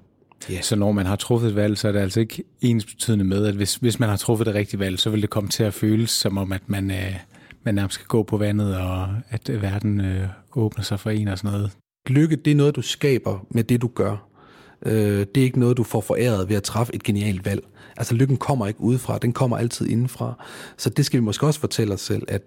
Ja. 0.50 0.62
Så 0.62 0.76
når 0.76 0.92
man 0.92 1.06
har 1.06 1.16
truffet 1.16 1.50
et 1.50 1.56
valg, 1.56 1.78
så 1.78 1.88
er 1.88 1.92
det 1.92 2.00
altså 2.00 2.20
ikke 2.20 2.44
ens 2.62 2.86
betydende 2.86 3.26
med, 3.26 3.46
at 3.46 3.56
hvis, 3.56 3.76
hvis 3.76 4.00
man 4.00 4.10
har 4.10 4.18
truffet 4.18 4.48
det 4.48 4.56
rigtige 4.56 4.80
valg, 4.80 5.00
så 5.00 5.10
vil 5.10 5.22
det 5.22 5.30
komme 5.30 5.50
til 5.50 5.64
at 5.64 5.74
føles 5.74 6.10
som 6.10 6.38
om, 6.38 6.52
at 6.52 6.62
man, 6.68 6.92
øh, 6.92 7.16
man 7.64 7.76
nærmest 7.76 7.94
skal 7.94 8.08
gå 8.08 8.24
på 8.24 8.38
vandet, 8.38 8.78
og 8.78 9.08
at 9.30 9.62
verden 9.62 10.02
øh, 10.02 10.28
åbner 10.56 10.84
sig 10.84 11.00
for 11.00 11.10
en 11.10 11.28
og 11.28 11.38
sådan 11.38 11.52
noget. 11.52 11.72
Lykke, 12.08 12.36
det 12.36 12.52
er 12.52 12.56
noget, 12.56 12.76
du 12.76 12.82
skaber 12.82 13.46
med 13.50 13.64
det, 13.64 13.82
du 13.82 13.88
gør. 13.88 14.30
Øh, 14.86 15.26
det 15.36 15.38
er 15.38 15.46
ikke 15.46 15.60
noget, 15.60 15.78
du 15.78 15.84
får 15.84 16.02
foræret 16.02 16.50
ved 16.50 16.56
at 16.56 16.64
træffe 16.64 16.96
et 16.96 17.04
genialt 17.04 17.46
valg. 17.46 17.64
Altså 17.98 18.16
lykken 18.16 18.38
kommer 18.38 18.68
ikke 18.68 18.82
udefra, 18.82 19.18
den 19.18 19.34
kommer 19.34 19.58
altid 19.58 19.88
indenfra. 19.88 20.46
Så 20.78 20.90
det 20.90 21.06
skal 21.06 21.20
vi 21.20 21.24
måske 21.24 21.48
også 21.48 21.60
fortælle 21.60 21.94
os 21.94 22.02
selv, 22.02 22.24
at, 22.28 22.42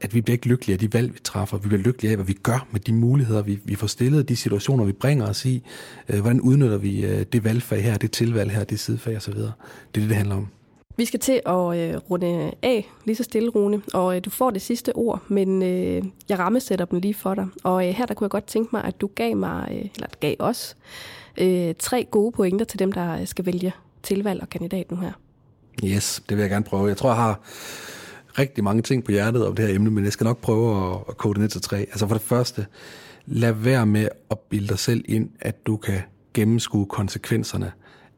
at 0.00 0.14
vi 0.14 0.20
bliver 0.20 0.34
ikke 0.34 0.48
lykkelige 0.48 0.74
af 0.74 0.78
de 0.78 0.92
valg, 0.92 1.14
vi 1.14 1.18
træffer. 1.24 1.58
Vi 1.58 1.68
bliver 1.68 1.82
lykkelige 1.82 2.10
af, 2.10 2.16
hvad 2.16 2.26
vi 2.26 2.32
gør 2.32 2.66
med 2.70 2.80
de 2.80 2.92
muligheder, 2.92 3.42
vi, 3.42 3.58
vi 3.64 3.74
får 3.74 3.86
stillet, 3.86 4.28
de 4.28 4.36
situationer, 4.36 4.84
vi 4.84 4.92
bringer 4.92 5.28
os 5.28 5.44
i. 5.44 5.62
Øh, 6.08 6.20
hvordan 6.20 6.40
udnytter 6.40 6.76
vi 6.76 7.04
øh, 7.04 7.26
det 7.32 7.44
valgfag 7.44 7.82
her, 7.82 7.96
det 7.96 8.10
tilvalg 8.10 8.50
her, 8.50 8.64
det 8.64 8.80
sidefag 8.80 9.16
osv. 9.16 9.34
Det 9.34 9.44
er 9.44 9.52
det, 9.94 10.08
det 10.08 10.16
handler 10.16 10.36
om. 10.36 10.48
Vi 10.98 11.04
skal 11.04 11.20
til 11.20 11.40
at 11.46 11.78
øh, 11.78 11.96
runde 12.10 12.52
af 12.62 12.86
lige 13.04 13.16
så 13.16 13.22
stille, 13.22 13.48
Rune, 13.48 13.82
og 13.94 14.16
øh, 14.16 14.24
du 14.24 14.30
får 14.30 14.50
det 14.50 14.62
sidste 14.62 14.96
ord, 14.96 15.22
men 15.28 15.62
øh, 15.62 16.02
jeg 16.28 16.38
rammesætter 16.38 16.84
dem 16.84 16.98
lige 16.98 17.14
for 17.14 17.34
dig. 17.34 17.46
Og 17.64 17.88
øh, 17.88 17.94
her 17.94 18.06
der 18.06 18.14
kunne 18.14 18.24
jeg 18.24 18.30
godt 18.30 18.46
tænke 18.46 18.68
mig, 18.72 18.84
at 18.84 19.00
du 19.00 19.10
gav 19.14 19.36
mig, 19.36 19.68
øh, 19.70 19.88
eller 19.94 20.08
gav 20.20 20.34
os, 20.38 20.76
øh, 21.38 21.74
tre 21.78 22.06
gode 22.10 22.32
pointer 22.32 22.64
til 22.64 22.78
dem, 22.78 22.92
der 22.92 23.20
øh, 23.20 23.26
skal 23.26 23.46
vælge 23.46 23.72
tilvalg 24.02 24.42
og 24.42 24.48
kandidat 24.48 24.90
nu 24.90 24.96
her. 24.96 25.12
Yes, 25.84 26.22
det 26.28 26.36
vil 26.36 26.42
jeg 26.42 26.50
gerne 26.50 26.64
prøve. 26.64 26.88
Jeg 26.88 26.96
tror, 26.96 27.08
jeg 27.08 27.16
har 27.16 27.40
rigtig 28.38 28.64
mange 28.64 28.82
ting 28.82 29.04
på 29.04 29.10
hjertet 29.12 29.46
om 29.46 29.54
det 29.54 29.66
her 29.66 29.74
emne, 29.74 29.90
men 29.90 30.04
jeg 30.04 30.12
skal 30.12 30.24
nok 30.24 30.40
prøve 30.40 30.94
at, 30.94 30.98
at 31.08 31.16
kode 31.16 31.34
det 31.34 31.40
ned 31.40 31.48
til 31.48 31.60
tre. 31.60 31.76
Altså 31.76 32.06
for 32.06 32.14
det 32.14 32.22
første, 32.22 32.66
lad 33.26 33.52
være 33.52 33.86
med 33.86 34.08
at 34.30 34.38
bilde 34.38 34.68
dig 34.68 34.78
selv 34.78 35.04
ind, 35.08 35.30
at 35.40 35.66
du 35.66 35.76
kan 35.76 36.00
gennemskue 36.34 36.86
konsekvenserne 36.86 37.72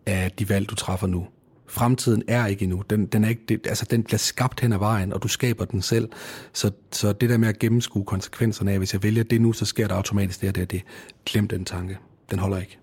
af 0.07 0.31
de 0.39 0.49
valg, 0.49 0.71
du 0.71 0.75
træffer 0.75 1.07
nu. 1.07 1.27
Fremtiden 1.67 2.23
er 2.29 2.47
ikke 2.47 2.63
endnu. 2.63 2.83
Den, 2.91 3.07
den, 3.07 3.25
er 3.25 3.29
ikke, 3.29 3.43
det, 3.49 3.67
altså, 3.67 3.87
den 3.91 4.03
bliver 4.03 4.19
skabt 4.19 4.61
hen 4.61 4.73
ad 4.73 4.79
vejen, 4.79 5.13
og 5.13 5.23
du 5.23 5.29
skaber 5.29 5.65
den 5.65 5.83
selv. 5.83 6.09
Så, 6.53 6.71
så 6.93 7.13
det 7.13 7.31
der 7.31 7.37
med 7.37 7.49
at 7.49 7.59
gennemskue 7.59 8.05
konsekvenserne 8.05 8.73
af, 8.73 8.79
hvis 8.79 8.93
jeg 8.93 9.03
vælger 9.03 9.23
det 9.23 9.41
nu, 9.41 9.53
så 9.53 9.65
sker 9.65 9.89
der 9.89 9.95
automatisk 9.95 10.41
det 10.41 10.49
og 10.49 10.55
det 10.55 10.63
og 10.63 10.71
det. 10.71 10.83
Glem 11.27 11.49
den 11.49 11.65
tanke. 11.65 11.99
Den 12.31 12.39
holder 12.39 12.59
ikke. 12.59 12.79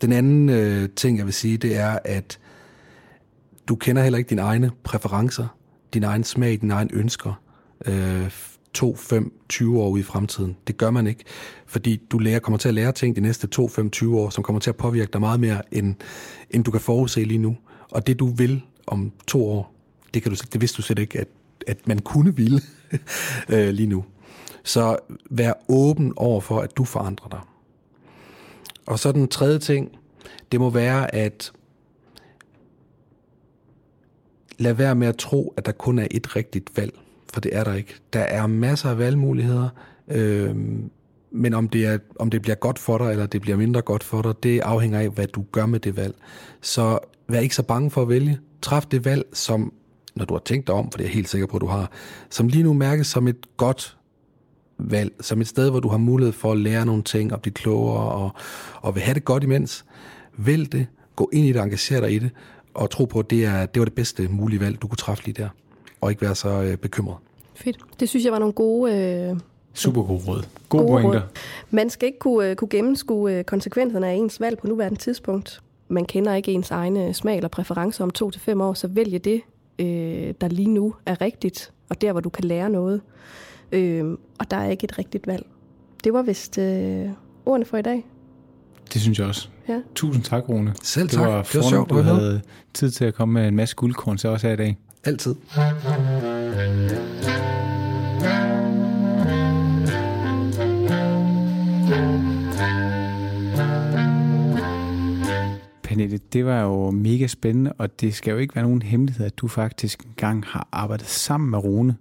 Den 0.00 0.12
anden 0.12 0.48
øh, 0.48 0.88
ting, 0.96 1.18
jeg 1.18 1.26
vil 1.26 1.34
sige, 1.34 1.56
det 1.56 1.76
er, 1.76 1.98
at 2.04 2.38
du 3.68 3.76
kender 3.76 4.02
heller 4.02 4.18
ikke 4.18 4.30
dine 4.30 4.42
egne 4.42 4.70
præferencer, 4.84 5.56
din 5.94 6.02
egen 6.02 6.24
smag, 6.24 6.60
dine 6.60 6.74
egne 6.74 6.90
ønsker. 6.92 7.40
Øh, 7.86 8.30
2, 8.76 8.96
5, 8.96 9.32
20 9.48 9.80
år 9.80 9.88
ude 9.88 10.00
i 10.00 10.04
fremtiden. 10.04 10.56
Det 10.66 10.76
gør 10.76 10.90
man 10.90 11.06
ikke, 11.06 11.24
fordi 11.66 11.96
du 12.10 12.18
lærer, 12.18 12.38
kommer 12.38 12.58
til 12.58 12.68
at 12.68 12.74
lære 12.74 12.92
ting 12.92 13.16
de 13.16 13.20
næste 13.20 13.46
2, 13.46 13.68
5, 13.68 13.90
20 13.90 14.18
år, 14.18 14.30
som 14.30 14.44
kommer 14.44 14.60
til 14.60 14.70
at 14.70 14.76
påvirke 14.76 15.12
dig 15.12 15.20
meget 15.20 15.40
mere, 15.40 15.62
end, 15.72 15.94
end 16.50 16.64
du 16.64 16.70
kan 16.70 16.80
forudse 16.80 17.24
lige 17.24 17.38
nu. 17.38 17.56
Og 17.90 18.06
det 18.06 18.18
du 18.18 18.26
vil 18.26 18.62
om 18.86 19.12
to 19.26 19.48
år, 19.48 19.74
det, 20.14 20.22
kan 20.22 20.32
du, 20.32 20.38
det 20.52 20.60
vidste 20.60 20.76
du 20.76 20.82
slet 20.82 20.98
ikke, 20.98 21.20
at, 21.20 21.28
at 21.66 21.88
man 21.88 21.98
kunne 21.98 22.36
ville 22.36 22.60
øh, 23.52 23.68
lige 23.68 23.86
nu. 23.86 24.04
Så 24.64 24.96
vær 25.30 25.52
åben 25.68 26.12
over 26.16 26.40
for, 26.40 26.60
at 26.60 26.76
du 26.76 26.84
forandrer 26.84 27.28
dig. 27.28 27.40
Og 28.86 28.98
så 28.98 29.12
den 29.12 29.28
tredje 29.28 29.58
ting, 29.58 29.98
det 30.52 30.60
må 30.60 30.70
være, 30.70 31.14
at 31.14 31.52
lad 34.58 34.72
være 34.72 34.94
med 34.94 35.06
at 35.06 35.16
tro, 35.16 35.54
at 35.56 35.66
der 35.66 35.72
kun 35.72 35.98
er 35.98 36.06
et 36.10 36.36
rigtigt 36.36 36.76
valg, 36.76 36.98
for 37.32 37.40
det 37.40 37.56
er 37.56 37.64
der 37.64 37.74
ikke. 37.74 37.94
Der 38.12 38.20
er 38.20 38.46
masser 38.46 38.90
af 38.90 38.98
valgmuligheder, 38.98 39.68
øh, 40.08 40.56
men 41.30 41.54
om 41.54 41.68
det, 41.68 41.86
er, 41.86 41.98
om 42.18 42.30
det 42.30 42.42
bliver 42.42 42.54
godt 42.54 42.78
for 42.78 42.98
dig, 42.98 43.10
eller 43.10 43.26
det 43.26 43.40
bliver 43.40 43.56
mindre 43.56 43.82
godt 43.82 44.04
for 44.04 44.22
dig, 44.22 44.34
det 44.42 44.60
afhænger 44.60 45.00
af, 45.00 45.08
hvad 45.08 45.26
du 45.26 45.44
gør 45.52 45.66
med 45.66 45.80
det 45.80 45.96
valg. 45.96 46.14
Så 46.60 46.98
vær 47.28 47.40
ikke 47.40 47.54
så 47.54 47.62
bange 47.62 47.90
for 47.90 48.02
at 48.02 48.08
vælge. 48.08 48.38
Træf 48.62 48.86
det 48.86 49.04
valg, 49.04 49.24
som, 49.32 49.72
når 50.16 50.24
du 50.24 50.34
har 50.34 50.42
tænkt 50.44 50.66
dig 50.66 50.74
om, 50.74 50.90
for 50.90 50.98
det 50.98 51.04
er 51.04 51.08
jeg 51.08 51.14
helt 51.14 51.28
sikker 51.28 51.46
på, 51.46 51.56
at 51.56 51.60
du 51.60 51.66
har, 51.66 51.90
som 52.30 52.48
lige 52.48 52.62
nu 52.62 52.72
mærkes 52.72 53.06
som 53.06 53.28
et 53.28 53.56
godt 53.56 53.96
valg, 54.78 55.12
som 55.20 55.40
et 55.40 55.48
sted, 55.48 55.70
hvor 55.70 55.80
du 55.80 55.88
har 55.88 55.98
mulighed 55.98 56.32
for 56.32 56.52
at 56.52 56.58
lære 56.58 56.86
nogle 56.86 57.02
ting 57.02 57.32
og 57.32 57.40
blive 57.40 57.54
klogere 57.54 58.12
og, 58.12 58.30
og 58.82 58.94
vil 58.94 59.02
have 59.02 59.14
det 59.14 59.24
godt 59.24 59.42
imens. 59.42 59.84
Vælg 60.36 60.72
det, 60.72 60.86
gå 61.16 61.30
ind 61.32 61.46
i 61.46 61.52
det, 61.52 61.62
engagere 61.62 62.00
dig 62.00 62.12
i 62.12 62.18
det, 62.18 62.30
og 62.74 62.90
tro 62.90 63.04
på, 63.04 63.18
at 63.18 63.30
det, 63.30 63.44
er, 63.44 63.66
det 63.66 63.80
var 63.80 63.84
det 63.84 63.94
bedste 63.94 64.28
mulige 64.28 64.60
valg, 64.60 64.82
du 64.82 64.86
kunne 64.86 64.96
træffe 64.96 65.24
lige 65.24 65.42
der, 65.42 65.48
og 66.00 66.10
ikke 66.10 66.22
være 66.22 66.34
så 66.34 66.48
øh, 66.62 66.76
bekymret. 66.76 67.16
Fedt. 67.54 67.78
Det 68.00 68.08
synes 68.08 68.24
jeg 68.24 68.32
var 68.32 68.38
nogle 68.38 68.52
gode... 68.52 68.96
Øh 68.98 69.36
Super 69.74 70.02
gode 70.02 70.22
råd. 70.28 70.42
Gode, 70.68 70.82
gode 70.82 70.92
pointer. 70.92 71.20
Råd. 71.20 71.28
Man 71.70 71.90
skal 71.90 72.06
ikke 72.06 72.18
kunne, 72.18 72.50
øh, 72.50 72.56
kunne 72.56 72.68
gennemskue 72.68 73.32
øh, 73.32 73.44
konsekvenserne 73.44 74.08
af 74.08 74.14
ens 74.14 74.40
valg 74.40 74.58
på 74.58 74.66
nuværende 74.66 74.98
tidspunkt. 74.98 75.60
Man 75.88 76.04
kender 76.04 76.34
ikke 76.34 76.52
ens 76.52 76.70
egne 76.70 77.14
smag 77.14 77.36
eller 77.36 77.48
præferencer 77.48 78.04
om 78.04 78.10
to 78.10 78.30
til 78.30 78.40
fem 78.40 78.60
år, 78.60 78.74
så 78.74 78.88
vælg 78.88 79.24
det, 79.24 79.42
øh, 79.78 80.34
der 80.40 80.48
lige 80.48 80.68
nu 80.68 80.94
er 81.06 81.20
rigtigt, 81.20 81.72
og 81.88 82.00
der, 82.00 82.12
hvor 82.12 82.20
du 82.20 82.28
kan 82.28 82.44
lære 82.44 82.70
noget. 82.70 83.00
Øh, 83.72 84.04
og 84.38 84.50
der 84.50 84.56
er 84.56 84.70
ikke 84.70 84.84
et 84.84 84.98
rigtigt 84.98 85.26
valg. 85.26 85.46
Det 86.04 86.12
var 86.12 86.22
vist 86.22 86.58
øh, 86.58 87.08
ordene 87.46 87.64
for 87.64 87.76
i 87.76 87.82
dag. 87.82 88.06
Det 88.92 89.00
synes 89.00 89.18
jeg 89.18 89.26
også. 89.26 89.48
Ja. 89.68 89.80
Tusind 89.94 90.24
tak, 90.24 90.48
Rune. 90.48 90.74
Selv 90.82 91.08
tak. 91.08 91.20
Det 91.20 91.28
var, 91.28 91.42
det 91.42 91.54
var 91.54 91.62
sjovt, 91.62 91.90
du 91.90 91.94
havde 91.94 92.40
tid 92.74 92.90
til 92.90 93.04
at 93.04 93.14
komme 93.14 93.34
med 93.34 93.48
en 93.48 93.56
masse 93.56 93.76
guldkorn 93.76 94.16
til 94.16 94.30
os 94.30 94.42
her 94.42 94.52
i 94.52 94.56
dag. 94.56 94.76
Altid. 95.04 95.34
Pernille, 105.82 106.18
det 106.32 106.46
var 106.46 106.62
jo 106.62 106.90
mega 106.90 107.26
spændende, 107.26 107.72
og 107.72 108.00
det 108.00 108.14
skal 108.14 108.30
jo 108.32 108.38
ikke 108.38 108.54
være 108.54 108.64
nogen 108.64 108.82
hemmelighed, 108.82 109.26
at 109.26 109.38
du 109.38 109.48
faktisk 109.48 110.04
engang 110.04 110.44
har 110.46 110.68
arbejdet 110.72 111.06
sammen 111.06 111.50
med 111.50 111.58
Rune. 111.58 111.96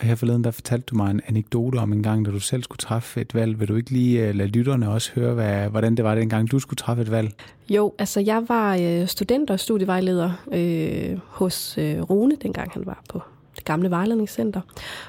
Og 0.00 0.06
her 0.06 0.14
forleden, 0.14 0.44
der 0.44 0.50
fortalte 0.50 0.86
du 0.86 0.96
mig 0.96 1.10
en 1.10 1.20
anekdote 1.26 1.76
om 1.76 1.92
en 1.92 2.02
gang, 2.02 2.26
da 2.26 2.30
du 2.30 2.40
selv 2.40 2.62
skulle 2.62 2.78
træffe 2.78 3.20
et 3.20 3.34
valg. 3.34 3.60
Vil 3.60 3.68
du 3.68 3.76
ikke 3.76 3.90
lige 3.90 4.28
øh, 4.28 4.34
lade 4.34 4.48
lytterne 4.48 4.90
også 4.90 5.12
høre, 5.14 5.34
hvad, 5.34 5.68
hvordan 5.68 5.96
det 5.96 6.04
var 6.04 6.14
dengang, 6.14 6.50
du 6.50 6.58
skulle 6.58 6.78
træffe 6.78 7.02
et 7.02 7.10
valg? 7.10 7.32
Jo, 7.70 7.92
altså 7.98 8.20
jeg 8.20 8.44
var 8.48 8.76
øh, 8.80 9.06
student 9.06 9.50
og 9.50 9.60
studievejleder 9.60 10.30
øh, 10.52 11.18
hos 11.26 11.78
øh, 11.78 12.00
Rune, 12.02 12.36
dengang 12.42 12.70
han 12.72 12.86
var 12.86 13.02
på 13.08 13.22
gamle 13.68 13.90
vejledningscenter. 13.90 14.60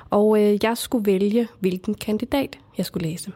Og 0.09 0.41
øh, 0.41 0.57
jeg 0.63 0.77
skulle 0.77 1.05
vælge, 1.05 1.47
hvilken 1.59 1.93
kandidat 1.93 2.59
jeg 2.77 2.85
skulle 2.85 3.09
læse. 3.09 3.31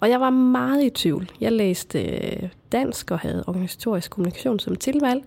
Og 0.00 0.10
jeg 0.10 0.20
var 0.20 0.30
meget 0.30 0.84
i 0.84 0.90
tvivl. 0.90 1.30
Jeg 1.40 1.52
læste 1.52 2.02
øh, 2.02 2.48
dansk 2.72 3.10
og 3.10 3.18
havde 3.18 3.44
organisatorisk 3.46 4.10
kommunikation 4.10 4.58
som 4.58 4.76
tilvalg, 4.76 5.24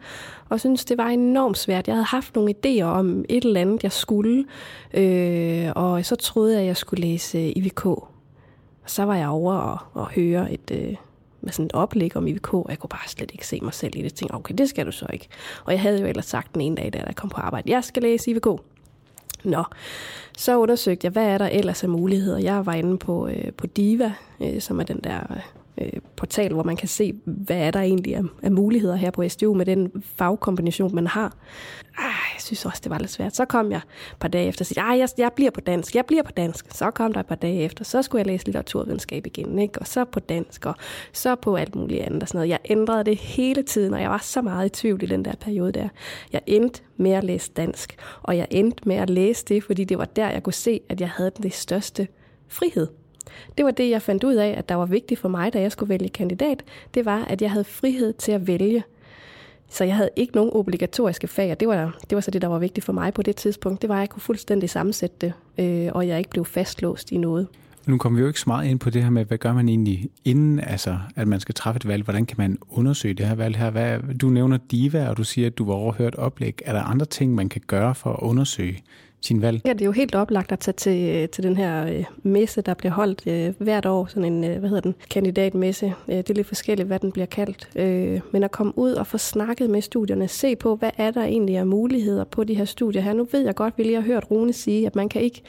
og 0.49 0.59
synes 0.59 0.85
det 0.85 0.97
var 0.97 1.07
enormt 1.07 1.57
svært. 1.57 1.87
Jeg 1.87 1.95
havde 1.95 2.05
haft 2.05 2.35
nogle 2.35 2.53
idéer 2.53 2.83
om 2.83 3.25
et 3.29 3.45
eller 3.45 3.61
andet, 3.61 3.83
jeg 3.83 3.91
skulle, 3.91 4.45
øh, 4.93 5.71
og 5.75 6.05
så 6.05 6.15
troede 6.15 6.53
jeg, 6.53 6.61
at 6.61 6.67
jeg 6.67 6.77
skulle 6.77 7.01
læse 7.01 7.37
øh, 7.37 7.51
IVK. 7.55 7.85
Og 7.85 8.09
så 8.85 9.03
var 9.03 9.15
jeg 9.15 9.27
over 9.27 9.53
og, 9.53 9.77
og 9.93 10.09
høre 10.09 10.53
et... 10.53 10.71
Øh, 10.71 10.95
med 11.43 11.51
sådan 11.51 11.65
et 11.65 11.73
oplæg 11.73 12.17
om 12.17 12.27
IVK, 12.27 12.53
og 12.53 12.65
jeg 12.69 12.79
kunne 12.79 12.89
bare 12.89 13.07
slet 13.07 13.31
ikke 13.31 13.47
se 13.47 13.59
mig 13.61 13.73
selv 13.73 13.95
i 13.95 13.97
det. 13.97 14.03
Jeg 14.03 14.13
tænkte, 14.13 14.35
okay, 14.35 14.55
det 14.57 14.69
skal 14.69 14.85
du 14.85 14.91
så 14.91 15.05
ikke. 15.13 15.27
Og 15.65 15.71
jeg 15.71 15.81
havde 15.81 16.01
jo 16.01 16.07
ellers 16.07 16.25
sagt 16.25 16.53
den 16.53 16.61
ene 16.61 16.75
dag, 16.75 16.93
da 16.93 17.03
jeg 17.07 17.15
kom 17.15 17.29
på 17.29 17.41
arbejde, 17.41 17.71
jeg 17.71 17.83
skal 17.83 18.03
læse 18.03 18.31
IVK. 18.31 18.47
Nå, 19.43 19.63
så 20.37 20.57
undersøgte 20.57 21.05
jeg, 21.05 21.11
hvad 21.11 21.25
er 21.25 21.37
der 21.37 21.47
ellers 21.47 21.83
af 21.83 21.89
muligheder. 21.89 22.37
Jeg 22.37 22.65
var 22.65 22.73
inde 22.73 22.97
på, 22.97 23.27
øh, 23.27 23.53
på 23.57 23.67
Diva, 23.67 24.13
øh, 24.41 24.61
som 24.61 24.79
er 24.79 24.83
den 24.83 24.99
der 25.03 25.19
øh, 25.29 25.41
øh, 25.77 25.91
portal, 26.15 26.53
hvor 26.53 26.63
man 26.63 26.75
kan 26.75 26.87
se, 26.87 27.13
hvad 27.25 27.57
er 27.57 27.71
der 27.71 27.79
egentlig 27.79 28.15
af, 28.15 28.23
af 28.43 28.51
muligheder 28.51 28.95
her 28.95 29.11
på 29.11 29.29
SDU 29.29 29.53
med 29.53 29.65
den 29.65 30.03
fagkombination, 30.15 30.95
man 30.95 31.07
har. 31.07 31.35
Ah, 31.97 32.05
jeg 32.05 32.41
synes 32.41 32.65
også, 32.65 32.81
det 32.83 32.89
var 32.89 32.99
lidt 32.99 33.11
svært. 33.11 33.35
Så 33.35 33.45
kom 33.45 33.71
jeg 33.71 33.77
et 33.77 34.17
par 34.19 34.27
dage 34.27 34.47
efter 34.47 34.63
og 34.63 34.67
sagde, 34.67 34.89
jeg, 34.89 35.09
jeg 35.17 35.31
bliver 35.35 35.51
på 35.51 35.61
dansk, 35.61 35.95
jeg 35.95 36.05
bliver 36.05 36.23
på 36.23 36.31
dansk. 36.31 36.75
Så 36.75 36.91
kom 36.91 37.13
der 37.13 37.19
et 37.19 37.25
par 37.25 37.35
dage 37.35 37.61
efter, 37.61 37.83
så 37.83 38.01
skulle 38.01 38.19
jeg 38.19 38.27
læse 38.27 38.45
litteraturvidenskab 38.45 39.27
igen, 39.27 39.59
ikke? 39.59 39.79
og 39.79 39.87
så 39.87 40.05
på 40.05 40.19
dansk, 40.19 40.65
og 40.65 40.75
så 41.13 41.35
på 41.35 41.55
alt 41.55 41.75
muligt 41.75 42.01
andet 42.01 42.23
og 42.23 42.27
sådan 42.27 42.37
noget. 42.37 42.49
Jeg 42.49 42.59
ændrede 42.65 43.03
det 43.03 43.17
hele 43.17 43.63
tiden, 43.63 43.93
og 43.93 44.01
jeg 44.01 44.09
var 44.09 44.17
så 44.17 44.41
meget 44.41 44.65
i 44.65 44.69
tvivl 44.69 45.03
i 45.03 45.05
den 45.05 45.25
der 45.25 45.33
periode 45.35 45.71
der. 45.71 45.89
Jeg 46.31 46.41
endte 46.47 46.81
med 46.97 47.11
at 47.11 47.23
læse 47.23 47.51
dansk, 47.51 47.95
og 48.21 48.37
jeg 48.37 48.47
endte 48.51 48.87
med 48.87 48.95
at 48.95 49.09
læse 49.09 49.45
det, 49.45 49.63
fordi 49.63 49.83
det 49.83 49.97
var 49.97 50.05
der, 50.05 50.29
jeg 50.29 50.43
kunne 50.43 50.53
se, 50.53 50.81
at 50.89 51.01
jeg 51.01 51.09
havde 51.09 51.31
den 51.37 51.51
største 51.51 52.07
frihed. 52.47 52.87
Det 53.57 53.65
var 53.65 53.71
det, 53.71 53.89
jeg 53.89 54.01
fandt 54.01 54.23
ud 54.23 54.35
af, 54.35 54.55
at 54.57 54.69
der 54.69 54.75
var 54.75 54.85
vigtigt 54.85 55.19
for 55.19 55.29
mig, 55.29 55.53
da 55.53 55.61
jeg 55.61 55.71
skulle 55.71 55.89
vælge 55.89 56.09
kandidat. 56.09 56.63
Det 56.93 57.05
var, 57.05 57.25
at 57.25 57.41
jeg 57.41 57.51
havde 57.51 57.63
frihed 57.63 58.13
til 58.13 58.31
at 58.31 58.47
vælge. 58.47 58.83
Så 59.69 59.83
jeg 59.83 59.95
havde 59.95 60.09
ikke 60.15 60.35
nogen 60.35 60.51
obligatoriske 60.53 61.27
fag, 61.27 61.51
og 61.51 61.59
det 61.59 61.67
var, 61.67 61.97
det 62.09 62.15
var 62.15 62.21
så 62.21 62.31
det, 62.31 62.41
der 62.41 62.47
var 62.47 62.59
vigtigt 62.59 62.85
for 62.85 62.93
mig 62.93 63.13
på 63.13 63.21
det 63.21 63.35
tidspunkt. 63.35 63.81
Det 63.81 63.89
var, 63.89 63.95
at 63.95 63.99
jeg 63.99 64.09
kunne 64.09 64.21
fuldstændig 64.21 64.69
sammensætte 64.69 65.15
det, 65.21 65.33
øh, 65.57 65.91
og 65.93 66.07
jeg 66.07 66.17
ikke 66.17 66.29
blev 66.29 66.45
fastlåst 66.45 67.11
i 67.11 67.17
noget. 67.17 67.47
Nu 67.85 67.97
kommer 67.97 68.17
vi 68.17 68.21
jo 68.21 68.27
ikke 68.27 68.39
så 68.39 68.43
meget 68.47 68.69
ind 68.69 68.79
på 68.79 68.89
det 68.89 69.03
her 69.03 69.09
med, 69.09 69.25
hvad 69.25 69.37
gør 69.37 69.53
man 69.53 69.69
egentlig 69.69 70.09
inden, 70.25 70.59
altså, 70.59 70.97
at 71.15 71.27
man 71.27 71.39
skal 71.39 71.55
træffe 71.55 71.77
et 71.77 71.87
valg? 71.87 72.03
Hvordan 72.03 72.25
kan 72.25 72.35
man 72.37 72.57
undersøge 72.69 73.13
det 73.13 73.25
her 73.25 73.35
valg 73.35 73.57
her? 73.57 73.69
Hvad, 73.69 73.99
du 74.17 74.29
nævner 74.29 74.57
DIVA, 74.71 75.09
og 75.09 75.17
du 75.17 75.23
siger, 75.23 75.47
at 75.47 75.57
du 75.57 75.65
var 75.65 75.73
overhørt 75.73 76.15
oplæg. 76.15 76.61
Er 76.65 76.73
der 76.73 76.81
andre 76.81 77.05
ting, 77.05 77.35
man 77.35 77.49
kan 77.49 77.61
gøre 77.67 77.95
for 77.95 78.13
at 78.13 78.19
undersøge 78.19 78.83
sin 79.21 79.41
valg? 79.41 79.61
Ja, 79.65 79.73
det 79.73 79.81
er 79.81 79.85
jo 79.85 79.91
helt 79.91 80.15
oplagt 80.15 80.51
at 80.51 80.59
tage 80.59 80.73
til, 80.73 81.15
øh, 81.15 81.29
til 81.29 81.43
den 81.43 81.57
her 81.57 81.85
øh, 81.85 82.03
messe, 82.23 82.61
der 82.61 82.73
bliver 82.73 82.91
holdt 82.91 83.27
øh, 83.27 83.53
hvert 83.57 83.85
år, 83.85 84.05
sådan 84.05 84.33
en, 84.33 84.43
øh, 84.43 84.59
hvad 84.59 84.69
hedder 84.69 84.81
den, 84.81 84.95
kandidatmesse. 85.09 85.93
Øh, 86.09 86.17
det 86.17 86.29
er 86.29 86.33
lidt 86.33 86.47
forskelligt, 86.47 86.87
hvad 86.87 86.99
den 86.99 87.11
bliver 87.11 87.25
kaldt. 87.25 87.69
Øh, 87.75 88.21
men 88.31 88.43
at 88.43 88.51
komme 88.51 88.73
ud 88.77 88.91
og 88.91 89.07
få 89.07 89.17
snakket 89.17 89.69
med 89.69 89.81
studierne, 89.81 90.27
se 90.27 90.55
på, 90.55 90.75
hvad 90.75 90.91
er 90.97 91.11
der 91.11 91.23
egentlig 91.23 91.57
af 91.57 91.67
muligheder 91.67 92.23
på 92.23 92.43
de 92.43 92.53
her 92.53 92.65
studier 92.65 93.01
her. 93.01 93.13
Nu 93.13 93.27
ved 93.31 93.45
jeg 93.45 93.55
godt, 93.55 93.77
vi 93.77 93.83
lige 93.83 93.95
har 93.95 94.01
hørt 94.01 94.31
Rune 94.31 94.53
sige, 94.53 94.87
at 94.87 94.95
man 94.95 95.09
kan 95.09 95.21
ikke 95.21 95.41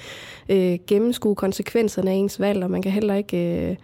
øh, 0.48 0.78
gennemskue 0.87 1.35
konsekvenserne 1.35 2.11
af 2.11 2.14
ens 2.14 2.40
valg, 2.40 2.64
og 2.64 2.70
man 2.70 2.82
kan 2.82 2.92
heller 2.92 3.14
ikke... 3.14 3.68
Øh, 3.70 3.76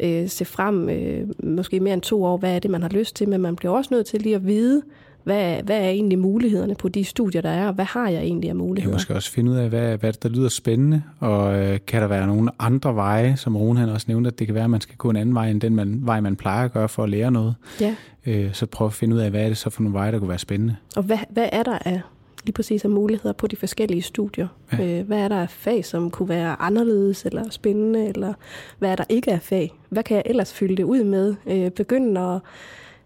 øh, 0.00 0.28
se 0.28 0.44
frem 0.44 0.88
øh, 0.88 1.28
måske 1.42 1.80
mere 1.80 1.94
end 1.94 2.02
to 2.02 2.24
år, 2.24 2.36
hvad 2.36 2.54
er 2.54 2.58
det, 2.58 2.70
man 2.70 2.82
har 2.82 2.88
lyst 2.88 3.16
til, 3.16 3.28
men 3.28 3.40
man 3.40 3.56
bliver 3.56 3.72
også 3.72 3.94
nødt 3.94 4.06
til 4.06 4.22
lige 4.22 4.34
at 4.34 4.46
vide, 4.46 4.82
hvad, 5.24 5.62
hvad 5.62 5.80
er 5.80 5.88
egentlig 5.88 6.18
mulighederne 6.18 6.74
på 6.74 6.88
de 6.88 7.04
studier, 7.04 7.42
der 7.42 7.50
er, 7.50 7.66
og 7.66 7.74
hvad 7.74 7.84
har 7.84 8.08
jeg 8.08 8.22
egentlig 8.22 8.50
af 8.50 8.56
muligheder? 8.56 8.90
Jeg 8.90 8.94
måske 8.94 9.14
også 9.14 9.30
finde 9.30 9.50
ud 9.50 9.56
af, 9.56 9.68
hvad, 9.68 9.98
hvad 9.98 10.12
der 10.12 10.28
lyder 10.28 10.48
spændende, 10.48 11.02
og 11.20 11.58
øh, 11.58 11.78
kan 11.86 12.02
der 12.02 12.08
være 12.08 12.26
nogle 12.26 12.50
andre 12.58 12.94
veje, 12.94 13.36
som 13.36 13.56
Rune 13.56 13.80
han 13.80 13.88
også 13.88 14.04
nævnte, 14.08 14.28
at 14.28 14.38
det 14.38 14.46
kan 14.46 14.54
være, 14.54 14.64
at 14.64 14.70
man 14.70 14.80
skal 14.80 14.96
gå 14.96 15.10
en 15.10 15.16
anden 15.16 15.34
vej, 15.34 15.50
end 15.50 15.60
den 15.60 15.74
man, 15.74 16.00
vej, 16.02 16.20
man 16.20 16.36
plejer 16.36 16.64
at 16.64 16.72
gøre 16.72 16.88
for 16.88 17.02
at 17.02 17.08
lære 17.08 17.30
noget. 17.30 17.54
Ja. 17.80 17.94
Øh, 18.26 18.52
så 18.52 18.66
prøv 18.66 18.86
at 18.86 18.92
finde 18.92 19.16
ud 19.16 19.20
af, 19.20 19.30
hvad 19.30 19.44
er 19.44 19.48
det 19.48 19.56
så 19.56 19.70
for 19.70 19.82
nogle 19.82 19.94
veje, 19.94 20.12
der 20.12 20.18
kunne 20.18 20.28
være 20.28 20.38
spændende. 20.38 20.76
Og 20.96 21.02
hvad, 21.02 21.18
hvad 21.30 21.48
er 21.52 21.62
der 21.62 21.78
af 21.78 22.00
lige 22.44 22.52
præcis 22.52 22.84
af 22.84 22.90
muligheder 22.90 23.32
på 23.32 23.46
de 23.46 23.56
forskellige 23.56 24.02
studier. 24.02 24.48
Ja. 24.72 24.98
Øh, 24.98 25.06
hvad 25.06 25.18
er 25.18 25.28
der 25.28 25.36
af 25.36 25.50
fag, 25.50 25.84
som 25.84 26.10
kunne 26.10 26.28
være 26.28 26.56
anderledes 26.60 27.24
eller 27.24 27.50
spændende, 27.50 28.08
eller 28.08 28.32
hvad 28.78 28.90
er 28.90 28.96
der 28.96 29.04
ikke 29.08 29.32
af 29.32 29.42
fag? 29.42 29.72
Hvad 29.88 30.02
kan 30.02 30.16
jeg 30.16 30.22
ellers 30.26 30.54
fylde 30.54 30.76
det 30.76 30.82
ud 30.82 31.04
med? 31.04 31.34
Øh, 31.46 31.70
begynde 31.70 32.20
at, 32.20 32.40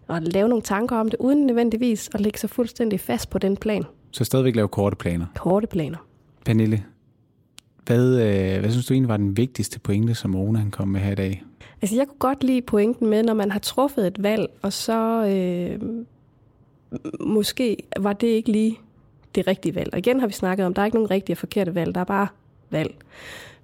at 0.09 0.33
lave 0.33 0.49
nogle 0.49 0.61
tanker 0.61 0.95
om 0.95 1.09
det, 1.09 1.17
uden 1.19 1.45
nødvendigvis 1.45 2.09
at 2.13 2.21
lægge 2.21 2.39
sig 2.39 2.49
fuldstændig 2.49 2.99
fast 2.99 3.29
på 3.29 3.37
den 3.37 3.57
plan. 3.57 3.83
Så 4.11 4.23
stadigvæk 4.23 4.55
lave 4.55 4.67
korte 4.67 4.95
planer? 4.95 5.25
Korte 5.35 5.67
planer. 5.67 5.97
Pernille, 6.45 6.83
hvad, 7.85 8.21
øh, 8.21 8.59
hvad 8.59 8.71
synes 8.71 8.85
du 8.85 8.93
egentlig 8.93 9.09
var 9.09 9.17
den 9.17 9.37
vigtigste 9.37 9.79
pointe, 9.79 10.15
som 10.15 10.35
Rune 10.35 10.59
han 10.59 10.71
kom 10.71 10.87
med 10.87 11.01
her 11.01 11.11
i 11.11 11.15
dag? 11.15 11.43
Altså 11.81 11.95
jeg 11.95 12.07
kunne 12.07 12.19
godt 12.19 12.43
lide 12.43 12.61
pointen 12.61 13.09
med, 13.09 13.23
når 13.23 13.33
man 13.33 13.51
har 13.51 13.59
truffet 13.59 14.07
et 14.07 14.23
valg, 14.23 14.49
og 14.61 14.73
så 14.73 15.25
øh, 15.25 15.79
måske 17.19 17.77
var 17.99 18.13
det 18.13 18.27
ikke 18.27 18.51
lige 18.51 18.79
det 19.35 19.47
rigtige 19.47 19.75
valg. 19.75 19.89
Og 19.93 19.99
igen 19.99 20.19
har 20.19 20.27
vi 20.27 20.33
snakket 20.33 20.65
om, 20.65 20.73
der 20.73 20.81
er 20.81 20.85
ikke 20.85 20.97
nogen 20.97 21.11
rigtige 21.11 21.33
og 21.33 21.37
forkerte 21.37 21.75
valg, 21.75 21.95
der 21.95 22.01
er 22.01 22.05
bare 22.05 22.27
valg. 22.69 22.95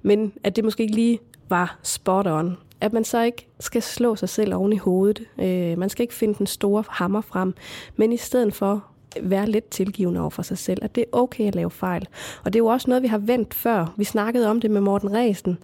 Men 0.01 0.33
at 0.43 0.55
det 0.55 0.63
måske 0.63 0.83
ikke 0.83 0.95
lige 0.95 1.19
var 1.49 1.79
spot 1.83 2.27
on. 2.27 2.57
At 2.81 2.93
man 2.93 3.03
så 3.03 3.21
ikke 3.21 3.47
skal 3.59 3.81
slå 3.81 4.15
sig 4.15 4.29
selv 4.29 4.55
oven 4.55 4.73
i 4.73 4.77
hovedet. 4.77 5.21
Øh, 5.39 5.77
man 5.77 5.89
skal 5.89 6.03
ikke 6.03 6.13
finde 6.13 6.33
den 6.33 6.47
store 6.47 6.83
hammer 6.89 7.21
frem, 7.21 7.53
men 7.95 8.13
i 8.13 8.17
stedet 8.17 8.53
for 8.53 8.85
være 9.21 9.49
lidt 9.49 9.69
tilgivende 9.69 10.21
over 10.21 10.29
for 10.29 10.41
sig 10.41 10.57
selv, 10.57 10.79
at 10.83 10.95
det 10.95 11.01
er 11.01 11.17
okay 11.17 11.47
at 11.47 11.55
lave 11.55 11.71
fejl. 11.71 12.07
Og 12.43 12.53
det 12.53 12.59
er 12.59 12.63
jo 12.63 12.67
også 12.67 12.89
noget, 12.89 13.03
vi 13.03 13.07
har 13.07 13.17
vendt 13.17 13.53
før. 13.53 13.93
Vi 13.97 14.03
snakkede 14.03 14.49
om 14.49 14.61
det 14.61 14.71
med 14.71 14.81
Morten 14.81 15.13
Ræsen 15.13 15.57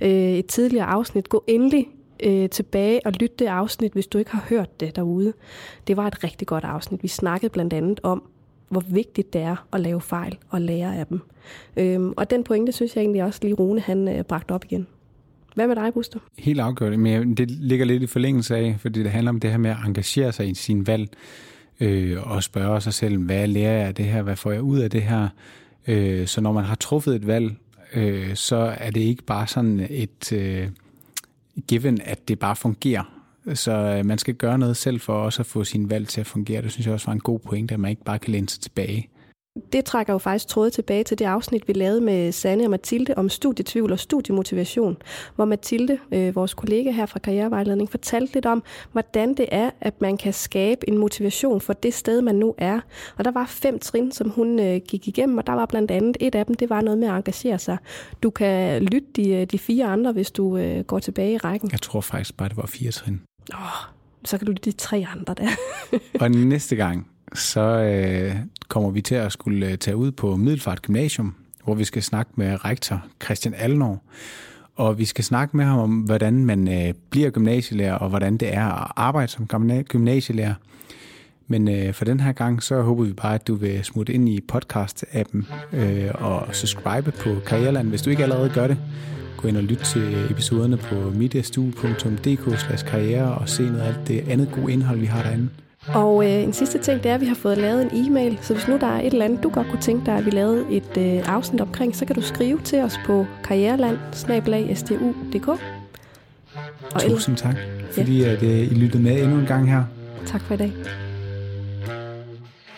øh, 0.00 0.10
et 0.10 0.46
tidligere 0.46 0.86
afsnit. 0.86 1.28
Gå 1.28 1.44
endelig 1.46 1.88
øh, 2.22 2.48
tilbage 2.48 3.00
og 3.06 3.12
lyt 3.12 3.38
det 3.38 3.46
afsnit, 3.46 3.92
hvis 3.92 4.06
du 4.06 4.18
ikke 4.18 4.30
har 4.30 4.44
hørt 4.48 4.80
det 4.80 4.96
derude. 4.96 5.32
Det 5.86 5.96
var 5.96 6.06
et 6.06 6.24
rigtig 6.24 6.48
godt 6.48 6.64
afsnit. 6.64 7.02
Vi 7.02 7.08
snakkede 7.08 7.50
blandt 7.50 7.72
andet 7.72 8.00
om, 8.02 8.22
hvor 8.68 8.82
vigtigt 8.88 9.32
det 9.32 9.40
er 9.40 9.66
at 9.72 9.80
lave 9.80 10.00
fejl 10.00 10.38
og 10.50 10.60
lære 10.60 10.96
af 10.96 11.06
dem. 11.06 11.20
Øhm, 11.76 12.12
og 12.16 12.30
den 12.30 12.44
pointe 12.44 12.72
synes 12.72 12.96
jeg 12.96 13.02
egentlig 13.02 13.24
også 13.24 13.40
lige 13.42 13.54
Rune 13.54 13.80
han 13.80 14.08
øh, 14.08 14.24
bragte 14.24 14.52
op 14.52 14.64
igen. 14.64 14.86
Hvad 15.56 15.66
med 15.66 15.76
dig, 15.76 15.94
Buster? 15.94 16.18
Helt 16.38 16.60
afgjort, 16.60 16.98
men 16.98 17.34
det 17.34 17.50
ligger 17.50 17.86
lidt 17.86 18.02
i 18.02 18.06
forlængelse 18.06 18.56
af, 18.56 18.76
fordi 18.78 19.02
det 19.02 19.10
handler 19.10 19.30
om 19.30 19.40
det 19.40 19.50
her 19.50 19.58
med 19.58 19.70
at 19.70 19.76
engagere 19.86 20.32
sig 20.32 20.48
i 20.48 20.54
sin 20.54 20.86
valg, 20.86 21.08
øh, 21.80 22.30
og 22.30 22.42
spørge 22.42 22.80
sig 22.80 22.94
selv, 22.94 23.18
hvad 23.18 23.46
lærer 23.46 23.72
jeg 23.72 23.86
af 23.86 23.94
det 23.94 24.04
her, 24.04 24.22
hvad 24.22 24.36
får 24.36 24.52
jeg 24.52 24.62
ud 24.62 24.78
af 24.78 24.90
det 24.90 25.02
her? 25.02 25.28
Øh, 25.86 26.26
så 26.26 26.40
når 26.40 26.52
man 26.52 26.64
har 26.64 26.74
truffet 26.74 27.16
et 27.16 27.26
valg, 27.26 27.54
øh, 27.94 28.34
så 28.34 28.56
er 28.78 28.90
det 28.90 29.00
ikke 29.00 29.22
bare 29.22 29.46
sådan 29.46 29.86
et 29.90 30.32
øh, 30.32 30.68
given, 31.68 32.00
at 32.04 32.28
det 32.28 32.38
bare 32.38 32.56
fungerer. 32.56 33.22
Så 33.54 33.72
øh, 33.72 34.06
man 34.06 34.18
skal 34.18 34.34
gøre 34.34 34.58
noget 34.58 34.76
selv 34.76 35.00
for 35.00 35.12
også 35.12 35.42
at 35.42 35.46
få 35.46 35.64
sin 35.64 35.90
valg 35.90 36.08
til 36.08 36.20
at 36.20 36.26
fungere. 36.26 36.62
Det 36.62 36.72
synes 36.72 36.86
jeg 36.86 36.94
også 36.94 37.06
var 37.06 37.12
en 37.12 37.20
god 37.20 37.38
pointe, 37.38 37.74
at 37.74 37.80
man 37.80 37.90
ikke 37.90 38.04
bare 38.04 38.18
kan 38.18 38.32
læne 38.32 38.48
sig 38.48 38.60
tilbage. 38.60 39.08
Det 39.72 39.84
trækker 39.84 40.12
jo 40.12 40.18
faktisk 40.18 40.48
tråd 40.48 40.70
tilbage 40.70 41.04
til 41.04 41.18
det 41.18 41.24
afsnit, 41.24 41.68
vi 41.68 41.72
lavede 41.72 42.00
med 42.00 42.32
Sanne 42.32 42.64
og 42.64 42.70
Mathilde 42.70 43.14
om 43.16 43.28
studietvivl 43.28 43.92
og 43.92 43.98
studiemotivation, 43.98 44.96
hvor 45.34 45.44
Mathilde, 45.44 45.98
øh, 46.12 46.34
vores 46.34 46.54
kollega 46.54 46.90
her 46.90 47.06
fra 47.06 47.18
Karrierevejledning, 47.18 47.90
fortalte 47.90 48.34
lidt 48.34 48.46
om, 48.46 48.62
hvordan 48.92 49.34
det 49.34 49.46
er, 49.52 49.70
at 49.80 50.00
man 50.00 50.16
kan 50.16 50.32
skabe 50.32 50.88
en 50.88 50.98
motivation 50.98 51.60
for 51.60 51.72
det 51.72 51.94
sted, 51.94 52.22
man 52.22 52.34
nu 52.34 52.54
er. 52.58 52.80
Og 53.18 53.24
der 53.24 53.30
var 53.30 53.46
fem 53.46 53.78
trin, 53.78 54.12
som 54.12 54.30
hun 54.30 54.58
øh, 54.58 54.80
gik 54.88 55.08
igennem, 55.08 55.38
og 55.38 55.46
der 55.46 55.52
var 55.52 55.66
blandt 55.66 55.90
andet 55.90 56.16
et 56.20 56.34
af 56.34 56.46
dem, 56.46 56.54
det 56.54 56.70
var 56.70 56.80
noget 56.80 56.98
med 56.98 57.08
at 57.08 57.14
engagere 57.14 57.58
sig. 57.58 57.76
Du 58.22 58.30
kan 58.30 58.82
lytte 58.82 59.08
de, 59.16 59.44
de 59.44 59.58
fire 59.58 59.84
andre, 59.84 60.12
hvis 60.12 60.30
du 60.30 60.58
går 60.86 60.98
tilbage 60.98 61.32
i 61.32 61.38
rækken. 61.38 61.70
Jeg 61.72 61.80
tror 61.80 62.00
faktisk 62.00 62.36
bare, 62.36 62.48
det 62.48 62.56
var 62.56 62.66
fire 62.66 62.90
trin. 62.90 63.20
Åh, 63.54 63.58
så 64.24 64.38
kan 64.38 64.46
du 64.46 64.52
de 64.52 64.72
tre 64.72 65.06
andre 65.16 65.34
der. 65.34 65.48
og 66.20 66.30
næste 66.30 66.76
gang, 66.76 67.08
så 67.34 67.60
øh, 67.60 68.36
kommer 68.68 68.90
vi 68.90 69.00
til 69.00 69.14
at 69.14 69.32
skulle 69.32 69.70
øh, 69.70 69.78
tage 69.78 69.96
ud 69.96 70.12
på 70.12 70.36
Middelfart 70.36 70.82
Gymnasium, 70.82 71.34
hvor 71.64 71.74
vi 71.74 71.84
skal 71.84 72.02
snakke 72.02 72.32
med 72.34 72.64
rektor 72.64 73.04
Christian 73.24 73.54
Alnor. 73.54 74.02
Og 74.74 74.98
vi 74.98 75.04
skal 75.04 75.24
snakke 75.24 75.56
med 75.56 75.64
ham 75.64 75.78
om, 75.78 76.00
hvordan 76.00 76.44
man 76.44 76.68
øh, 76.68 76.94
bliver 77.10 77.30
gymnasielærer, 77.30 77.94
og 77.94 78.08
hvordan 78.08 78.36
det 78.36 78.54
er 78.54 78.64
at 78.64 78.92
arbejde 78.96 79.28
som 79.32 79.48
gymnasielærer. 79.88 80.54
Men 81.48 81.68
øh, 81.68 81.94
for 81.94 82.04
den 82.04 82.20
her 82.20 82.32
gang, 82.32 82.62
så 82.62 82.82
håber 82.82 83.04
vi 83.04 83.12
bare, 83.12 83.34
at 83.34 83.46
du 83.46 83.54
vil 83.54 83.84
smutte 83.84 84.12
ind 84.12 84.28
i 84.28 84.40
podcast-appen 84.52 85.44
øh, 85.72 86.10
og 86.14 86.54
subscribe 86.54 87.12
på 87.12 87.36
Karriereland, 87.46 87.88
hvis 87.88 88.02
du 88.02 88.10
ikke 88.10 88.22
allerede 88.22 88.50
gør 88.54 88.66
det. 88.66 88.78
Gå 89.36 89.48
ind 89.48 89.56
og 89.56 89.62
lyt 89.62 89.78
til 89.78 90.02
øh, 90.02 90.30
episoderne 90.30 90.76
på 90.76 90.94
mediastue.dk 90.94 92.48
øh, 92.48 92.78
karriere 92.86 93.34
og 93.34 93.48
se 93.48 93.62
noget 93.62 93.80
af 93.80 93.88
alt 93.88 94.08
det 94.08 94.28
andet 94.28 94.52
gode 94.52 94.72
indhold, 94.72 94.98
vi 94.98 95.06
har 95.06 95.22
derinde. 95.22 95.48
Og 95.94 96.24
øh, 96.24 96.42
en 96.42 96.52
sidste 96.52 96.78
ting, 96.78 97.02
det 97.02 97.10
er, 97.10 97.14
at 97.14 97.20
vi 97.20 97.26
har 97.26 97.34
fået 97.34 97.58
lavet 97.58 97.82
en 97.82 98.06
e-mail, 98.06 98.38
så 98.42 98.54
hvis 98.54 98.68
nu 98.68 98.76
der 98.76 98.86
er 98.86 99.00
et 99.00 99.06
eller 99.06 99.24
andet, 99.24 99.42
du 99.42 99.48
godt 99.48 99.68
kunne 99.70 99.80
tænke 99.80 100.06
dig, 100.06 100.14
at 100.14 100.26
vi 100.26 100.30
lavede 100.30 100.64
et 100.70 100.96
øh, 100.98 101.34
afsnit 101.34 101.60
omkring, 101.60 101.96
så 101.96 102.04
kan 102.04 102.14
du 102.14 102.22
skrive 102.22 102.60
til 102.64 102.82
os 102.82 102.98
på 103.06 103.26
karriereland 103.44 103.98
Og 106.94 107.00
Tusind 107.00 107.36
tak, 107.36 107.56
fordi 107.92 108.22
ja. 108.22 108.32
at, 108.32 108.42
øh, 108.42 108.72
I 108.72 108.74
lyttede 108.74 109.02
med 109.02 109.22
endnu 109.22 109.38
en 109.38 109.46
gang 109.46 109.70
her. 109.70 109.84
Tak 110.26 110.40
for 110.40 110.54
i 110.54 110.56
dag. 110.56 110.72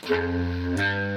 thank 0.08 0.22
you 0.22 1.07